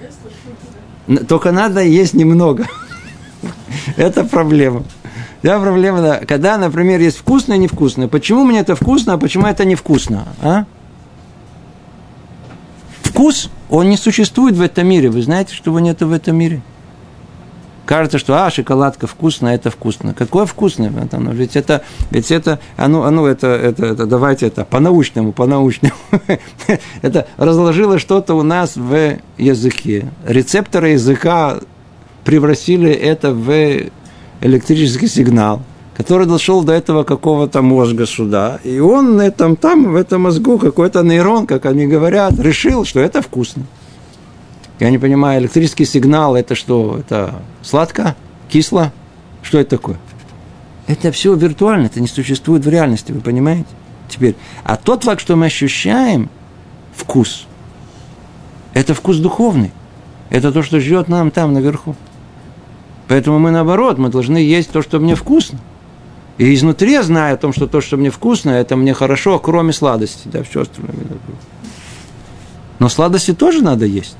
Только 1.28 1.52
надо 1.52 1.82
есть 1.82 2.14
немного. 2.14 2.66
Это 3.96 4.24
проблема. 4.24 4.84
Да, 5.42 5.60
проблема, 5.60 6.00
да. 6.00 6.20
Когда, 6.26 6.56
например, 6.56 7.00
есть 7.00 7.18
вкусное 7.18 7.58
и 7.58 7.60
невкусное. 7.60 8.08
Почему 8.08 8.44
мне 8.44 8.60
это 8.60 8.74
вкусно, 8.74 9.12
а 9.12 9.18
почему 9.18 9.46
это 9.46 9.66
невкусно? 9.66 10.26
А? 10.40 10.64
Вкус, 13.02 13.50
он 13.68 13.90
не 13.90 13.98
существует 13.98 14.56
в 14.56 14.62
этом 14.62 14.86
мире. 14.86 15.10
Вы 15.10 15.20
знаете, 15.20 15.54
что 15.54 15.70
его 15.70 15.80
нет 15.80 16.00
в 16.00 16.12
этом 16.12 16.36
мире? 16.36 16.62
Кажется, 17.86 18.18
что 18.18 18.34
а, 18.44 18.50
шоколадка 18.50 19.06
вкусная, 19.06 19.56
это 19.56 19.70
вкусно. 19.70 20.14
Какое 20.14 20.46
вкусное? 20.46 20.90
Ведь 21.32 21.54
это, 21.54 21.82
ведь 22.10 22.30
это, 22.30 22.58
а 22.76 22.88
ну, 22.88 23.02
а 23.02 23.10
ну 23.10 23.26
это, 23.26 23.48
это, 23.48 23.84
это, 23.84 24.06
давайте 24.06 24.46
это 24.46 24.64
по-научному, 24.64 25.32
по-научному. 25.32 25.94
это 27.02 27.26
разложило 27.36 27.98
что-то 27.98 28.34
у 28.34 28.42
нас 28.42 28.76
в 28.76 29.18
языке. 29.36 30.06
Рецепторы 30.26 30.90
языка 30.90 31.58
превратили 32.24 32.90
это 32.90 33.32
в 33.32 33.90
электрический 34.40 35.08
сигнал, 35.08 35.60
который 35.94 36.26
дошел 36.26 36.64
до 36.64 36.72
этого 36.72 37.04
какого-то 37.04 37.60
мозга 37.60 38.06
сюда. 38.06 38.60
И 38.64 38.78
он 38.78 39.16
на 39.16 39.22
этом, 39.22 39.56
там, 39.56 39.92
в 39.92 39.96
этом 39.96 40.22
мозгу, 40.22 40.58
какой-то 40.58 41.02
нейрон, 41.02 41.46
как 41.46 41.66
они 41.66 41.86
говорят, 41.86 42.38
решил, 42.38 42.86
что 42.86 43.00
это 43.00 43.20
вкусно. 43.20 43.64
Я 44.80 44.90
не 44.90 44.98
понимаю, 44.98 45.40
электрический 45.40 45.84
сигнал 45.84 46.34
это 46.36 46.54
что? 46.54 46.98
Это 46.98 47.42
сладко? 47.62 48.16
Кисло? 48.48 48.92
Что 49.42 49.58
это 49.58 49.70
такое? 49.70 49.98
Это 50.86 51.12
все 51.12 51.34
виртуально, 51.34 51.86
это 51.86 52.00
не 52.00 52.08
существует 52.08 52.64
в 52.64 52.68
реальности, 52.68 53.12
вы 53.12 53.20
понимаете? 53.20 53.68
Теперь, 54.08 54.36
а 54.64 54.76
тот 54.76 55.04
факт, 55.04 55.20
что 55.20 55.36
мы 55.36 55.46
ощущаем 55.46 56.28
вкус, 56.94 57.46
это 58.74 58.94
вкус 58.94 59.18
духовный. 59.18 59.72
Это 60.30 60.52
то, 60.52 60.62
что 60.62 60.80
ждет 60.80 61.08
нам 61.08 61.30
там 61.30 61.52
наверху. 61.52 61.94
Поэтому 63.08 63.38
мы 63.38 63.50
наоборот, 63.50 63.98
мы 63.98 64.08
должны 64.08 64.38
есть 64.38 64.70
то, 64.70 64.82
что 64.82 64.98
мне 64.98 65.14
вкусно. 65.14 65.58
И 66.38 66.52
изнутри 66.54 66.92
я 66.92 67.02
знаю 67.02 67.34
о 67.34 67.36
том, 67.36 67.52
что 67.52 67.68
то, 67.68 67.80
что 67.80 67.96
мне 67.96 68.10
вкусно, 68.10 68.50
это 68.50 68.76
мне 68.76 68.92
хорошо, 68.94 69.38
кроме 69.38 69.72
сладости. 69.72 70.26
Да, 70.26 70.42
все 70.42 70.62
остальное. 70.62 70.94
Но 72.80 72.88
сладости 72.88 73.32
тоже 73.32 73.62
надо 73.62 73.86
есть. 73.86 74.16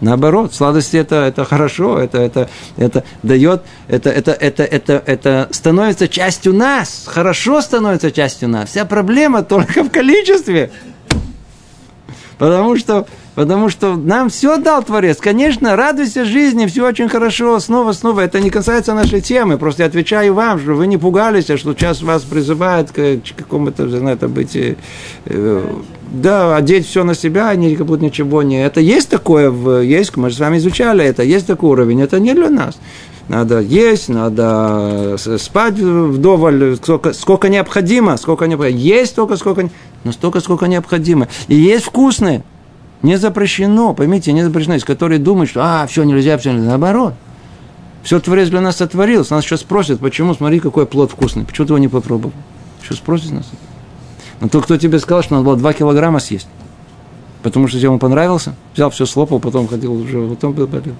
Наоборот, 0.00 0.52
сладости 0.54 0.96
это, 0.96 1.16
это 1.16 1.44
хорошо, 1.44 1.98
это, 1.98 2.18
это, 2.18 2.48
это 2.76 3.04
дает, 3.22 3.62
это, 3.88 4.10
это, 4.10 4.32
это, 4.32 4.64
это, 4.64 5.02
это 5.06 5.48
становится 5.52 6.08
частью 6.08 6.52
нас, 6.52 7.04
хорошо 7.06 7.60
становится 7.60 8.10
частью 8.10 8.48
нас. 8.48 8.70
Вся 8.70 8.84
проблема 8.84 9.42
только 9.42 9.84
в 9.84 9.90
количестве. 9.90 10.70
Потому 12.38 12.76
что, 12.76 13.06
потому 13.36 13.68
что 13.68 13.94
нам 13.94 14.28
все 14.28 14.56
дал 14.56 14.82
Творец. 14.82 15.18
Конечно, 15.18 15.76
радуйся 15.76 16.24
жизни, 16.24 16.66
все 16.66 16.86
очень 16.86 17.08
хорошо, 17.08 17.60
снова, 17.60 17.92
снова. 17.92 18.20
Это 18.20 18.40
не 18.40 18.50
касается 18.50 18.94
нашей 18.94 19.20
темы. 19.20 19.56
Просто 19.56 19.84
я 19.84 19.86
отвечаю 19.86 20.34
вам, 20.34 20.58
что 20.58 20.74
вы 20.74 20.88
не 20.88 20.98
пугались, 20.98 21.44
что 21.44 21.72
сейчас 21.72 22.02
вас 22.02 22.22
призывают 22.22 22.90
к 22.90 23.20
какому-то, 23.36 23.88
знаете, 23.88 24.26
быть 24.26 24.56
э, 24.56 24.74
да, 26.20 26.56
одеть 26.56 26.86
все 26.86 27.04
на 27.04 27.14
себя, 27.14 27.48
а 27.48 27.56
не 27.56 27.76
как 27.76 27.86
будто 27.86 28.04
ничего 28.04 28.42
не. 28.42 28.64
Это 28.64 28.80
есть 28.80 29.08
такое, 29.08 29.50
в, 29.50 29.80
есть, 29.80 30.16
мы 30.16 30.30
же 30.30 30.36
с 30.36 30.40
вами 30.40 30.58
изучали 30.58 31.04
это, 31.04 31.22
есть 31.22 31.46
такой 31.46 31.70
уровень, 31.70 32.00
это 32.02 32.20
не 32.20 32.34
для 32.34 32.50
нас. 32.50 32.78
надо 33.28 33.60
есть, 33.60 34.08
надо 34.08 35.16
спать 35.18 35.74
вдоволь, 35.74 36.76
сколько, 36.76 37.12
сколько 37.12 37.48
необходимо, 37.48 38.16
сколько 38.16 38.46
необходимо. 38.46 38.78
Есть 38.78 39.12
столько, 39.12 39.36
сколько, 39.36 39.68
но 40.04 40.12
столько, 40.12 40.40
сколько 40.40 40.66
необходимо. 40.66 41.28
И 41.48 41.54
есть 41.54 41.84
вкусные. 41.84 42.42
Не 43.02 43.18
запрещено, 43.18 43.92
поймите, 43.92 44.32
не 44.32 44.42
запрещено. 44.42 44.74
Есть, 44.74 44.86
которые 44.86 45.18
думают, 45.18 45.50
что, 45.50 45.60
а, 45.62 45.86
все 45.86 46.04
нельзя, 46.04 46.38
все 46.38 46.52
нельзя. 46.52 46.68
Наоборот. 46.68 47.14
Все 48.02 48.20
Творец 48.20 48.48
для 48.48 48.60
нас 48.60 48.76
сотворил. 48.76 49.26
Нас 49.28 49.44
сейчас 49.44 49.60
спросят, 49.60 50.00
почему, 50.00 50.34
смотри, 50.34 50.60
какой 50.60 50.86
плод 50.86 51.10
вкусный. 51.10 51.44
Почему 51.44 51.66
ты 51.66 51.72
его 51.72 51.78
не 51.78 51.88
попробовал? 51.88 52.32
Что 52.82 52.94
спросит 52.94 53.32
нас? 53.32 53.46
Но 54.40 54.48
тот, 54.48 54.64
кто 54.64 54.76
тебе 54.76 54.98
сказал, 54.98 55.22
что 55.22 55.34
надо 55.34 55.46
было 55.46 55.56
2 55.56 55.72
килограмма 55.72 56.20
съесть. 56.20 56.48
Потому 57.42 57.68
что 57.68 57.78
тебе 57.78 57.90
он 57.90 57.98
понравился. 57.98 58.54
Взял 58.74 58.90
все, 58.90 59.06
слопал, 59.06 59.38
потом 59.38 59.68
ходил 59.68 59.92
уже, 59.92 60.26
потом 60.28 60.52
болел. 60.52 60.94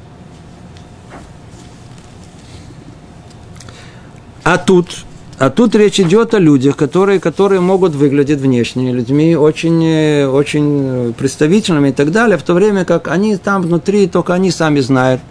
А 4.45 4.59
тут, 4.59 5.05
а 5.39 5.49
тут 5.49 5.75
речь 5.75 5.99
идет 5.99 6.35
о 6.35 6.39
людях, 6.39 6.77
которые, 6.77 7.19
которые 7.19 7.63
могут 7.63 7.95
выглядеть 7.95 8.41
внешне 8.41 8.93
людьми 8.93 9.35
очень, 9.37 10.25
очень 10.27 11.15
представительными 11.15 11.89
и 11.89 11.93
так 11.93 12.13
далее, 12.13 12.37
в 12.37 12.43
то 12.43 12.53
время 12.53 12.85
как 12.85 13.09
они 13.09 13.39
там 13.39 13.63
внутри, 13.63 14.07
только 14.07 14.35
они 14.35 14.51
сами 14.51 14.81
знают, 14.81 15.23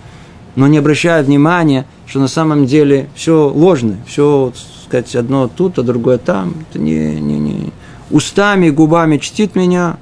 но 0.55 0.65
не 0.65 0.79
обращают 0.79 1.27
внимания, 1.27 1.85
что 2.07 2.19
на 2.19 2.27
самом 2.27 2.65
деле 2.65 3.07
все 3.13 3.47
ложное, 3.49 3.97
все, 4.07 4.51
так 4.51 4.87
сказать, 4.87 5.15
одно 5.15 5.47
тут, 5.47 5.77
а 5.77 5.83
другое 5.83 6.17
там. 6.17 6.55
Это 6.69 6.79
не, 6.79 7.19
не, 7.21 7.37
не. 7.37 7.71
Устами, 8.14 8.70
губами 8.70 9.18
чтит 9.18 9.55
меня, 9.55 9.97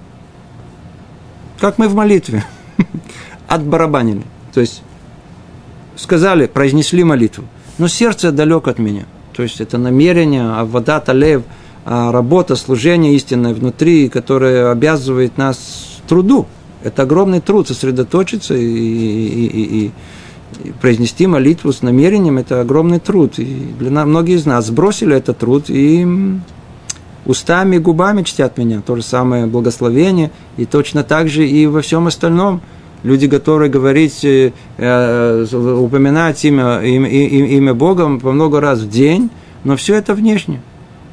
как 1.60 1.80
мы 1.80 1.88
в 1.88 1.96
молитве, 1.96 2.46
отбарабанили. 3.48 4.24
То 4.54 4.62
есть 4.62 4.84
сказали, 5.96 6.46
произнесли 6.46 7.04
молитву– 7.04 7.46
но 7.82 7.88
сердце 7.88 8.32
далек 8.32 8.68
от 8.68 8.78
меня. 8.78 9.06
То 9.34 9.42
есть 9.42 9.60
это 9.60 9.80
намерение, 9.80 10.44
а 10.44 10.66
вода 10.66 11.00
талев, 11.00 11.42
а 11.84 12.12
работа, 12.12 12.56
служение 12.56 13.16
истинное 13.16 13.56
внутри, 13.56 14.08
которое 14.08 14.72
обязывает 14.72 15.38
нас 15.40 16.00
труду. 16.08 16.46
Это 16.84 17.02
огромный 17.02 17.42
труд 17.42 17.68
сосредоточиться 17.68 18.54
и, 18.54 18.64
и, 18.64 19.46
и, 19.46 19.92
и 20.64 20.72
произнести 20.80 21.26
молитву 21.26 21.74
с 21.74 21.82
намерением, 21.82 22.38
это 22.38 22.62
огромный 22.62 23.00
труд. 23.00 23.40
И 23.40 23.74
для 23.80 24.06
многие 24.06 24.36
из 24.36 24.46
нас 24.46 24.68
сбросили 24.68 25.16
этот 25.16 25.40
труд 25.40 25.66
и 25.70 26.08
устами 27.26 27.76
и 27.76 27.80
губами 27.80 28.24
чтят 28.24 28.58
меня. 28.58 28.82
То 28.82 28.96
же 28.96 29.02
самое 29.02 29.46
благословение. 29.46 30.32
И 30.58 30.66
точно 30.66 31.04
так 31.04 31.28
же 31.28 31.48
и 31.48 31.68
во 31.68 31.82
всем 31.82 32.08
остальном– 32.08 32.62
Люди 33.04 33.26
готовы 33.26 33.68
говорить, 33.70 34.24
э, 34.24 34.52
э, 34.78 35.46
упоминать 35.54 36.46
имя, 36.46 36.82
имя, 36.82 37.10
имя 37.10 37.74
Бога 37.74 38.20
по 38.20 38.32
много 38.32 38.62
раз 38.62 38.80
в 38.80 38.90
день, 38.90 39.32
но 39.64 39.76
все 39.76 39.96
это 39.96 40.14
внешне. 40.14 40.62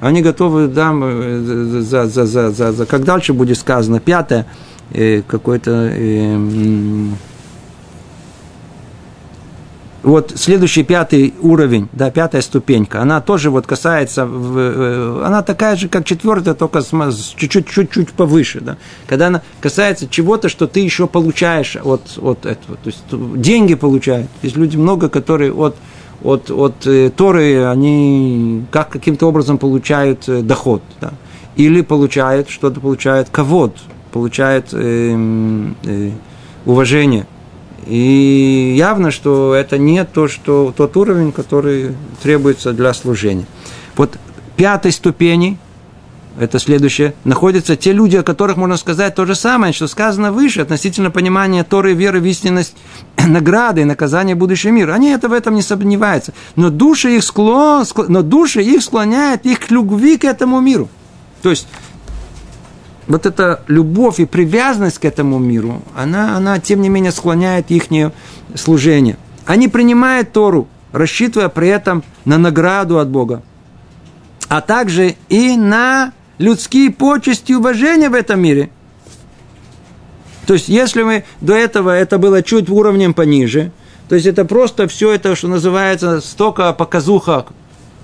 Они 0.01 0.21
готовы, 0.21 0.69
да, 0.69 0.93
за, 0.93 2.07
за, 2.07 2.27
за, 2.27 2.51
за, 2.51 2.73
за, 2.73 2.87
как 2.87 3.05
дальше 3.05 3.33
будет 3.33 3.57
сказано, 3.57 4.01
пятое, 4.01 4.45
э, 4.93 5.23
какой-то 5.27 5.91
вот 10.03 10.33
следующий 10.37 10.85
пятый 10.85 11.35
уровень, 11.41 11.89
да, 11.93 12.11
пятая 12.11 12.41
ступенька, 12.41 13.03
она 13.03 13.21
тоже 13.21 13.51
вот 13.51 13.67
касается, 13.67 14.29
э, 14.31 15.23
она 15.25 15.43
такая 15.43 15.75
же, 15.77 15.89
как 15.89 16.05
четвертая, 16.05 16.55
только 16.55 16.83
чуть-чуть 16.83 18.13
повыше, 18.13 18.61
да. 18.61 18.77
Когда 19.09 19.27
она 19.27 19.43
касается 19.61 20.07
чего-то, 20.09 20.49
что 20.49 20.69
ты 20.69 20.81
еще 20.81 21.09
получаешь 21.09 21.77
от, 21.77 22.17
от 22.17 22.47
этого, 22.47 22.77
то 22.77 22.87
есть 22.87 23.03
деньги 23.11 23.75
получают. 23.75 24.29
Есть 24.43 24.57
люди 24.57 24.77
много, 24.77 25.09
которые 25.09 25.53
от, 25.53 25.77
от, 26.23 26.49
от 26.51 26.87
э, 26.87 27.11
Торы, 27.11 27.65
они 27.67 28.67
как 28.71 28.91
каким-то 28.91 29.27
образом 29.27 29.59
получают 29.59 30.29
э, 30.29 30.43
доход, 30.43 30.83
да. 31.01 31.13
Или 31.57 31.81
получают, 31.81 32.51
что-то 32.51 32.79
получают 32.79 33.31
ковод, 33.31 33.77
получают 34.13 34.69
э, 34.73 35.73
э, 35.85 36.11
уважение– 36.65 37.27
и 37.89 38.75
явно, 38.77 39.11
что 39.11 39.55
это 39.55 39.79
не 39.79 40.05
то, 40.05 40.29
что, 40.29 40.75
тот 40.77 40.97
уровень, 40.97 41.33
который 41.33 41.95
требуется 42.23 42.73
для 42.73 42.93
служения. 42.93 43.47
Вот 43.97 44.19
пятой 44.57 44.93
ступени, 44.93 45.59
это 46.39 46.59
следующее, 46.59 47.15
находятся 47.25 47.77
те 47.77 47.93
люди, 47.93 48.17
о 48.17 48.23
которых 48.23 48.59
можно 48.59 48.77
сказать 48.77 49.15
то 49.15 49.25
же 49.25 49.35
самое, 49.35 49.73
что 49.73 49.87
сказано 49.87 50.33
выше 50.33 50.61
относительно 50.61 51.11
понимания 51.11 51.65
Торы, 51.65 51.95
веры 51.95 52.21
в 52.21 52.27
истинность, 52.27 52.77
награды 53.27 53.81
и 53.81 53.85
наказания 53.85 54.35
будущего 54.35 54.71
мира. 54.71 54.93
Они 54.93 55.09
это 55.09 55.29
в 55.29 55.33
этом 55.33 55.55
не 55.55 55.63
сомневаются. 55.63 56.35
Но 56.57 56.69
души 56.69 57.17
их, 57.17 57.25
склон, 57.25 57.87
но 58.09 58.23
души 58.23 58.63
их 58.63 58.83
склоняют 58.83 59.47
их 59.47 59.61
к 59.61 59.71
любви 59.71 60.19
к 60.19 60.25
этому 60.25 60.61
миру. 60.61 60.89
То 61.43 61.51
есть 61.51 61.67
вот 63.09 63.25
эта 63.27 63.63
любовь 63.67 64.21
и 64.21 64.27
привязанность 64.27 64.99
к 64.99 65.05
этому 65.05 65.39
миру, 65.39 65.83
она, 65.97 66.37
она 66.37 66.61
тем 66.61 66.83
не 66.83 66.89
менее 66.89 67.11
склоняет 67.11 67.71
их 67.71 67.85
служение. 68.55 69.17
Они 69.47 69.67
принимают 69.69 70.33
Тору, 70.33 70.69
рассчитывая 70.93 71.49
при 71.49 71.69
этом 71.69 72.05
на 72.25 72.39
награду 72.39 72.99
от 72.99 73.09
Бога, 73.09 73.43
а 74.49 74.61
также 74.61 75.17
и 75.29 75.57
на 75.57 76.13
людские 76.37 76.91
почести 76.91 77.53
и 77.53 77.55
уважения 77.55 78.11
в 78.11 78.15
этом 78.15 78.41
мире. 78.41 78.71
То 80.47 80.55
есть, 80.55 80.69
если 80.69 81.03
мы 81.03 81.25
до 81.41 81.55
этого 81.55 81.91
это 81.91 82.19
было 82.19 82.43
чуть 82.43 82.71
уровнем 82.71 83.15
пониже, 83.15 83.73
то 84.09 84.15
есть 84.15 84.27
это 84.27 84.45
просто 84.45 84.89
все 84.89 85.13
это, 85.13 85.35
что 85.35 85.49
называется, 85.49 86.21
столько 86.21 86.73
показуха, 86.73 87.47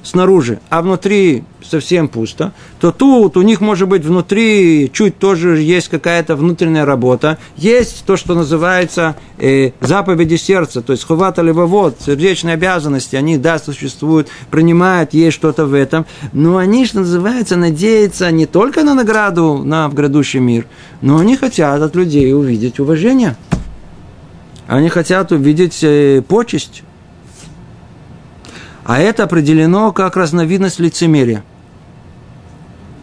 снаружи, 0.04 0.60
а 0.68 0.82
внутри 0.82 1.42
совсем 1.62 2.08
пусто, 2.08 2.52
то 2.78 2.92
тут 2.92 3.36
у 3.36 3.42
них 3.42 3.60
может 3.60 3.88
быть 3.88 4.04
внутри 4.04 4.90
чуть 4.92 5.18
тоже 5.18 5.60
есть 5.60 5.88
какая-то 5.88 6.36
внутренняя 6.36 6.84
работа, 6.84 7.38
есть 7.56 8.04
то, 8.06 8.16
что 8.16 8.34
называется 8.34 9.16
э, 9.38 9.70
заповеди 9.80 10.36
сердца, 10.36 10.82
то 10.82 10.92
есть 10.92 11.04
хувата 11.04 11.42
левовод, 11.42 11.96
сердечные 12.04 12.54
обязанности, 12.54 13.16
они, 13.16 13.38
да, 13.38 13.58
существуют, 13.58 14.28
принимают, 14.50 15.14
есть 15.14 15.36
что-то 15.36 15.64
в 15.64 15.74
этом, 15.74 16.04
но 16.32 16.58
они, 16.58 16.84
что 16.86 17.00
называется, 17.00 17.56
надеются 17.56 18.30
не 18.30 18.46
только 18.46 18.84
на 18.84 18.94
награду 18.94 19.62
на 19.64 19.88
грядущий 19.88 20.40
мир, 20.40 20.66
но 21.00 21.18
они 21.18 21.36
хотят 21.36 21.80
от 21.80 21.96
людей 21.96 22.32
увидеть 22.34 22.78
уважение. 22.78 23.36
Они 24.66 24.88
хотят 24.88 25.30
увидеть 25.32 25.80
э, 25.82 26.22
почесть, 26.26 26.82
а 28.84 29.00
это 29.00 29.24
определено 29.24 29.92
как 29.92 30.16
разновидность 30.16 30.78
лицемерия. 30.78 31.42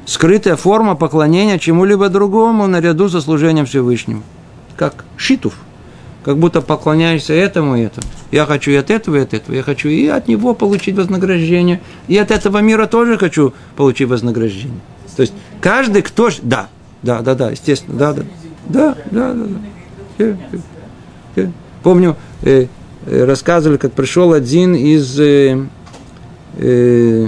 Скрытая 0.05 0.55
форма 0.55 0.95
поклонения 0.95 1.59
чему-либо 1.59 2.09
другому 2.09 2.67
наряду 2.67 3.09
со 3.09 3.21
служением 3.21 3.65
Всевышнему. 3.65 4.23
Как 4.75 5.05
шитов. 5.17 5.55
Как 6.23 6.37
будто 6.37 6.61
поклоняешься 6.61 7.33
этому 7.33 7.77
и 7.77 7.81
этому. 7.81 8.07
Я 8.31 8.45
хочу 8.45 8.71
и 8.71 8.75
от 8.75 8.91
этого, 8.91 9.15
и 9.15 9.19
от 9.21 9.33
этого. 9.33 9.55
Я 9.55 9.63
хочу 9.63 9.89
и 9.89 10.07
от 10.07 10.27
него 10.27 10.53
получить 10.53 10.95
вознаграждение. 10.95 11.81
И 12.07 12.17
от 12.17 12.31
этого 12.31 12.59
мира 12.59 12.85
тоже 12.85 13.17
хочу 13.17 13.53
получить 13.75 14.07
вознаграждение. 14.07 14.79
То 15.15 15.21
есть 15.21 15.33
каждый, 15.61 16.01
кто... 16.03 16.29
Да, 16.41 16.69
да, 17.01 17.21
да, 17.21 17.35
да, 17.35 17.51
естественно, 17.51 17.97
да, 17.97 18.13
да. 18.13 18.23
Да, 18.67 18.97
да, 19.09 19.33
да. 20.17 20.37
да. 21.35 21.51
Помню, 21.83 22.15
э, 22.43 22.51
Э, 22.51 22.67
рассказывали, 23.05 23.77
как 23.77 23.93
пришел 23.93 24.33
один 24.33 24.75
из 24.75 25.19
э, 25.19 25.65
э, 26.57 27.27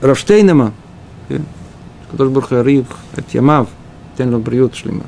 Равштейнема, 0.00 0.72
э, 1.28 1.38
который 2.10 2.32
был 2.32 2.42
Харив, 2.42 2.86
Ямав, 3.32 3.68
Тенло 4.16 4.38
Бриют 4.38 4.74
Шлима. 4.74 5.04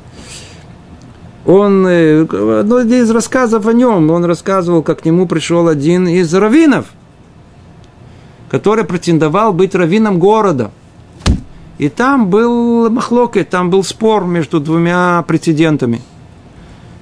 Он, 1.45 1.87
э, 1.87 2.23
одно 2.23 2.81
из 2.81 3.11
рассказов 3.11 3.67
о 3.67 3.73
нем, 3.73 4.11
он 4.11 4.25
рассказывал, 4.25 4.83
как 4.83 5.03
к 5.03 5.05
нему 5.05 5.27
пришел 5.27 5.69
один 5.69 6.07
из 6.07 6.33
раввинов, 6.33 6.87
который 8.49 8.85
претендовал 8.85 9.53
быть 9.53 9.75
раввином 9.75 10.19
города. 10.19 10.71
И 11.79 11.89
там 11.89 12.31
был 12.31 12.89
махлоки, 12.89 13.43
там 13.43 13.69
был 13.69 13.83
спор 13.83 14.25
между 14.25 14.61
двумя 14.61 15.25
прецедентами– 15.27 16.01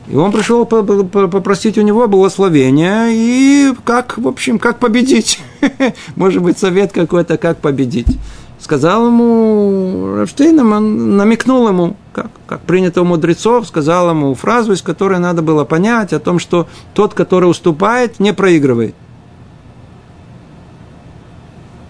и 0.08 0.16
он 0.16 0.32
пришел 0.32 0.66
попросить 0.66 1.78
у 1.78 1.82
него 1.82 2.08
благословения 2.08 3.08
и 3.10 3.72
как, 3.84 4.18
в 4.18 4.26
общем, 4.26 4.58
как 4.58 4.78
победить. 4.78 5.40
Может 6.16 6.42
быть, 6.42 6.58
совет 6.58 6.92
какой-то, 6.92 7.38
как 7.38 7.58
победить. 7.58 8.18
Сказал 8.58 9.06
ему 9.06 10.14
Рафштейном, 10.16 10.72
он 10.72 11.16
намекнул 11.16 11.66
ему, 11.68 11.96
как, 12.12 12.30
как 12.46 12.60
принято 12.60 13.02
у 13.02 13.04
мудрецов, 13.04 13.66
сказал 13.66 14.10
ему 14.10 14.34
фразу, 14.34 14.72
из 14.72 14.82
которой 14.82 15.18
надо 15.18 15.42
было 15.42 15.64
понять 15.64 16.12
о 16.12 16.20
том, 16.20 16.38
что 16.38 16.68
тот, 16.94 17.14
который 17.14 17.46
уступает, 17.50 18.20
не 18.20 18.32
проигрывает. 18.32 18.94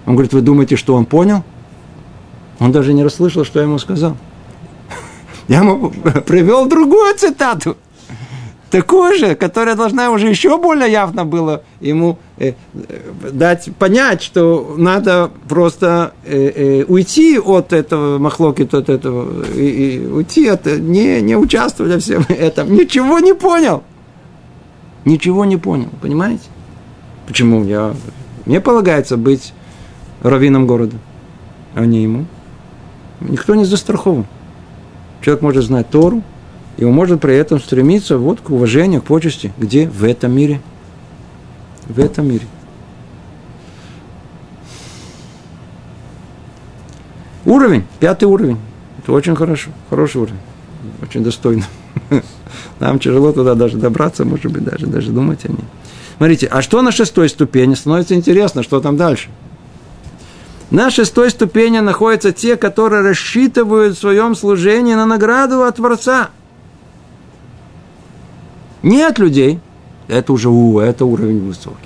Он 0.07 0.15
говорит, 0.15 0.33
вы 0.33 0.41
думаете, 0.41 0.77
что 0.77 0.95
он 0.95 1.07
понял? 1.07 1.45
Он 2.59 2.73
даже 2.73 2.93
не 2.93 3.05
расслышал, 3.05 3.45
что 3.45 3.59
я 3.59 3.67
ему 3.67 3.79
сказал. 3.79 4.17
Я 5.49 5.59
ему 5.59 5.91
привел 6.27 6.67
другую 6.67 7.17
цитату. 7.17 7.77
Такую 8.73 9.19
же, 9.19 9.35
которая 9.35 9.77
должна 9.77 10.11
уже 10.11 10.29
еще 10.29 10.57
более 10.59 10.91
явно 10.91 11.27
было 11.27 11.63
ему 11.81 12.19
э, 12.39 12.55
дать 13.31 13.69
понять, 13.79 14.23
что 14.23 14.75
надо 14.79 15.31
просто 15.47 16.15
э, 16.25 16.81
э, 16.81 16.85
уйти 16.85 17.39
от 17.39 17.75
этого 17.75 18.19
махлоки, 18.19 18.63
от 18.63 18.89
этого, 18.89 19.45
и, 19.55 19.69
и 19.69 20.07
уйти 20.07 20.49
от, 20.49 20.65
не, 20.65 21.21
не 21.21 21.37
участвовать 21.37 21.93
во 21.93 21.99
всем 22.01 22.25
этом. 22.31 22.73
Ничего 22.73 23.19
не 23.19 23.35
понял. 23.35 23.83
Ничего 25.05 25.45
не 25.45 25.59
понял, 25.59 25.91
понимаете? 26.01 26.45
Почему 27.27 27.65
я... 27.65 27.95
Мне 28.47 28.61
полагается 28.61 29.19
быть 29.19 29.53
раввином 30.23 30.67
города, 30.67 30.97
а 31.75 31.85
не 31.85 32.03
ему. 32.03 32.25
Никто 33.21 33.55
не 33.55 33.67
застрахован. 33.67 34.27
Человек 35.21 35.43
может 35.43 35.65
знать 35.65 35.91
Тору, 35.91 36.23
и 36.83 36.85
он 36.85 36.95
может 36.95 37.21
при 37.21 37.37
этом 37.37 37.61
стремиться 37.61 38.19
вот 38.19 38.41
к 38.41 38.51
уважению, 38.51 39.03
к 39.03 39.05
почести. 39.05 39.53
Где? 39.57 39.89
В 39.89 40.03
этом 40.03 40.33
мире. 40.33 40.61
В 41.87 42.01
этом 42.01 42.27
мире. 42.27 42.45
Уровень, 47.45 47.85
пятый 48.01 48.25
уровень. 48.25 48.59
Это 48.99 49.13
очень 49.13 49.37
хорошо, 49.37 49.71
хороший 49.91 50.23
уровень. 50.23 50.41
Очень 51.01 51.23
достойно. 51.23 51.63
Нам 52.81 52.99
тяжело 52.99 53.31
туда 53.31 53.55
даже 53.55 53.77
добраться, 53.77 54.25
может 54.25 54.51
быть, 54.51 54.65
даже, 54.65 54.89
даже 54.89 55.13
думать 55.13 55.45
о 55.45 55.51
ней. 55.51 55.65
Смотрите, 56.17 56.49
а 56.49 56.63
что 56.63 56.83
на 56.83 56.91
шестой 56.91 57.29
ступени? 57.29 57.75
Становится 57.75 58.17
интересно, 58.17 58.65
что 58.65 58.81
там 58.81 58.97
дальше. 58.97 59.29
На 60.73 60.91
шестой 60.91 61.31
ступени 61.31 61.79
находятся 61.79 62.33
те, 62.33 62.57
которые 62.57 63.03
рассчитывают 63.03 63.97
в 63.97 64.01
своем 64.01 64.35
служении 64.35 64.95
на 64.95 65.07
награду 65.07 65.63
от 65.63 65.77
Творца– 65.77 66.31
не 68.83 69.03
от 69.03 69.19
людей, 69.19 69.61
это 70.09 70.33
уже 70.33 70.49
у, 70.49 70.79
это 70.79 71.05
уровень 71.05 71.47
высокий. 71.47 71.77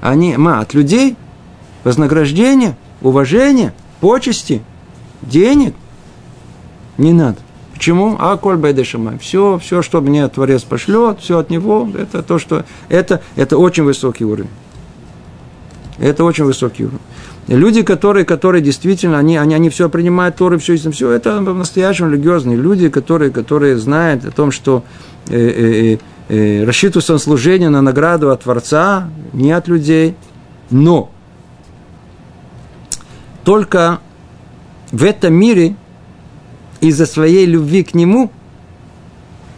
Они, 0.00 0.36
ма, 0.36 0.60
от 0.60 0.74
людей 0.74 1.16
вознаграждение, 1.84 2.76
уважение, 3.00 3.72
почести, 4.00 4.62
денег 5.22 5.74
не 6.98 7.12
надо. 7.12 7.38
Почему? 7.72 8.16
А 8.18 8.36
коль 8.36 8.56
байдешамай. 8.56 9.18
Все, 9.18 9.58
все, 9.58 9.82
что 9.82 10.00
мне 10.00 10.26
Творец 10.28 10.62
пошлет, 10.62 11.20
все 11.20 11.38
от 11.38 11.50
него, 11.50 11.88
это 11.96 12.22
то, 12.22 12.38
что... 12.38 12.64
Это, 12.88 13.20
это 13.36 13.58
очень 13.58 13.84
высокий 13.84 14.24
уровень. 14.24 14.50
Это 15.98 16.24
очень 16.24 16.44
высокий 16.44 16.84
уровень. 16.84 17.00
Люди, 17.48 17.82
которые, 17.82 18.24
которые 18.24 18.62
действительно, 18.62 19.18
они, 19.18 19.36
они, 19.36 19.54
они 19.54 19.70
все 19.70 19.88
принимают, 19.88 20.36
Торы, 20.36 20.58
все, 20.58 20.76
все, 20.76 21.10
это 21.10 21.40
настоящие 21.40 22.08
религиозные 22.08 22.56
люди, 22.56 22.88
которые, 22.88 23.30
которые 23.30 23.76
знают 23.76 24.24
о 24.24 24.30
том, 24.32 24.50
что 24.50 24.82
э, 25.28 25.36
э, 25.36 25.98
э, 26.28 26.64
рассчитываются 26.64 27.12
на 27.12 27.18
служение, 27.18 27.68
на 27.68 27.82
награду 27.82 28.30
от 28.30 28.42
Творца, 28.42 29.08
не 29.32 29.52
от 29.52 29.68
людей. 29.68 30.14
Но 30.70 31.10
только 33.44 34.00
в 34.90 35.04
этом 35.04 35.34
мире 35.34 35.76
из-за 36.80 37.06
своей 37.06 37.46
любви 37.46 37.82
к 37.84 37.94
Нему, 37.94 38.30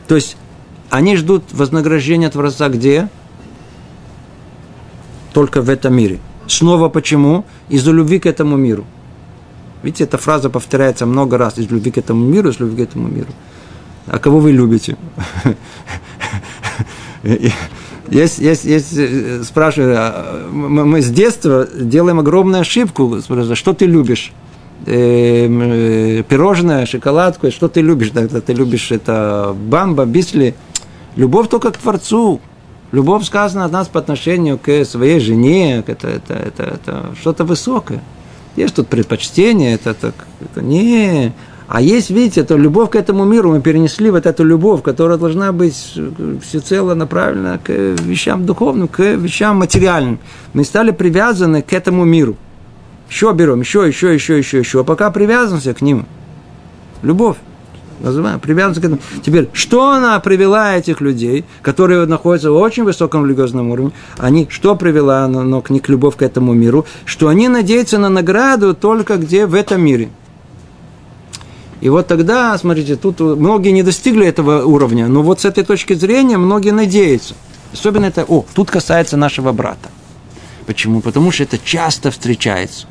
то 0.06 0.14
есть 0.14 0.36
они 0.90 1.16
ждут 1.16 1.44
вознаграждения 1.52 2.30
Творца 2.30 2.68
где? 2.68 3.08
Только 5.32 5.60
в 5.60 5.68
этом 5.68 5.94
мире. 5.94 6.18
Снова 6.46 6.88
почему? 6.88 7.44
Из-за 7.68 7.92
любви 7.92 8.18
к 8.18 8.26
этому 8.26 8.56
миру. 8.56 8.86
Видите, 9.82 10.04
эта 10.04 10.18
фраза 10.18 10.50
повторяется 10.50 11.06
много 11.06 11.38
раз. 11.38 11.58
Из 11.58 11.70
любви 11.70 11.90
к 11.90 11.98
этому 11.98 12.26
миру, 12.26 12.48
из 12.48 12.58
любви 12.58 12.84
к 12.84 12.88
этому 12.88 13.08
миру. 13.08 13.28
А 14.10 14.18
кого 14.18 14.40
вы 14.40 14.52
любите? 14.52 14.96
Есть, 18.10 18.38
есть, 18.38 18.64
есть, 18.64 18.96
э, 18.96 19.42
спрашиваю, 19.42 19.96
а, 19.98 20.48
мы 20.50 21.02
с 21.02 21.10
детства 21.10 21.68
делаем 21.78 22.18
огромную 22.18 22.62
ошибку. 22.62 23.20
Что 23.52 23.74
ты 23.74 23.84
любишь? 23.84 24.32
Эм, 24.86 25.60
э, 25.62 26.22
пирожное, 26.26 26.86
шоколадку, 26.86 27.50
что 27.50 27.68
ты 27.68 27.82
любишь? 27.82 28.10
Тогда 28.14 28.40
ты 28.40 28.54
любишь 28.54 28.92
это 28.92 29.54
бамба, 29.54 30.06
бисли. 30.06 30.54
Любовь 31.16 31.48
только 31.48 31.70
к 31.70 31.76
Творцу. 31.76 32.40
Любовь 32.92 33.24
сказана 33.24 33.66
от 33.66 33.72
нас 33.72 33.88
по 33.88 34.00
отношению 34.00 34.56
к 34.56 34.86
своей 34.86 35.20
жене, 35.20 35.84
это, 35.86 36.08
это, 36.08 36.32
это, 36.32 36.62
это 36.62 37.06
что-то 37.20 37.44
высокое. 37.44 38.02
Есть 38.56 38.76
тут 38.76 38.88
предпочтение, 38.88 39.74
это, 39.74 39.90
это, 39.90 40.14
это 40.40 40.62
не... 40.62 41.34
А 41.68 41.82
есть, 41.82 42.08
видите, 42.08 42.40
это 42.40 42.56
любовь 42.56 42.90
к 42.90 42.96
этому 42.96 43.26
миру, 43.26 43.50
мы 43.50 43.60
перенесли 43.60 44.10
вот 44.10 44.24
эту 44.24 44.42
любовь, 44.42 44.82
которая 44.82 45.18
должна 45.18 45.52
быть 45.52 45.94
всецело 46.42 46.94
направлена 46.94 47.58
к 47.58 47.68
вещам 47.68 48.46
духовным, 48.46 48.88
к 48.88 49.00
вещам 49.00 49.58
материальным. 49.58 50.18
Мы 50.54 50.64
стали 50.64 50.92
привязаны 50.92 51.60
к 51.60 51.74
этому 51.74 52.06
миру. 52.06 52.36
Еще 53.10 53.32
берем, 53.34 53.60
еще, 53.60 53.86
еще, 53.86 54.14
еще, 54.14 54.38
еще, 54.38 54.58
еще, 54.60 54.82
пока 54.82 55.10
привязываемся 55.10 55.74
к 55.74 55.82
ним. 55.82 56.06
Любовь 57.02 57.36
называем, 58.00 58.40
привязанность 58.40 58.80
к 58.80 58.84
этому. 58.84 59.00
Теперь, 59.22 59.50
что 59.52 59.90
она 59.90 60.18
привела 60.20 60.74
этих 60.74 61.02
людей, 61.02 61.44
которые 61.62 62.06
находятся 62.06 62.50
в 62.50 62.56
очень 62.56 62.84
высоком 62.84 63.26
религиозном 63.26 63.70
уровне, 63.70 63.92
они, 64.16 64.46
что 64.50 64.74
привела 64.76 65.26
но, 65.28 65.42
но 65.42 65.60
к 65.60 65.68
них 65.68 65.88
любовь 65.88 66.16
к 66.16 66.22
этому 66.22 66.54
миру, 66.54 66.86
что 67.04 67.28
они 67.28 67.48
надеются 67.48 67.98
на 67.98 68.08
награду 68.08 68.74
только 68.74 69.16
где 69.16 69.46
в 69.46 69.54
этом 69.54 69.82
мире. 69.82 70.08
И 71.80 71.88
вот 71.88 72.06
тогда, 72.06 72.56
смотрите, 72.58 72.96
тут 72.96 73.20
многие 73.20 73.70
не 73.70 73.82
достигли 73.82 74.26
этого 74.26 74.64
уровня, 74.64 75.06
но 75.08 75.22
вот 75.22 75.40
с 75.40 75.44
этой 75.44 75.64
точки 75.64 75.94
зрения 75.94 76.36
многие 76.36 76.72
надеются. 76.72 77.34
Особенно 77.72 78.06
это, 78.06 78.24
о, 78.26 78.44
тут 78.54 78.70
касается 78.70 79.16
нашего 79.16 79.52
брата. 79.52 79.90
Почему? 80.66 81.00
Потому 81.00 81.30
что 81.30 81.44
это 81.44 81.58
часто 81.58 82.10
встречается. 82.10 82.86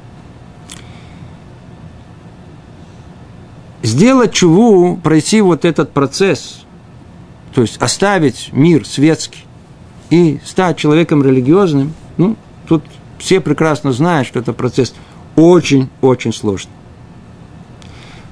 сделать 3.88 4.33
чуву, 4.33 4.97
пройти 4.97 5.41
вот 5.41 5.65
этот 5.65 5.91
процесс, 5.91 6.61
то 7.53 7.61
есть 7.61 7.77
оставить 7.77 8.49
мир 8.51 8.85
светский 8.85 9.43
и 10.09 10.39
стать 10.45 10.77
человеком 10.77 11.23
религиозным, 11.23 11.93
ну, 12.17 12.35
тут 12.67 12.83
все 13.17 13.39
прекрасно 13.39 13.91
знают, 13.91 14.27
что 14.27 14.39
это 14.39 14.53
процесс 14.53 14.93
очень-очень 15.35 16.33
сложный. 16.33 16.71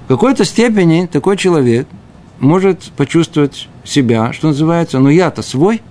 В 0.06 0.08
какой-то 0.08 0.46
степени 0.46 1.08
такой 1.08 1.36
человек 1.36 1.88
может 2.40 2.84
почувствовать 2.96 3.68
себя, 3.84 4.34
что 4.34 4.48
называется, 4.48 5.00
ну 5.00 5.10
я-то 5.10 5.42
свой. 5.42 5.82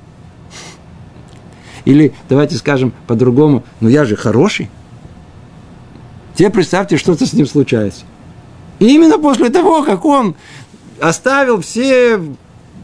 Или, 1.84 2.14
давайте 2.28 2.54
скажем 2.56 2.92
по-другому, 3.08 3.64
ну 3.80 3.88
я 3.88 4.04
же 4.04 4.14
хороший. 4.14 4.70
Тебе 6.36 6.50
представьте, 6.50 6.96
что-то 6.96 7.26
с 7.26 7.32
ним 7.32 7.46
случается. 7.46 8.04
И 8.78 8.86
именно 8.94 9.18
после 9.18 9.50
того, 9.50 9.82
как 9.82 10.04
он 10.04 10.36
оставил 11.00 11.60
все 11.60 12.20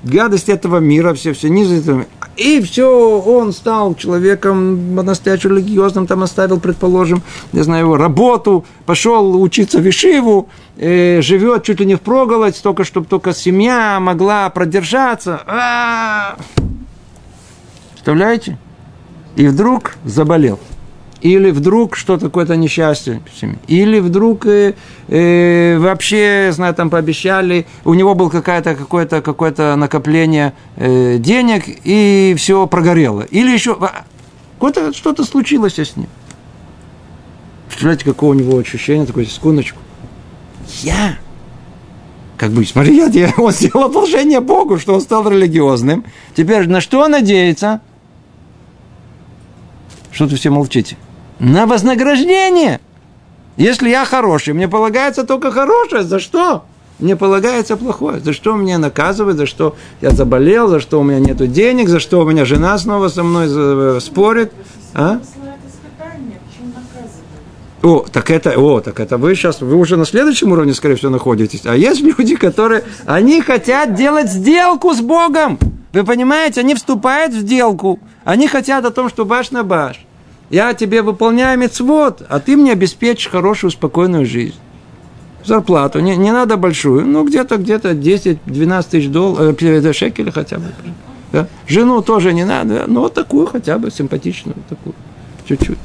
гадости 0.03 0.51
этого 0.51 0.79
мира, 0.79 1.15
все, 1.15 1.33
все 1.33 1.49
низы, 1.49 2.07
и 2.37 2.61
все, 2.63 3.21
он 3.21 3.53
стал 3.53 3.95
человеком 3.95 4.95
настоящим 4.95 5.51
религиозным, 5.51 6.07
там 6.07 6.23
оставил, 6.23 6.59
предположим, 6.59 7.23
не 7.53 7.63
знаю, 7.63 7.85
его 7.85 7.97
работу, 7.97 8.65
пошел 8.87 9.41
учиться 9.41 9.79
в 9.79 9.89
Ишиву, 9.89 10.49
э, 10.77 11.21
живет 11.23 11.65
чуть 11.65 11.81
ли 11.81 11.87
не 11.87 11.97
в 11.97 12.01
проголодь, 12.01 12.61
только 12.63 12.85
чтобы 12.85 13.07
только 13.07 13.33
семья 13.33 14.01
могла 14.01 14.49
продержаться. 14.51 15.43
А-а-а! 15.47 16.37
Представляете? 17.93 18.59
И 19.37 19.47
вдруг 19.47 19.97
заболел 20.05 20.59
или 21.21 21.51
вдруг 21.51 21.97
что-то 21.97 22.27
какое-то 22.27 22.57
несчастье 22.57 23.23
или 23.67 23.99
вдруг 24.01 24.47
э, 24.47 24.75
э, 25.09 25.79
вообще, 25.79 26.51
знаю, 26.53 26.75
там 26.75 26.91
пообещали, 26.91 27.67
у 27.85 27.95
него 27.95 28.15
было 28.15 28.31
какое-то 28.31 28.75
какое-то 28.75 29.21
какое-то 29.21 29.77
накопление 29.77 30.55
э, 30.77 31.19
денег 31.19 31.65
и 31.67 32.35
все 32.39 32.67
прогорело, 32.67 33.23
или 33.23 33.51
еще 33.51 33.77
какое-то 34.55 34.93
что-то 34.93 35.25
случилось 35.25 35.79
с 35.79 35.97
ним. 35.97 36.09
Представляете, 37.69 38.05
какое 38.05 38.31
у 38.31 38.35
него 38.35 38.59
ощущение, 38.59 39.07
такое 39.07 39.25
секундочку. 39.27 39.79
Я 40.83 41.19
как 42.37 42.53
бы, 42.53 42.65
смотри, 42.65 42.97
я, 42.97 43.35
он 43.37 43.53
сделал 43.53 43.85
одолжение 43.85 44.41
Богу, 44.41 44.79
что 44.79 44.95
он 44.95 45.03
стал 45.03 45.29
религиозным. 45.29 46.07
Теперь 46.35 46.67
на 46.69 46.81
что 46.81 47.01
он 47.01 47.11
надеется? 47.11 47.83
Что-то 50.11 50.37
все 50.37 50.49
молчите 50.51 50.97
на 51.41 51.67
вознаграждение. 51.67 52.81
Если 53.57 53.89
я 53.89 54.05
хороший, 54.05 54.55
мне 54.55 54.69
полагается 54.69 55.25
только 55.25 55.51
хорошее. 55.51 56.03
За 56.03 56.21
что? 56.21 56.65
Мне 56.99 57.17
полагается 57.17 57.77
плохое. 57.77 58.21
За 58.21 58.33
что 58.33 58.55
меня 58.55 58.79
наказывают, 58.79 59.39
за 59.39 59.47
что 59.47 59.75
я 60.01 60.11
заболел, 60.11 60.69
за 60.69 60.81
что 60.81 61.01
у 61.01 61.03
меня 61.03 61.19
нет 61.19 61.39
денег, 61.51 61.89
за 61.89 61.99
что 61.99 62.21
у 62.21 62.29
меня 62.29 62.45
жена 62.45 62.77
снова 62.79 63.09
со 63.09 63.23
мной 63.23 63.47
э, 63.49 63.99
спорит. 64.01 64.53
А? 64.95 65.21
О, 67.83 68.05
так 68.13 68.31
это, 68.31 68.59
о, 68.59 68.81
так 68.81 69.01
это 69.01 69.17
вы 69.17 69.35
сейчас, 69.35 69.63
вы 69.63 69.75
уже 69.75 69.97
на 69.97 70.05
следующем 70.05 70.53
уровне, 70.53 70.75
скорее 70.75 70.97
всего, 70.97 71.11
находитесь. 71.11 71.63
А 71.65 71.75
есть 71.75 72.03
люди, 72.03 72.37
которые, 72.37 72.85
они 73.07 73.41
хотят 73.41 73.95
делать 73.95 74.31
сделку 74.31 74.93
с 74.93 75.01
Богом. 75.01 75.59
Вы 75.95 76.05
понимаете, 76.05 76.61
они 76.61 76.75
вступают 76.75 77.33
в 77.33 77.39
сделку. 77.39 77.99
Они 78.25 78.47
хотят 78.49 78.85
о 78.85 78.91
том, 78.91 79.09
что 79.09 79.25
баш 79.25 79.51
на 79.51 79.65
баш. 79.65 80.05
Я 80.51 80.75
тебе 80.75 81.03
выполняю 81.03 81.59
мецвод, 81.59 82.23
а 82.29 82.41
ты 82.41 82.57
мне 82.57 82.73
обеспечишь 82.73 83.31
хорошую, 83.31 83.71
спокойную 83.71 84.27
жизнь. 84.27 84.57
Зарплату, 85.45 86.01
не, 86.01 86.17
не 86.17 86.33
надо 86.33 86.57
большую, 86.57 87.07
ну 87.07 87.25
где-то 87.25 87.57
где-то 87.57 87.93
10-12 87.93 88.87
тысяч 88.91 89.09
долларов, 89.09 89.57
э, 89.63 89.93
шекелей 89.93 90.33
хотя 90.33 90.59
бы. 90.59 90.65
Да? 91.33 91.47
Жену 91.67 92.03
тоже 92.03 92.35
не 92.35 92.45
надо, 92.45 92.85
но 92.87 93.03
вот 93.03 93.15
такую 93.15 93.47
хотя 93.47 93.79
бы 93.79 93.91
симпатичную, 93.91 94.57
такую 94.69 94.95
чуть-чуть. 95.49 95.79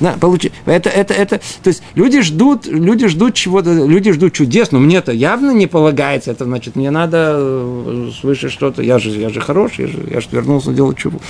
На, 0.00 0.12
получи. 0.14 0.50
Это, 0.64 0.88
это, 0.88 1.12
это, 1.12 1.38
то 1.62 1.68
есть 1.68 1.82
люди 1.94 2.22
ждут, 2.22 2.66
люди 2.66 3.06
ждут 3.06 3.34
чего-то, 3.34 3.72
люди 3.72 4.12
ждут 4.12 4.32
чудес, 4.32 4.72
но 4.72 4.80
мне-то 4.80 5.12
явно 5.12 5.50
не 5.50 5.66
полагается, 5.66 6.30
это 6.30 6.44
значит, 6.44 6.74
мне 6.74 6.90
надо 6.90 7.36
э, 7.38 8.10
свыше 8.18 8.48
что-то, 8.48 8.82
я 8.82 8.98
же, 8.98 9.10
я 9.10 9.28
же 9.28 9.40
хороший, 9.40 9.86
я 9.86 9.88
же, 9.88 9.98
я 10.10 10.20
же 10.20 10.28
вернулся 10.32 10.72
делать 10.72 10.96
чего. 10.96 11.20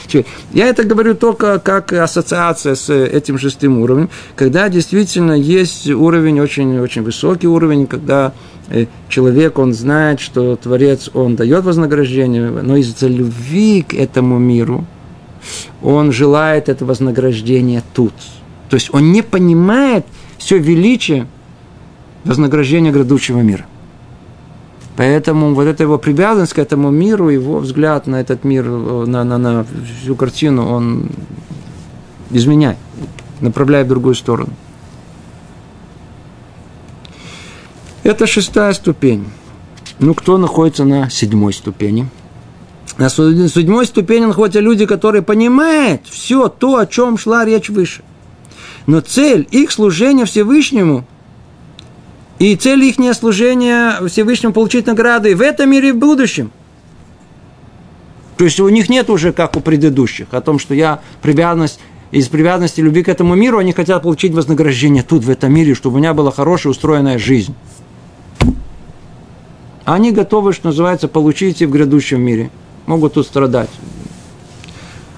Я 0.52 0.68
это 0.68 0.84
говорю 0.84 1.14
только 1.14 1.58
как 1.58 1.92
ассоциация 1.92 2.76
с 2.76 2.90
этим 2.90 3.38
шестым 3.38 3.78
уровнем, 3.78 4.08
когда 4.36 4.68
действительно 4.68 5.32
есть 5.32 5.90
уровень, 5.90 6.40
очень, 6.40 6.78
очень 6.78 7.02
высокий 7.02 7.48
уровень, 7.48 7.88
когда 7.88 8.32
э, 8.68 8.86
человек, 9.08 9.58
он 9.58 9.74
знает, 9.74 10.20
что 10.20 10.54
Творец, 10.54 11.10
он 11.12 11.34
дает 11.34 11.64
вознаграждение, 11.64 12.50
но 12.50 12.76
из-за 12.76 13.08
любви 13.08 13.82
к 13.82 13.94
этому 13.94 14.38
миру, 14.38 14.86
он 15.82 16.12
желает 16.12 16.68
это 16.68 16.84
вознаграждение 16.84 17.82
тут. 17.94 18.12
То 18.70 18.76
есть 18.76 18.94
он 18.94 19.12
не 19.12 19.22
понимает 19.22 20.06
все 20.38 20.58
величие 20.58 21.26
вознаграждения 22.24 22.92
грядущего 22.92 23.40
мира. 23.40 23.66
Поэтому 24.96 25.54
вот 25.54 25.66
эта 25.66 25.82
его 25.82 25.98
привязанность 25.98 26.52
к 26.52 26.58
этому 26.58 26.90
миру, 26.90 27.28
его 27.30 27.58
взгляд 27.58 28.06
на 28.06 28.20
этот 28.20 28.44
мир, 28.44 28.64
на, 28.64 29.24
на, 29.24 29.38
на 29.38 29.66
всю 30.02 30.14
картину, 30.14 30.70
он 30.70 31.10
изменяет, 32.30 32.78
направляет 33.40 33.86
в 33.86 33.90
другую 33.90 34.14
сторону. 34.14 34.52
Это 38.04 38.26
шестая 38.26 38.72
ступень. 38.72 39.26
Ну, 39.98 40.14
кто 40.14 40.38
находится 40.38 40.84
на 40.84 41.10
седьмой 41.10 41.52
ступени– 41.52 42.08
на 42.98 43.08
седьмой 43.08 43.86
ступени 43.86 44.26
находятся 44.26 44.60
люди, 44.60 44.84
которые 44.84 45.22
понимают 45.22 46.02
все 46.04 46.48
то, 46.48 46.76
о 46.76 46.86
чем 46.86 47.16
шла 47.16 47.46
речь 47.46 47.70
выше. 47.70 48.02
Но 48.86 49.00
цель 49.00 49.46
их 49.50 49.70
служения 49.70 50.24
Всевышнему 50.24 51.04
и 52.38 52.56
цель 52.56 52.82
их 52.84 52.96
служения 53.14 54.06
Всевышнему 54.08 54.52
получить 54.52 54.86
награды 54.86 55.36
в 55.36 55.40
этом 55.40 55.70
мире 55.70 55.90
и 55.90 55.92
в 55.92 55.98
будущем. 55.98 56.50
То 58.36 58.44
есть 58.44 58.58
у 58.58 58.68
них 58.68 58.88
нет 58.88 59.10
уже, 59.10 59.32
как 59.32 59.56
у 59.56 59.60
предыдущих, 59.60 60.28
о 60.30 60.40
том, 60.40 60.58
что 60.58 60.74
я 60.74 61.00
привязанность, 61.20 61.78
из 62.10 62.28
привязанности 62.28 62.80
любви 62.80 63.02
к 63.02 63.08
этому 63.08 63.34
миру, 63.34 63.58
они 63.58 63.72
хотят 63.72 64.02
получить 64.02 64.32
вознаграждение 64.32 65.02
тут, 65.02 65.24
в 65.24 65.30
этом 65.30 65.52
мире, 65.52 65.74
чтобы 65.74 65.96
у 65.96 65.98
меня 65.98 66.14
была 66.14 66.32
хорошая, 66.32 66.70
устроенная 66.70 67.18
жизнь. 67.18 67.54
Они 69.84 70.10
готовы, 70.10 70.54
что 70.54 70.68
называется, 70.68 71.06
получить 71.06 71.60
и 71.60 71.66
в 71.66 71.70
грядущем 71.70 72.20
мире– 72.22 72.50
могут 72.90 73.14
тут 73.14 73.26
страдать. 73.26 73.70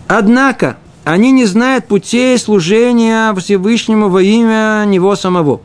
Однако, 0.07 0.77
они 1.05 1.33
не 1.33 1.47
знают 1.47 1.87
путей 1.87 2.39
служения 2.39 3.35
Всевышнему 3.35 4.09
во 4.09 4.23
имя 4.23 4.85
Него 4.87 5.17
самого, 5.17 5.61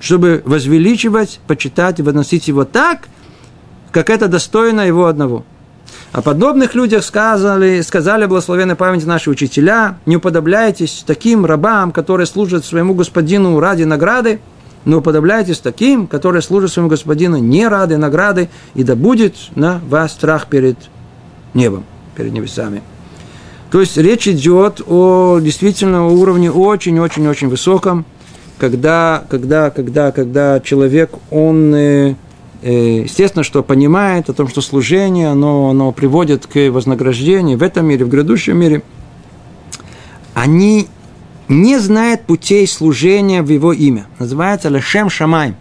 чтобы 0.00 0.42
возвеличивать, 0.44 1.40
почитать 1.46 2.00
и 2.00 2.02
возносить 2.02 2.48
Его 2.48 2.64
так, 2.64 3.08
как 3.90 4.10
это 4.10 4.28
достойно 4.28 4.82
Его 4.82 5.06
одного. 5.06 5.44
О 6.12 6.20
подобных 6.20 6.74
людях 6.74 7.04
сказали, 7.04 7.80
сказали 7.80 8.26
благословенной 8.26 8.76
памяти 8.76 9.06
наши 9.06 9.30
учителя, 9.30 9.98
не 10.04 10.16
уподобляйтесь 10.16 11.04
таким 11.06 11.46
рабам, 11.46 11.90
которые 11.90 12.26
служат 12.26 12.66
своему 12.66 12.92
господину 12.92 13.58
ради 13.58 13.84
награды, 13.84 14.40
но 14.84 14.98
уподобляйтесь 14.98 15.58
таким, 15.58 16.06
которые 16.06 16.42
служат 16.42 16.70
своему 16.70 16.90
господину 16.90 17.38
не 17.38 17.66
ради 17.66 17.94
награды, 17.94 18.50
и 18.74 18.84
да 18.84 18.94
будет 18.94 19.36
на 19.54 19.80
вас 19.88 20.12
страх 20.12 20.48
перед 20.48 20.76
небом, 21.54 21.84
перед 22.14 22.32
небесами. 22.32 22.82
То 23.72 23.80
есть 23.80 23.96
речь 23.96 24.28
идет 24.28 24.82
о 24.86 25.38
действительно 25.40 26.06
уровне 26.06 26.52
очень-очень-очень 26.52 27.48
высоком, 27.48 28.04
когда, 28.58 29.24
когда, 29.30 29.70
когда, 29.70 30.12
когда 30.12 30.60
человек, 30.60 31.10
он, 31.30 31.74
э, 31.74 32.14
э, 32.60 33.02
естественно, 33.04 33.42
что 33.42 33.62
понимает 33.62 34.28
о 34.28 34.34
том, 34.34 34.48
что 34.48 34.60
служение, 34.60 35.28
оно, 35.28 35.70
оно 35.70 35.90
приводит 35.90 36.46
к 36.46 36.70
вознаграждению 36.70 37.56
в 37.56 37.62
этом 37.62 37.86
мире, 37.86 38.04
в 38.04 38.10
грядущем 38.10 38.58
мире, 38.58 38.82
они 40.34 40.88
не 41.48 41.78
знают 41.78 42.24
путей 42.24 42.66
служения 42.66 43.40
в 43.40 43.48
его 43.48 43.72
имя. 43.72 44.06
Называется 44.18 44.68
Лешем 44.68 45.08
Шамай. 45.08 45.54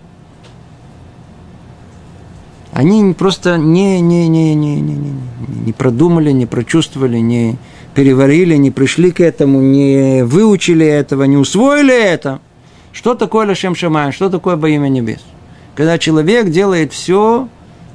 Они 2.73 3.13
просто 3.13 3.57
не, 3.57 4.01
не, 4.01 4.27
не, 4.27 4.53
не, 4.53 4.75
не, 4.81 4.95
не, 4.95 5.13
не 5.65 5.71
продумали, 5.71 6.31
не 6.31 6.45
прочувствовали, 6.45 7.19
не 7.19 7.57
переварили, 7.95 8.55
не 8.55 8.71
пришли 8.71 9.11
к 9.11 9.19
этому, 9.19 9.61
не 9.61 10.23
выучили 10.23 10.85
этого, 10.85 11.23
не 11.23 11.37
усвоили 11.37 11.93
это. 11.93 12.39
Что 12.93 13.15
такое 13.15 13.47
Лашем 13.47 13.75
Шамай? 13.75 14.11
Что 14.11 14.29
такое 14.29 14.55
во 14.55 14.69
имя 14.69 14.87
небес? 14.87 15.19
Когда 15.75 15.97
человек 15.97 16.49
делает 16.49 16.93
все 16.93 17.47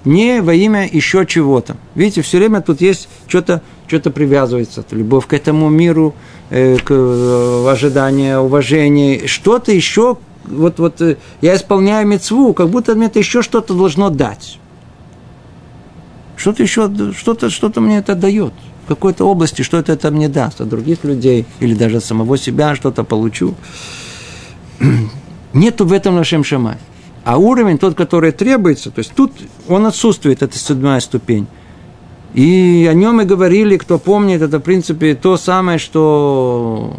не 0.06 0.40
во 0.40 0.54
имя 0.54 0.88
еще 0.90 1.26
чего-то. 1.26 1.76
Видите, 1.94 2.22
все 2.22 2.38
время 2.38 2.62
тут 2.62 2.80
есть 2.80 3.08
что-то, 3.26 3.60
что-то 3.88 4.10
привязывается. 4.10 4.84
Любовь 4.92 5.26
к 5.26 5.32
этому 5.32 5.68
миру, 5.68 6.14
э, 6.48 6.76
к 6.76 6.90
э, 6.90 7.68
ожиданию, 7.68 8.40
уважение, 8.40 9.26
что-то 9.26 9.72
еще. 9.72 10.16
Вот, 10.44 10.78
вот 10.78 11.00
э, 11.00 11.16
я 11.40 11.56
исполняю 11.56 12.06
мецву, 12.06 12.54
как 12.54 12.68
будто 12.68 12.94
мне 12.94 13.06
это 13.06 13.18
еще 13.18 13.42
что-то 13.42 13.74
должно 13.74 14.08
дать. 14.08 14.60
Что-то 16.36 16.62
еще, 16.62 16.88
что-то, 17.16 17.50
что-то 17.50 17.80
мне 17.80 17.98
это 17.98 18.14
дает. 18.14 18.52
Какой-то 18.88 19.24
области 19.24 19.62
что-то 19.62 19.92
это 19.92 20.10
мне 20.10 20.28
даст. 20.28 20.60
От 20.60 20.68
других 20.68 21.04
людей 21.04 21.46
или 21.60 21.74
даже 21.74 21.98
от 21.98 22.04
самого 22.04 22.38
себя 22.38 22.74
что-то 22.76 23.04
получу. 23.04 23.54
Нету 25.52 25.86
в 25.86 25.92
этом 25.92 26.14
нашем 26.14 26.44
шамай. 26.44 26.76
А 27.24 27.38
уровень, 27.38 27.78
тот, 27.78 27.94
который 27.94 28.30
требуется, 28.30 28.90
то 28.90 29.00
есть 29.00 29.12
тут 29.14 29.32
он 29.68 29.86
отсутствует, 29.86 30.42
это 30.42 30.56
седьмая 30.56 31.00
ступень. 31.00 31.48
И 32.34 32.86
о 32.88 32.94
нем 32.94 33.20
и 33.20 33.24
говорили, 33.24 33.76
кто 33.78 33.98
помнит, 33.98 34.42
это 34.42 34.58
в 34.58 34.62
принципе 34.62 35.14
то 35.14 35.36
самое, 35.36 35.78
что 35.78 36.94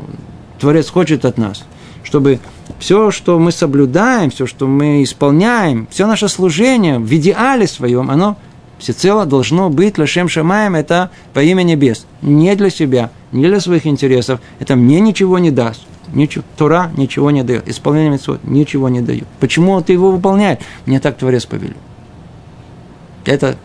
Творец 0.59 0.89
хочет 0.89 1.23
от 1.23 1.37
нас. 1.37 1.63
Чтобы 2.03 2.39
все, 2.79 3.11
что 3.11 3.39
мы 3.39 3.51
соблюдаем, 3.51 4.29
все, 4.31 4.47
что 4.47 4.67
мы 4.67 5.03
исполняем, 5.03 5.87
все 5.91 6.07
наше 6.07 6.27
служение 6.27 6.99
в 6.99 7.13
идеале 7.13 7.67
своем, 7.67 8.09
оно 8.09 8.37
всецело 8.79 9.25
должно 9.25 9.69
быть 9.69 9.97
Лашем 9.97 10.29
Шамаем, 10.29 10.75
это 10.75 11.11
по 11.33 11.41
имя 11.41 11.63
небес. 11.63 12.05
Не 12.21 12.55
для 12.55 12.69
себя, 12.69 13.11
не 13.31 13.45
для 13.47 13.59
своих 13.59 13.85
интересов. 13.85 14.39
Это 14.59 14.75
мне 14.75 14.99
ничего 14.99 15.39
не 15.39 15.51
даст. 15.51 15.81
Ничего. 16.13 16.43
Тора 16.57 16.91
ничего 16.95 17.31
не 17.31 17.43
дает. 17.43 17.67
Исполнение 17.67 18.11
митцвот 18.11 18.43
ничего 18.43 18.87
не 18.89 19.01
дает. 19.01 19.27
Почему 19.39 19.81
ты 19.81 19.93
его 19.93 20.11
выполняешь? 20.11 20.59
Мне 20.85 20.99
так 20.99 21.17
Творец 21.17 21.45
повелел. 21.45 21.75
Это 23.25 23.57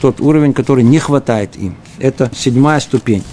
тот 0.00 0.20
уровень, 0.20 0.52
который 0.52 0.84
не 0.84 0.98
хватает 0.98 1.56
им. 1.56 1.76
Это 1.98 2.30
седьмая 2.34 2.80
ступень. 2.80 3.24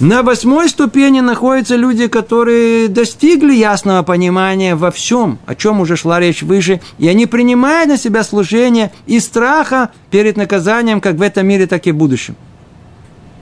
На 0.00 0.22
восьмой 0.22 0.68
ступени 0.68 1.18
находятся 1.18 1.74
люди, 1.74 2.06
которые 2.06 2.86
достигли 2.86 3.52
ясного 3.52 4.04
понимания 4.04 4.76
во 4.76 4.92
всем, 4.92 5.40
о 5.44 5.56
чем 5.56 5.80
уже 5.80 5.96
шла 5.96 6.20
речь 6.20 6.42
выше, 6.42 6.80
и 6.98 7.08
они 7.08 7.26
принимают 7.26 7.88
на 7.88 7.98
себя 7.98 8.22
служение 8.22 8.92
и 9.06 9.18
страха 9.18 9.90
перед 10.12 10.36
наказанием 10.36 11.00
как 11.00 11.16
в 11.16 11.22
этом 11.22 11.48
мире, 11.48 11.66
так 11.66 11.84
и 11.88 11.90
в 11.90 11.96
будущем. 11.96 12.36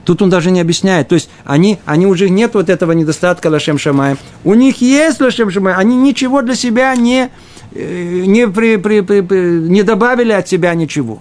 Тут 0.03 0.23
он 0.23 0.31
даже 0.31 0.49
не 0.49 0.59
объясняет. 0.59 1.09
То 1.09 1.15
есть 1.15 1.29
они, 1.43 1.77
они 1.85 2.07
уже 2.07 2.27
нет 2.27 2.55
вот 2.55 2.69
этого 2.69 2.93
недостатка 2.93 3.47
Лашем 3.47 3.77
Шамая. 3.77 4.17
У 4.43 4.55
них 4.55 4.81
есть 4.81 5.21
Лашем 5.21 5.51
Шамай. 5.51 5.75
Они 5.75 5.95
ничего 5.95 6.41
для 6.41 6.55
себя 6.55 6.95
не, 6.95 7.29
э, 7.73 8.23
не, 8.25 8.47
при, 8.47 8.77
при, 8.77 9.01
при, 9.01 9.21
не 9.21 9.83
добавили 9.83 10.31
от 10.31 10.47
себя 10.47 10.73
ничего. 10.73 11.19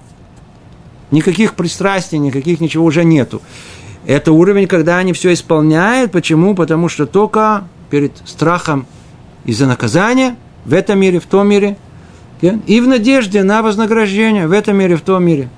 Никаких 1.11 1.55
пристрастий, 1.55 2.19
никаких 2.19 2.61
ничего 2.61 2.85
уже 2.85 3.05
нету. 3.05 3.43
Это 4.07 4.31
уровень, 4.31 4.69
когда 4.69 4.99
они 4.99 5.13
все 5.13 5.33
исполняют. 5.33 6.13
Почему? 6.13 6.55
Потому 6.55 6.89
что 6.89 7.07
только 7.07 7.65
перед 7.91 8.13
страхом 8.25 8.87
из-за 9.45 9.67
наказания 9.67 10.37
в 10.65 10.73
этом 10.73 11.01
мире, 11.01 11.19
в 11.19 11.27
том 11.27 11.49
мире, 11.49 11.77
и 12.41 12.81
в 12.81 12.87
надежде 12.87 13.43
на 13.43 13.63
вознаграждение 13.63 14.47
в 14.47 14.53
этом 14.53 14.77
мире, 14.77 14.97
в 14.97 15.01
том 15.01 15.25
мире. 15.25 15.49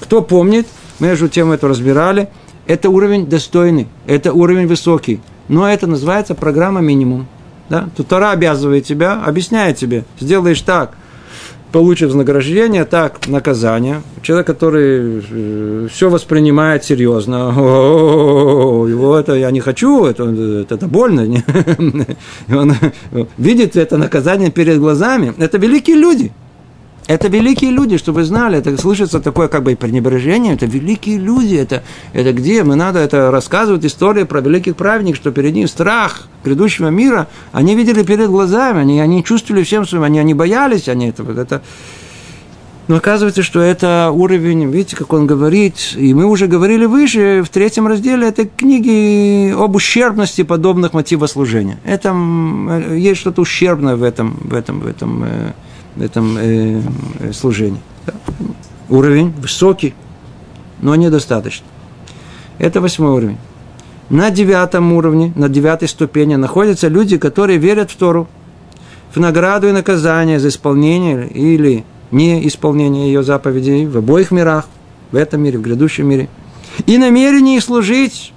Кто 0.00 0.22
помнит, 0.22 0.66
мы 0.98 1.08
между 1.08 1.28
тем 1.28 1.50
это 1.50 1.68
разбирали, 1.68 2.28
это 2.66 2.88
уровень 2.88 3.26
достойный, 3.26 3.88
это 4.06 4.32
уровень 4.32 4.66
высокий. 4.66 5.20
Но 5.48 5.68
это 5.68 5.86
называется 5.86 6.34
программа 6.34 6.80
минимум. 6.80 7.26
Да? 7.68 7.88
Тут 7.96 8.08
Тора 8.08 8.30
обязывает 8.30 8.86
тебя, 8.86 9.22
объясняет 9.22 9.76
тебе, 9.76 10.04
сделаешь 10.18 10.60
так, 10.62 10.96
получит 11.74 12.06
вознаграждение, 12.06 12.84
так, 12.84 13.26
наказание. 13.26 14.02
Человек, 14.22 14.46
который 14.46 15.24
э, 15.28 15.88
все 15.90 16.08
воспринимает 16.08 16.84
серьезно, 16.84 17.52
его 18.88 19.16
это 19.16 19.34
я 19.34 19.50
не 19.50 19.58
хочу, 19.58 20.04
это, 20.04 20.22
это, 20.22 20.76
это 20.76 20.86
больно. 20.86 21.22
Он 22.48 22.76
видит 23.38 23.76
это 23.76 23.96
наказание 23.96 24.52
перед 24.52 24.78
глазами. 24.78 25.34
Это 25.36 25.58
великие 25.58 25.96
люди. 25.96 26.30
Это 27.06 27.28
великие 27.28 27.70
люди, 27.70 27.98
чтобы 27.98 28.20
вы 28.20 28.24
знали, 28.24 28.58
это 28.58 28.80
слышится 28.80 29.20
такое 29.20 29.48
как 29.48 29.62
бы 29.62 29.76
пренебрежение, 29.76 30.54
это 30.54 30.64
великие 30.64 31.18
люди, 31.18 31.54
это, 31.54 31.82
это 32.14 32.32
где, 32.32 32.64
мы 32.64 32.76
надо 32.76 32.98
это 32.98 33.30
рассказывать 33.30 33.84
истории 33.84 34.24
про 34.24 34.40
великих 34.40 34.74
праведников, 34.74 35.20
что 35.20 35.30
перед 35.30 35.54
ним 35.54 35.68
страх 35.68 36.28
грядущего 36.42 36.88
мира, 36.88 37.28
они 37.52 37.74
видели 37.74 38.02
перед 38.02 38.28
глазами, 38.28 38.80
они, 38.80 39.00
они 39.00 39.22
чувствовали 39.22 39.64
всем 39.64 39.86
своим, 39.86 40.04
они, 40.04 40.18
они 40.18 40.32
боялись, 40.32 40.88
они 40.88 41.08
это, 41.08 41.24
это, 41.24 41.60
но 42.88 42.96
оказывается, 42.96 43.42
что 43.42 43.60
это 43.60 44.10
уровень, 44.10 44.70
видите, 44.70 44.96
как 44.96 45.12
он 45.12 45.26
говорит, 45.26 45.94
и 45.96 46.14
мы 46.14 46.24
уже 46.24 46.46
говорили 46.46 46.86
выше, 46.86 47.42
в 47.42 47.50
третьем 47.50 47.86
разделе 47.86 48.28
этой 48.28 48.46
книги 48.46 49.52
об 49.52 49.74
ущербности 49.74 50.42
подобных 50.42 50.94
мотивов 50.94 51.30
служения. 51.30 51.78
Это, 51.84 52.14
э, 52.14 52.96
есть 52.98 53.20
что-то 53.20 53.42
ущербное 53.42 53.96
в 53.96 54.02
этом, 54.02 54.38
в 54.42 54.54
этом, 54.54 54.80
в 54.80 54.86
этом 54.86 55.24
э, 55.24 55.52
в 55.96 56.02
этом 56.02 56.36
э, 56.38 56.80
э, 57.20 57.32
служении. 57.32 57.80
Да. 58.06 58.12
Уровень 58.88 59.30
высокий, 59.30 59.94
но 60.80 60.94
недостаточно. 60.94 61.66
Это 62.58 62.80
восьмой 62.80 63.12
уровень. 63.12 63.38
На 64.10 64.30
девятом 64.30 64.92
уровне, 64.92 65.32
на 65.34 65.48
девятой 65.48 65.88
ступени 65.88 66.34
находятся 66.34 66.88
люди, 66.88 67.16
которые 67.16 67.58
верят 67.58 67.90
в 67.90 67.96
Тору, 67.96 68.28
в 69.14 69.18
награду 69.18 69.68
и 69.68 69.72
наказание 69.72 70.38
за 70.38 70.48
исполнение 70.48 71.28
или 71.28 71.84
неисполнение 72.10 73.06
ее 73.06 73.22
заповедей 73.22 73.86
в 73.86 73.96
обоих 73.96 74.30
мирах, 74.30 74.66
в 75.10 75.16
этом 75.16 75.42
мире, 75.42 75.58
в 75.58 75.62
грядущем 75.62 76.06
мире, 76.06 76.28
и 76.86 76.98
намерение 76.98 77.60
служить 77.60 78.32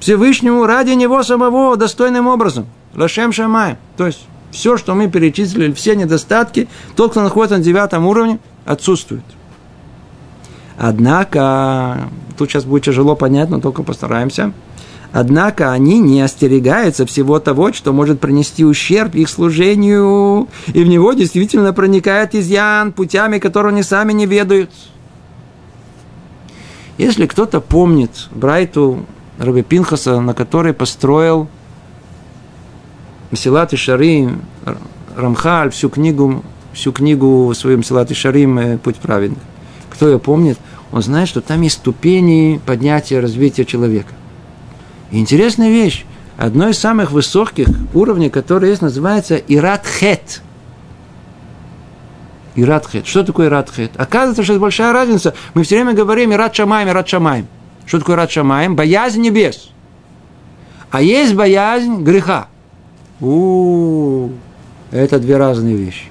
Всевышнему 0.00 0.66
ради 0.66 0.90
Него 0.90 1.22
самого 1.22 1.76
достойным 1.76 2.26
образом. 2.26 2.66
Лашем 2.94 3.32
Шамай. 3.32 3.76
То 3.96 4.06
есть 4.06 4.26
все, 4.52 4.76
что 4.76 4.94
мы 4.94 5.08
перечислили, 5.10 5.72
все 5.72 5.96
недостатки, 5.96 6.68
тот, 6.94 7.10
кто 7.10 7.22
находится 7.22 7.56
на 7.56 7.64
девятом 7.64 8.06
уровне, 8.06 8.38
отсутствует. 8.64 9.24
Однако, 10.78 12.08
тут 12.38 12.50
сейчас 12.50 12.64
будет 12.64 12.84
тяжело 12.84 13.16
понять, 13.16 13.50
но 13.50 13.60
только 13.60 13.82
постараемся. 13.82 14.52
Однако 15.12 15.72
они 15.72 15.98
не 15.98 16.22
остерегаются 16.22 17.04
всего 17.04 17.38
того, 17.38 17.72
что 17.72 17.92
может 17.92 18.20
принести 18.20 18.64
ущерб 18.64 19.14
их 19.14 19.28
служению, 19.28 20.48
и 20.68 20.82
в 20.82 20.88
него 20.88 21.12
действительно 21.12 21.72
проникает 21.72 22.34
изъян 22.34 22.92
путями, 22.92 23.38
которые 23.38 23.72
они 23.72 23.82
сами 23.82 24.12
не 24.12 24.26
ведают. 24.26 24.70
Если 26.96 27.26
кто-то 27.26 27.60
помнит 27.60 28.28
Брайту 28.30 29.04
Раби 29.38 29.62
Пинхаса, 29.62 30.20
на 30.20 30.34
который 30.34 30.72
построил 30.72 31.48
Месилат 33.32 33.72
и 33.72 33.76
Шарим, 33.76 34.42
Рамхаль, 35.16 35.70
всю 35.70 35.88
книгу, 35.88 36.44
всю 36.74 36.92
книгу 36.92 37.48
в 37.48 37.54
своем 37.54 37.78
Месилат 37.78 38.10
и 38.10 38.14
Шарим 38.14 38.58
э, 38.58 38.78
«Путь 38.78 38.96
праведных». 38.96 39.42
Кто 39.90 40.06
ее 40.08 40.18
помнит, 40.18 40.58
он 40.92 41.02
знает, 41.02 41.28
что 41.28 41.40
там 41.40 41.62
есть 41.62 41.76
ступени 41.76 42.60
поднятия, 42.64 43.20
развития 43.20 43.64
человека. 43.64 44.12
И 45.10 45.18
интересная 45.18 45.70
вещь. 45.70 46.04
Одно 46.36 46.68
из 46.68 46.78
самых 46.78 47.10
высоких 47.10 47.68
уровней, 47.94 48.28
которое 48.28 48.68
есть, 48.68 48.82
называется 48.82 49.36
Иратхет. 49.36 50.42
Иратхет. 52.54 53.06
Что 53.06 53.22
такое 53.22 53.46
Иратхет? 53.46 53.92
Оказывается, 53.96 54.42
что 54.42 54.52
это 54.54 54.60
большая 54.60 54.92
разница. 54.92 55.34
Мы 55.54 55.62
все 55.62 55.76
время 55.76 55.94
говорим 55.94 56.34
Ират 56.34 56.54
Шамаем, 56.54 56.88
Ират 56.88 57.08
Шамаем. 57.08 57.46
Что 57.86 57.98
такое 57.98 58.16
Ират 58.16 58.30
Шамаем? 58.30 58.76
Боязнь 58.76 59.22
небес. 59.22 59.70
А 60.90 61.00
есть 61.00 61.34
боязнь 61.34 62.02
греха. 62.02 62.48
У, 63.22 64.30
это 64.90 65.18
две 65.20 65.36
разные 65.36 65.76
вещи. 65.76 66.06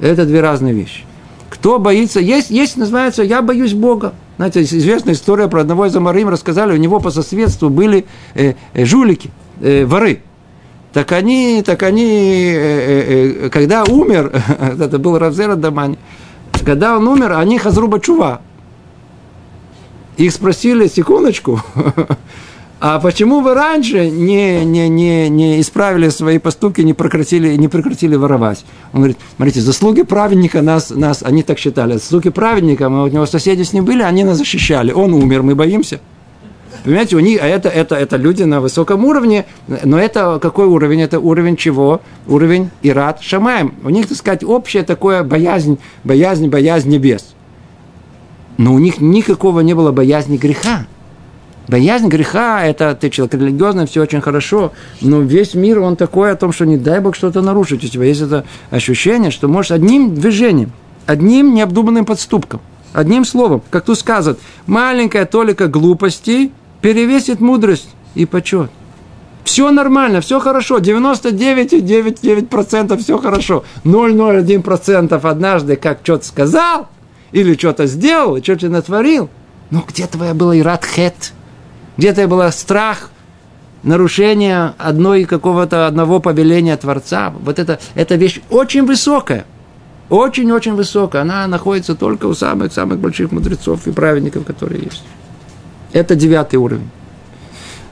Это 0.00 0.26
две 0.26 0.40
разные 0.40 0.74
вещи. 0.74 1.04
Кто 1.48 1.78
боится, 1.78 2.20
есть, 2.20 2.50
есть, 2.50 2.76
называется, 2.76 3.22
я 3.22 3.40
боюсь 3.40 3.72
Бога. 3.72 4.12
Знаете, 4.36 4.62
известная 4.62 5.14
история 5.14 5.48
про 5.48 5.62
одного 5.62 5.86
из 5.86 5.96
Амарим 5.96 6.28
рассказали, 6.28 6.72
у 6.72 6.76
него 6.76 7.00
по 7.00 7.10
соседству 7.10 7.70
были 7.70 8.04
э, 8.34 8.54
э, 8.74 8.84
жулики, 8.84 9.30
э, 9.60 9.86
воры. 9.86 10.20
Так 10.92 11.12
они, 11.12 11.62
так 11.64 11.82
они, 11.82 12.04
э, 12.04 12.56
э, 12.56 13.46
э 13.46 13.50
когда 13.50 13.84
умер, 13.84 14.30
это 14.78 14.98
был 14.98 15.18
Равзер 15.18 15.56
Дамани, 15.56 15.98
когда 16.66 16.96
он 16.96 17.08
умер, 17.08 17.32
они 17.32 17.58
хазруба 17.58 17.98
чува. 17.98 18.42
Их 20.16 20.32
спросили, 20.32 20.86
секундочку, 20.86 21.60
а 22.86 23.00
почему 23.00 23.40
вы 23.40 23.54
раньше 23.54 24.10
не, 24.10 24.62
не, 24.62 24.90
не, 24.90 25.30
не 25.30 25.58
исправили 25.62 26.10
свои 26.10 26.36
поступки, 26.36 26.82
не 26.82 26.92
прекратили, 26.92 27.56
не 27.56 27.68
прекратили 27.68 28.14
воровать? 28.14 28.62
Он 28.92 29.00
говорит, 29.00 29.16
смотрите, 29.36 29.62
заслуги 29.62 30.02
праведника 30.02 30.60
нас, 30.60 30.90
нас, 30.90 31.22
они 31.22 31.42
так 31.42 31.58
считали, 31.58 31.94
заслуги 31.94 32.28
праведника, 32.28 32.90
мы 32.90 33.04
у 33.04 33.06
него 33.06 33.24
соседи 33.24 33.62
с 33.62 33.72
ним 33.72 33.86
были, 33.86 34.02
они 34.02 34.22
нас 34.22 34.36
защищали. 34.36 34.92
Он 34.92 35.14
умер, 35.14 35.44
мы 35.44 35.54
боимся. 35.54 35.98
Понимаете, 36.84 37.16
у 37.16 37.20
них, 37.20 37.40
а 37.42 37.46
это, 37.46 37.70
это, 37.70 37.94
это 37.94 38.18
люди 38.18 38.42
на 38.42 38.60
высоком 38.60 39.06
уровне, 39.06 39.46
но 39.82 39.98
это 39.98 40.38
какой 40.38 40.66
уровень? 40.66 41.00
Это 41.00 41.20
уровень 41.20 41.56
чего? 41.56 42.02
Уровень 42.28 42.68
Ират 42.82 43.22
Шамаем. 43.22 43.76
У 43.82 43.88
них, 43.88 44.08
так 44.08 44.18
сказать, 44.18 44.44
общее 44.44 44.82
такое 44.82 45.24
боязнь, 45.24 45.78
боязнь, 46.04 46.48
боязнь 46.48 46.90
небес. 46.90 47.34
Но 48.58 48.74
у 48.74 48.78
них 48.78 49.00
никакого 49.00 49.60
не 49.60 49.72
было 49.72 49.90
боязни 49.90 50.36
греха. 50.36 50.86
Боязнь 51.66 52.08
греха– 52.08 52.62
это 52.66 52.94
ты 52.94 53.08
человек 53.08 53.32
религиозный, 53.34 53.86
все 53.86 54.02
очень 54.02 54.20
хорошо, 54.20 54.72
но 55.00 55.20
весь 55.20 55.54
мир, 55.54 55.80
он 55.80 55.96
такой 55.96 56.30
о 56.30 56.36
том, 56.36 56.52
что 56.52 56.66
не 56.66 56.76
дай 56.76 57.00
Бог 57.00 57.16
что-то 57.16 57.40
нарушить. 57.40 57.82
У 57.84 57.88
тебя 57.88 58.04
есть 58.04 58.20
это 58.20 58.44
ощущение, 58.70 59.30
что 59.30 59.48
можешь 59.48 59.70
одним 59.70 60.14
движением, 60.14 60.72
одним 61.06 61.54
необдуманным 61.54 62.04
подступком, 62.04 62.60
одним 62.92 63.24
словом, 63.24 63.62
как 63.70 63.86
тут 63.86 63.98
сказано, 63.98 64.36
маленькая 64.66 65.24
толика 65.24 65.68
глупости 65.68 66.52
перевесит 66.82 67.40
мудрость 67.40 67.88
и 68.14 68.26
почет. 68.26 68.70
Все 69.44 69.70
нормально, 69.70 70.20
все 70.20 70.40
хорошо, 70.40 70.76
99,99% 70.78 72.98
все 72.98 73.18
хорошо. 73.18 73.64
0,01% 73.84 75.20
однажды 75.22 75.76
как 75.76 76.00
что-то 76.02 76.26
сказал, 76.26 76.88
или 77.32 77.54
что-то 77.54 77.86
сделал, 77.86 78.36
что-то 78.42 78.68
натворил. 78.68 79.30
Но 79.70 79.82
где 79.86 80.06
твоя 80.06 80.34
была 80.34 80.58
ират 80.58 80.84
хет? 80.84 81.32
Где-то 81.96 82.26
было 82.28 82.50
страх, 82.50 83.10
нарушение 83.82 84.74
одной 84.78 85.24
какого-то 85.24 85.86
одного 85.86 86.20
повеления 86.20 86.76
Творца. 86.76 87.32
Вот 87.40 87.58
это, 87.58 87.78
эта 87.94 88.16
вещь 88.16 88.40
очень 88.50 88.84
высокая. 88.84 89.44
Очень-очень 90.10 90.74
высокая. 90.74 91.22
Она 91.22 91.46
находится 91.46 91.94
только 91.94 92.26
у 92.26 92.34
самых-самых 92.34 92.98
больших 92.98 93.32
мудрецов 93.32 93.86
и 93.86 93.92
праведников, 93.92 94.44
которые 94.44 94.82
есть. 94.82 95.04
Это 95.92 96.14
девятый 96.14 96.58
уровень. 96.58 96.90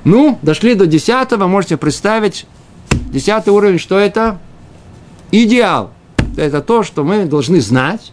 Ну, 0.04 0.38
дошли 0.42 0.74
до 0.74 0.86
десятого, 0.86 1.46
можете 1.46 1.76
представить. 1.76 2.46
Десятый 2.90 3.52
уровень, 3.52 3.78
что 3.78 3.98
это? 3.98 4.38
Идеал. 5.30 5.92
Это 6.36 6.60
то, 6.60 6.82
что 6.82 7.04
мы 7.04 7.24
должны 7.24 7.60
знать, 7.60 8.12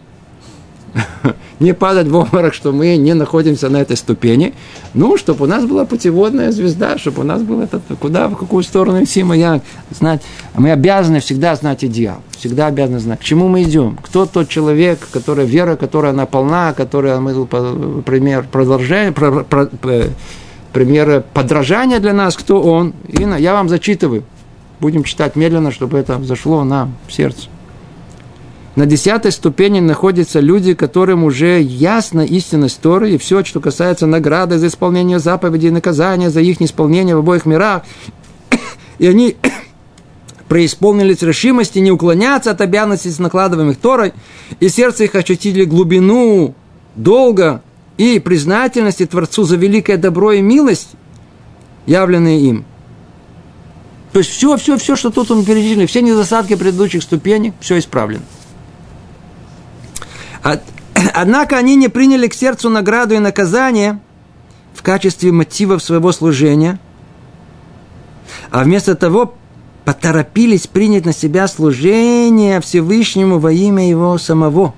не 1.60 1.74
падать 1.74 2.08
в 2.08 2.16
обморок, 2.16 2.54
что 2.54 2.72
мы 2.72 2.96
не 2.96 3.14
находимся 3.14 3.68
на 3.68 3.78
этой 3.78 3.96
ступени. 3.96 4.54
Ну, 4.94 5.16
чтобы 5.16 5.44
у 5.44 5.48
нас 5.48 5.64
была 5.64 5.84
путеводная 5.84 6.52
звезда, 6.52 6.98
чтобы 6.98 7.22
у 7.22 7.24
нас 7.24 7.42
было 7.42 7.62
это, 7.62 7.80
куда, 8.00 8.28
в 8.28 8.36
какую 8.36 8.62
сторону 8.62 9.02
идти, 9.02 9.22
мы 9.22 9.36
я 9.36 9.60
знать. 9.90 10.22
Мы 10.56 10.70
обязаны 10.70 11.20
всегда 11.20 11.54
знать 11.54 11.84
идеал. 11.84 12.18
Всегда 12.36 12.66
обязаны 12.66 13.00
знать, 13.00 13.20
к 13.20 13.24
чему 13.24 13.48
мы 13.48 13.62
идем. 13.62 13.98
Кто 14.02 14.26
тот 14.26 14.48
человек, 14.48 15.06
который 15.12 15.46
вера, 15.46 15.76
которая 15.76 16.12
она 16.12 16.26
полна, 16.26 16.72
которая 16.72 17.20
мы 17.20 17.46
пример 18.02 18.46
продолжения, 18.50 19.12
про, 19.12 19.44
про, 19.44 19.66
про, 19.66 20.04
пример 20.72 21.24
подражания 21.34 22.00
для 22.00 22.12
нас, 22.12 22.36
кто 22.36 22.62
он. 22.62 22.94
И 23.08 23.22
я 23.22 23.52
вам 23.52 23.68
зачитываю. 23.68 24.24
Будем 24.80 25.04
читать 25.04 25.36
медленно, 25.36 25.72
чтобы 25.72 25.98
это 25.98 26.22
зашло 26.22 26.64
нам 26.64 26.94
в 27.06 27.12
сердце. 27.12 27.48
На 28.76 28.86
десятой 28.86 29.32
ступени 29.32 29.80
находятся 29.80 30.38
люди, 30.38 30.74
которым 30.74 31.24
уже 31.24 31.60
ясна 31.60 32.24
истинность 32.24 32.80
Торы 32.80 33.12
и 33.12 33.18
все, 33.18 33.44
что 33.44 33.60
касается 33.60 34.06
награды 34.06 34.58
за 34.58 34.68
исполнение 34.68 35.18
заповедей 35.18 35.68
и 35.68 35.72
наказания 35.72 36.30
за 36.30 36.40
их 36.40 36.60
неисполнение 36.60 37.16
в 37.16 37.18
обоих 37.18 37.46
мирах. 37.46 37.82
И 38.98 39.06
они 39.08 39.36
преисполнились 40.48 41.22
решимости 41.22 41.80
не 41.80 41.90
уклоняться 41.90 42.52
от 42.52 42.60
обязанностей, 42.60 43.12
накладываемых 43.18 43.76
Торой, 43.76 44.12
и 44.60 44.68
сердце 44.68 45.04
их 45.04 45.16
ощутили 45.16 45.64
глубину 45.64 46.54
долга 46.94 47.62
и 47.96 48.20
признательности 48.20 49.04
Творцу 49.04 49.42
за 49.44 49.56
великое 49.56 49.96
добро 49.96 50.32
и 50.32 50.40
милость, 50.40 50.90
явленные 51.86 52.40
им. 52.40 52.64
То 54.12 54.20
есть 54.20 54.30
все, 54.30 54.56
все, 54.56 54.76
все, 54.76 54.94
что 54.94 55.10
тут 55.10 55.30
мы 55.30 55.44
перечислили, 55.44 55.86
все 55.86 56.02
недостатки 56.02 56.54
предыдущих 56.54 57.02
ступеней, 57.02 57.52
все 57.60 57.78
исправлено. 57.78 58.22
Однако 60.42 61.56
они 61.56 61.76
не 61.76 61.88
приняли 61.88 62.26
к 62.26 62.34
сердцу 62.34 62.70
награду 62.70 63.14
и 63.14 63.18
наказание 63.18 64.00
в 64.74 64.82
качестве 64.82 65.32
мотивов 65.32 65.82
своего 65.82 66.12
служения, 66.12 66.78
а 68.50 68.64
вместо 68.64 68.94
того 68.94 69.34
поторопились 69.84 70.66
принять 70.66 71.04
на 71.04 71.12
себя 71.12 71.48
служение 71.48 72.60
Всевышнему 72.60 73.38
во 73.38 73.52
имя 73.52 73.88
Его 73.88 74.16
самого. 74.18 74.74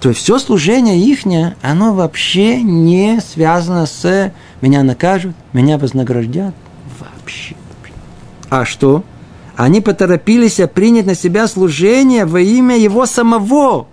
То 0.00 0.08
есть 0.08 0.20
все 0.20 0.40
служение 0.40 0.98
ихнее, 0.98 1.56
оно 1.62 1.94
вообще 1.94 2.60
не 2.60 3.20
связано 3.20 3.86
с 3.86 4.32
«меня 4.60 4.82
накажут», 4.82 5.36
«меня 5.52 5.78
вознаградят». 5.78 6.54
Вообще. 6.98 7.54
А 8.50 8.64
что? 8.64 9.04
Они 9.62 9.80
поторопились 9.80 10.60
принять 10.74 11.06
на 11.06 11.14
себя 11.14 11.46
служение 11.46 12.24
во 12.26 12.40
имя 12.40 12.76
Его 12.76 13.06
самого. 13.06 13.86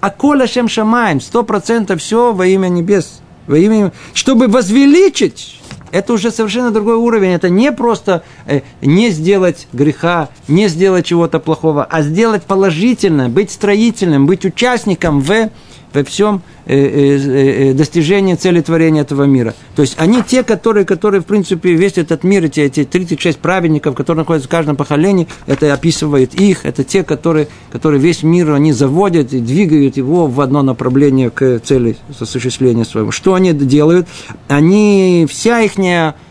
А 0.00 0.08
коля 0.08 0.46
шем 0.46 0.66
шамаем, 0.66 1.20
сто 1.20 1.42
процентов 1.42 2.00
все 2.00 2.32
во 2.32 2.46
имя 2.46 2.68
небес. 2.68 3.20
Во 3.46 3.58
имя, 3.58 3.92
чтобы 4.14 4.48
возвеличить 4.48 5.60
это 5.92 6.14
уже 6.14 6.30
совершенно 6.30 6.70
другой 6.70 6.94
уровень. 6.94 7.32
Это 7.32 7.50
не 7.50 7.70
просто 7.70 8.22
э, 8.46 8.62
не 8.80 9.10
сделать 9.10 9.68
греха, 9.74 10.30
не 10.48 10.68
сделать 10.68 11.04
чего-то 11.04 11.38
плохого, 11.38 11.84
а 11.84 12.00
сделать 12.00 12.44
положительно, 12.44 13.28
быть 13.28 13.50
строительным, 13.50 14.24
быть 14.24 14.46
участником 14.46 15.20
в 15.20 15.50
во 15.94 16.02
всем 16.02 16.42
э, 16.66 16.76
э, 16.76 17.70
э, 17.70 17.72
достижении 17.72 18.34
цели 18.34 18.60
творения 18.60 19.02
этого 19.02 19.24
мира. 19.24 19.54
То 19.76 19.82
есть 19.82 19.94
они 19.98 20.22
те, 20.22 20.42
которые, 20.42 20.84
которые 20.84 21.20
в 21.20 21.26
принципе, 21.26 21.74
весь 21.74 21.96
этот 21.98 22.24
мир, 22.24 22.44
эти, 22.44 22.60
эти 22.60 22.84
36 22.84 23.38
праведников, 23.38 23.94
которые 23.94 24.22
находятся 24.22 24.48
в 24.48 24.50
каждом 24.50 24.76
поколении, 24.76 25.28
это 25.46 25.72
описывает 25.72 26.34
их, 26.34 26.66
это 26.66 26.82
те, 26.82 27.04
которые, 27.04 27.48
которые 27.70 28.00
весь 28.00 28.22
мир 28.24 28.50
они 28.52 28.72
заводят 28.72 29.32
и 29.32 29.40
двигают 29.40 29.96
его 29.96 30.26
в 30.26 30.40
одно 30.40 30.62
направление 30.62 31.30
к 31.30 31.60
цели 31.60 31.96
осуществления 32.18 32.84
своего. 32.84 33.12
Что 33.12 33.34
они 33.34 33.52
делают? 33.52 34.08
Они, 34.48 35.26
вся 35.30 35.60
их, 35.60 35.72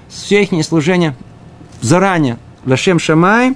все 0.10 0.44
их 0.44 0.66
служение 0.66 1.16
заранее, 1.82 2.38
Лашем 2.66 3.00
Шамай, 3.00 3.56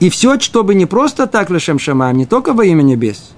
и 0.00 0.10
все, 0.10 0.38
чтобы 0.38 0.74
не 0.74 0.86
просто 0.86 1.26
так 1.26 1.50
Лашем 1.50 1.78
Шамай, 1.78 2.14
не 2.14 2.24
только 2.24 2.54
во 2.54 2.64
имя 2.64 2.82
небес– 2.82 3.32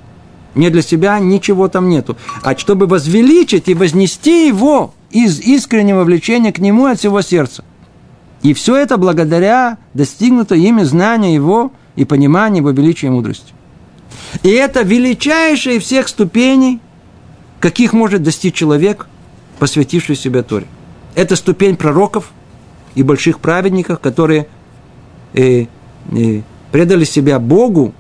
не 0.55 0.71
для 0.71 0.83
себя 0.83 1.19
ничего 1.19 1.69
там 1.69 1.89
нету. 1.89 2.17
А 2.43 2.57
чтобы 2.57 2.87
возвеличить 2.87 3.69
и 3.69 3.75
вознести 3.75 4.47
его 4.47 4.95
из 5.11 5.41
искреннего 5.41 6.05
влечения 6.05 6.53
к 6.53 6.59
нему 6.59 6.87
от 6.87 6.99
всего 6.99 7.23
сердца. 7.23 7.65
И 8.43 8.55
все 8.55 8.77
это 8.77 8.97
благодаря 8.97 9.79
достигнуто 9.95 10.55
ими 10.55 10.83
знания 10.83 11.35
его 11.35 11.73
и 11.97 12.05
понимания 12.05 12.59
его 12.59 12.71
величия 12.71 13.09
и 13.09 13.11
мудрости. 13.11 13.53
И 14.43 14.49
это 14.49 14.83
величайшие 14.83 15.79
всех 15.79 16.09
ступеней, 16.09 16.81
каких 17.59 17.93
может 17.93 18.23
достичь 18.23 18.55
человек, 18.55 19.07
посвятивший 19.59 20.17
себя 20.17 20.43
Торе. 20.43 20.67
Это 21.15 21.37
ступень 21.37 21.77
пророков 21.77 22.33
и 22.95 23.03
больших 23.03 23.41
праведников, 23.41 24.01
которые 24.01 24.47
э, 25.35 25.67
э, 26.13 26.43
предали 26.73 27.05
себя 27.05 27.39
Богу 27.39 27.93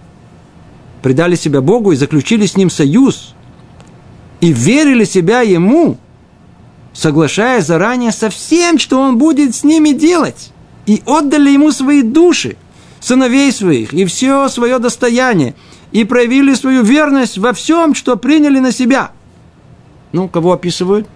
предали 1.03 1.35
себя 1.35 1.61
Богу 1.61 1.93
и 1.93 1.97
заключили 1.97 2.47
с 2.47 2.57
Ним 2.57 2.71
союз, 2.71 3.35
и 4.41 4.53
верили 4.53 5.05
себя 5.05 5.41
Ему, 5.41 5.99
соглашаясь 6.93 7.67
заранее 7.67 8.13
со 8.13 8.31
всем, 8.31 8.79
что 8.79 9.01
Он 9.01 9.19
будет 9.19 9.55
с 9.55 9.65
ними 9.65 9.91
делать, 9.91 10.53
и 10.87 11.03
отдали 11.07 11.51
Ему 11.51 11.73
свои 11.73 12.03
души, 12.03 12.57
сыновей 13.01 13.53
своих, 13.53 13.93
и 13.93 14.05
все 14.05 14.49
свое 14.49 14.79
достояние, 14.79 15.55
и 15.93 16.05
проявили 16.05 16.55
свою 16.55 16.83
верность 16.83 17.39
во 17.39 17.53
всем, 17.53 17.95
что 17.95 18.17
приняли 18.17 18.59
на 18.59 18.73
себя. 18.73 19.11
Ну, 20.13 20.29
кого 20.29 20.53
описывают? 20.53 21.09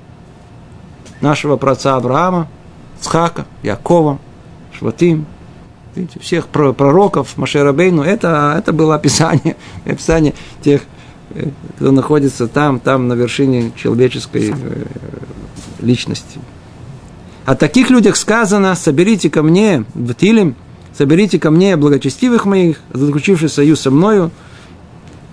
Нашего 1.21 1.57
праца 1.57 1.97
Авраама, 1.97 2.49
Цхака, 3.01 3.47
Якова, 3.63 4.19
Шватим, 4.77 5.27
Видите, 5.95 6.19
всех 6.21 6.49
пророков, 6.49 7.37
Машерабейну, 7.37 8.03
это, 8.03 8.55
это 8.59 8.73
было 8.73 8.97
описание, 8.97 9.57
описание 9.85 10.35
тех, 10.63 10.83
э, 11.31 11.49
кто 11.77 11.93
находится 11.93 12.49
там, 12.49 12.81
там, 12.81 13.07
на 13.09 13.13
вершине 13.13 13.73
человеческой 13.77 14.55
э, 14.57 14.85
личности. 15.81 16.41
О 17.45 17.55
таких 17.55 17.91
людях 17.91 18.17
сказано, 18.17 18.75
соберите 18.75 19.31
ко 19.31 19.43
мне 19.43 19.85
в 19.95 20.15
Тилем, 20.15 20.57
соберите 20.97 21.39
ко 21.39 21.51
мне 21.51 21.77
благочестивых 21.77 22.47
моих, 22.47 22.81
заключивших 22.93 23.51
союз 23.51 23.81
со 23.81 23.91
мною, 23.91 24.31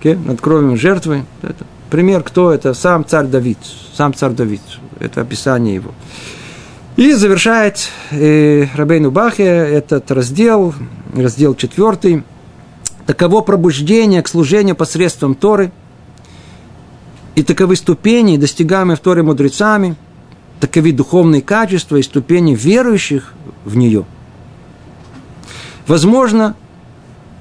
okay, 0.00 0.16
над 0.16 0.40
кровью 0.40 0.76
жертвы. 0.76 1.24
Это 1.40 1.64
пример, 1.90 2.22
кто 2.22 2.52
это? 2.52 2.74
Сам 2.74 3.06
царь 3.06 3.26
Давид. 3.26 3.58
Сам 3.94 4.14
царь 4.14 4.32
Давид. 4.32 4.60
Это 5.00 5.22
описание 5.22 5.74
его. 5.74 5.92
И 6.96 7.12
завершает 7.14 7.88
э, 8.10 8.66
Рабейну 8.74 9.10
Бахе 9.10 9.44
этот 9.44 10.10
раздел, 10.10 10.74
раздел 11.14 11.54
четвертый. 11.54 12.22
Таково 13.06 13.40
пробуждение 13.40 14.22
к 14.22 14.28
служению 14.28 14.76
посредством 14.76 15.34
Торы. 15.34 15.72
И 17.34 17.42
таковы 17.42 17.76
ступени, 17.76 18.36
достигаемые 18.36 18.98
в 18.98 19.00
Торе 19.00 19.22
мудрецами, 19.22 19.96
таковы 20.60 20.92
духовные 20.92 21.40
качества 21.40 21.96
и 21.96 22.02
ступени 22.02 22.54
верующих 22.54 23.32
в 23.64 23.74
нее. 23.74 24.04
Возможно, 25.86 26.56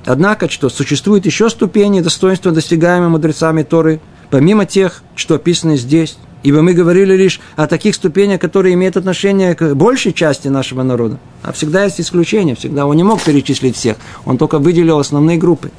однако, 0.05 0.49
что 0.49 0.69
существуют 0.69 1.25
еще 1.25 1.49
ступени 1.49 1.99
достоинства, 1.99 2.53
достигаемые 2.53 3.09
мудрецами 3.09 3.63
Торы, 3.63 3.99
помимо 4.29 4.65
тех, 4.65 5.03
что 5.17 5.35
описаны 5.35 5.75
здесь– 5.75 6.17
Ибо 6.43 6.61
мы 6.61 6.73
говорили 6.73 7.15
лишь 7.15 7.39
о 7.55 7.67
таких 7.67 7.95
ступенях, 7.95 8.39
которые 8.39 8.73
имеют 8.73 8.97
отношение 8.97 9.53
к 9.53 9.75
большей 9.75 10.11
части 10.11 10.47
нашего 10.47 10.81
народа. 10.83 11.19
А 11.43 11.51
всегда 11.51 11.83
есть 11.83 12.01
исключения, 12.01 12.55
всегда 12.55 12.85
он 12.85 12.95
не 12.95 13.03
мог 13.03 13.21
перечислить 13.21 13.75
всех, 13.75 13.97
он 14.25 14.37
только 14.37 14.57
выделил 14.57 14.99
основные 14.99 15.37
группы. 15.37 15.71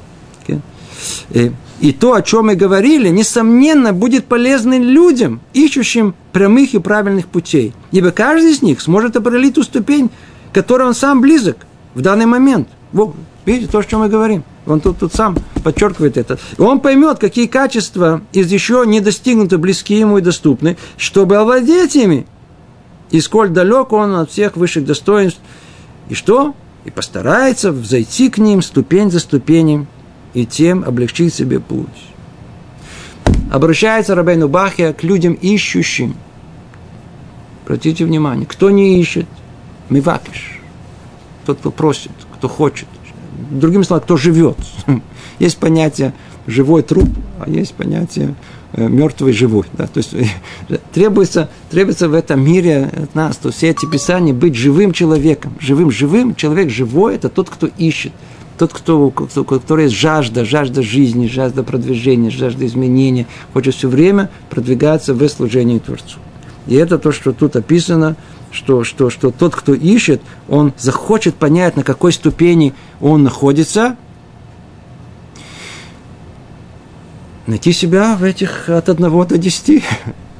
И, 1.31 1.51
и 1.81 1.91
то, 1.91 2.13
о 2.13 2.21
чем 2.21 2.45
мы 2.45 2.55
говорили, 2.55 3.09
несомненно, 3.09 3.91
будет 3.93 4.25
полезно 4.25 4.79
людям, 4.79 5.41
ищущим 5.53 6.15
прямых 6.31 6.73
и 6.73 6.79
правильных 6.79 7.27
путей. 7.27 7.73
Ибо 7.91 8.11
каждый 8.11 8.51
из 8.51 8.61
них 8.61 8.79
сможет 8.79 9.15
определить 9.15 9.55
ту 9.55 9.63
ступень, 9.63 10.09
которой 10.53 10.87
он 10.87 10.93
сам 10.93 11.19
близок 11.19 11.57
в 11.93 12.01
данный 12.01 12.25
момент. 12.25 12.69
Вот, 12.91 13.15
видите, 13.45 13.71
то, 13.71 13.79
о 13.79 13.83
чем 13.83 13.99
мы 13.99 14.09
говорим. 14.09 14.43
Он 14.65 14.79
тут, 14.79 14.99
тут 14.99 15.13
сам 15.13 15.35
подчеркивает 15.63 16.17
это. 16.17 16.39
Он 16.57 16.79
поймет, 16.79 17.19
какие 17.19 17.47
качества 17.47 18.21
из 18.31 18.51
еще 18.51 18.83
не 18.85 19.01
достигнуты, 19.01 19.57
близки 19.57 19.99
ему 19.99 20.19
и 20.19 20.21
доступны, 20.21 20.77
чтобы 20.97 21.35
овладеть 21.35 21.95
ими. 21.95 22.25
И 23.11 23.19
сколь 23.19 23.49
далек 23.49 23.91
он 23.91 24.15
от 24.15 24.31
всех 24.31 24.55
высших 24.55 24.85
достоинств. 24.85 25.39
И 26.09 26.13
что? 26.13 26.55
И 26.85 26.91
постарается 26.91 27.71
взойти 27.71 28.29
к 28.29 28.37
ним 28.37 28.61
ступень 28.61 29.11
за 29.11 29.19
ступенем, 29.19 29.87
и 30.33 30.45
тем 30.45 30.83
облегчить 30.83 31.33
себе 31.33 31.59
путь. 31.59 31.87
Обращается 33.51 34.15
Рабейну 34.15 34.47
Бахия 34.47 34.93
к 34.93 35.03
людям 35.03 35.33
ищущим. 35.33 36.15
Обратите 37.63 38.03
внимание, 38.05 38.47
кто 38.47 38.71
не 38.71 38.99
ищет, 38.99 39.27
мивакиш. 39.89 40.59
Тот, 41.45 41.59
кто 41.59 41.69
просит, 41.71 42.11
кто 42.35 42.47
хочет– 42.47 42.87
другими 43.51 43.83
словами, 43.83 44.03
кто 44.03 44.17
живет. 44.17 44.57
Есть 45.39 45.57
понятие 45.57 46.13
живой 46.47 46.81
труп, 46.83 47.09
а 47.39 47.49
есть 47.49 47.73
понятие 47.73 48.35
э, 48.73 48.87
мертвый 48.87 49.33
живой. 49.33 49.65
Да? 49.73 49.87
То 49.87 49.99
есть 49.99 50.13
э, 50.13 50.77
требуется, 50.93 51.49
требуется 51.69 52.09
в 52.09 52.13
этом 52.13 52.43
мире 52.43 52.89
от 52.91 53.15
нас, 53.15 53.37
то 53.37 53.51
все 53.51 53.69
эти 53.69 53.85
писания, 53.85 54.33
быть 54.33 54.55
живым 54.55 54.91
человеком. 54.91 55.53
Живым, 55.59 55.91
живым, 55.91 56.35
человек 56.35 56.69
живой– 56.69 57.15
это 57.15 57.29
тот, 57.29 57.49
кто 57.49 57.67
ищет. 57.77 58.11
Тот, 58.57 58.71
кто, 58.71 59.09
кто, 59.09 59.43
который 59.43 59.85
есть 59.85 59.95
жажда, 59.95 60.45
жажда 60.45 60.83
жизни, 60.83 61.27
жажда 61.27 61.63
продвижения, 61.63 62.29
жажда 62.29 62.65
изменения, 62.65 63.25
хочет 63.53 63.73
все 63.73 63.87
время 63.87 64.29
продвигаться 64.49 65.13
в 65.13 65.27
служении 65.27 65.79
Творцу. 65.79 66.19
И 66.67 66.75
это 66.75 66.99
то, 66.99 67.11
что 67.11 67.33
тут 67.33 67.55
описано– 67.55 68.15
что, 68.53 68.83
что, 68.83 69.09
что 69.09 69.31
тот, 69.31 69.55
кто 69.55 69.73
ищет, 69.73 70.21
он 70.47 70.73
захочет 70.77 71.35
понять, 71.35 71.75
на 71.75 71.83
какой 71.83 72.13
ступени 72.13 72.73
он 73.01 73.23
находится, 73.23 73.97
найти 77.47 77.73
себя 77.73 78.15
в 78.15 78.23
этих 78.23 78.69
от 78.69 78.87
одного 78.87 79.25
до 79.25 79.37
десяти 79.37 79.83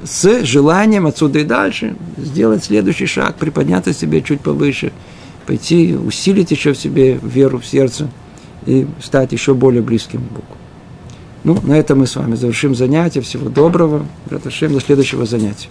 с 0.03 0.43
желанием 0.43 1.07
отсюда 1.07 1.39
и 1.39 1.43
дальше 1.43 1.95
сделать 2.17 2.63
следующий 2.63 3.07
шаг, 3.07 3.35
приподняться 3.35 3.93
себе 3.93 4.21
чуть 4.21 4.41
повыше, 4.41 4.93
пойти, 5.45 5.95
усилить 5.95 6.51
еще 6.51 6.73
в 6.73 6.77
себе 6.77 7.19
веру 7.21 7.59
в 7.59 7.65
сердце 7.65 8.09
и 8.65 8.87
стать 9.01 9.31
еще 9.31 9.53
более 9.53 9.81
близким 9.81 10.21
к 10.21 10.31
Богу. 10.31 10.57
Ну, 11.43 11.59
на 11.63 11.77
этом 11.77 11.99
мы 11.99 12.07
с 12.07 12.15
вами 12.15 12.35
завершим 12.35 12.73
занятие. 12.73 13.19
Всего 13.19 13.49
доброго. 13.49 14.05
Браташем, 14.25 14.73
до 14.73 14.79
следующего 14.79 15.25
занятия. 15.25 15.67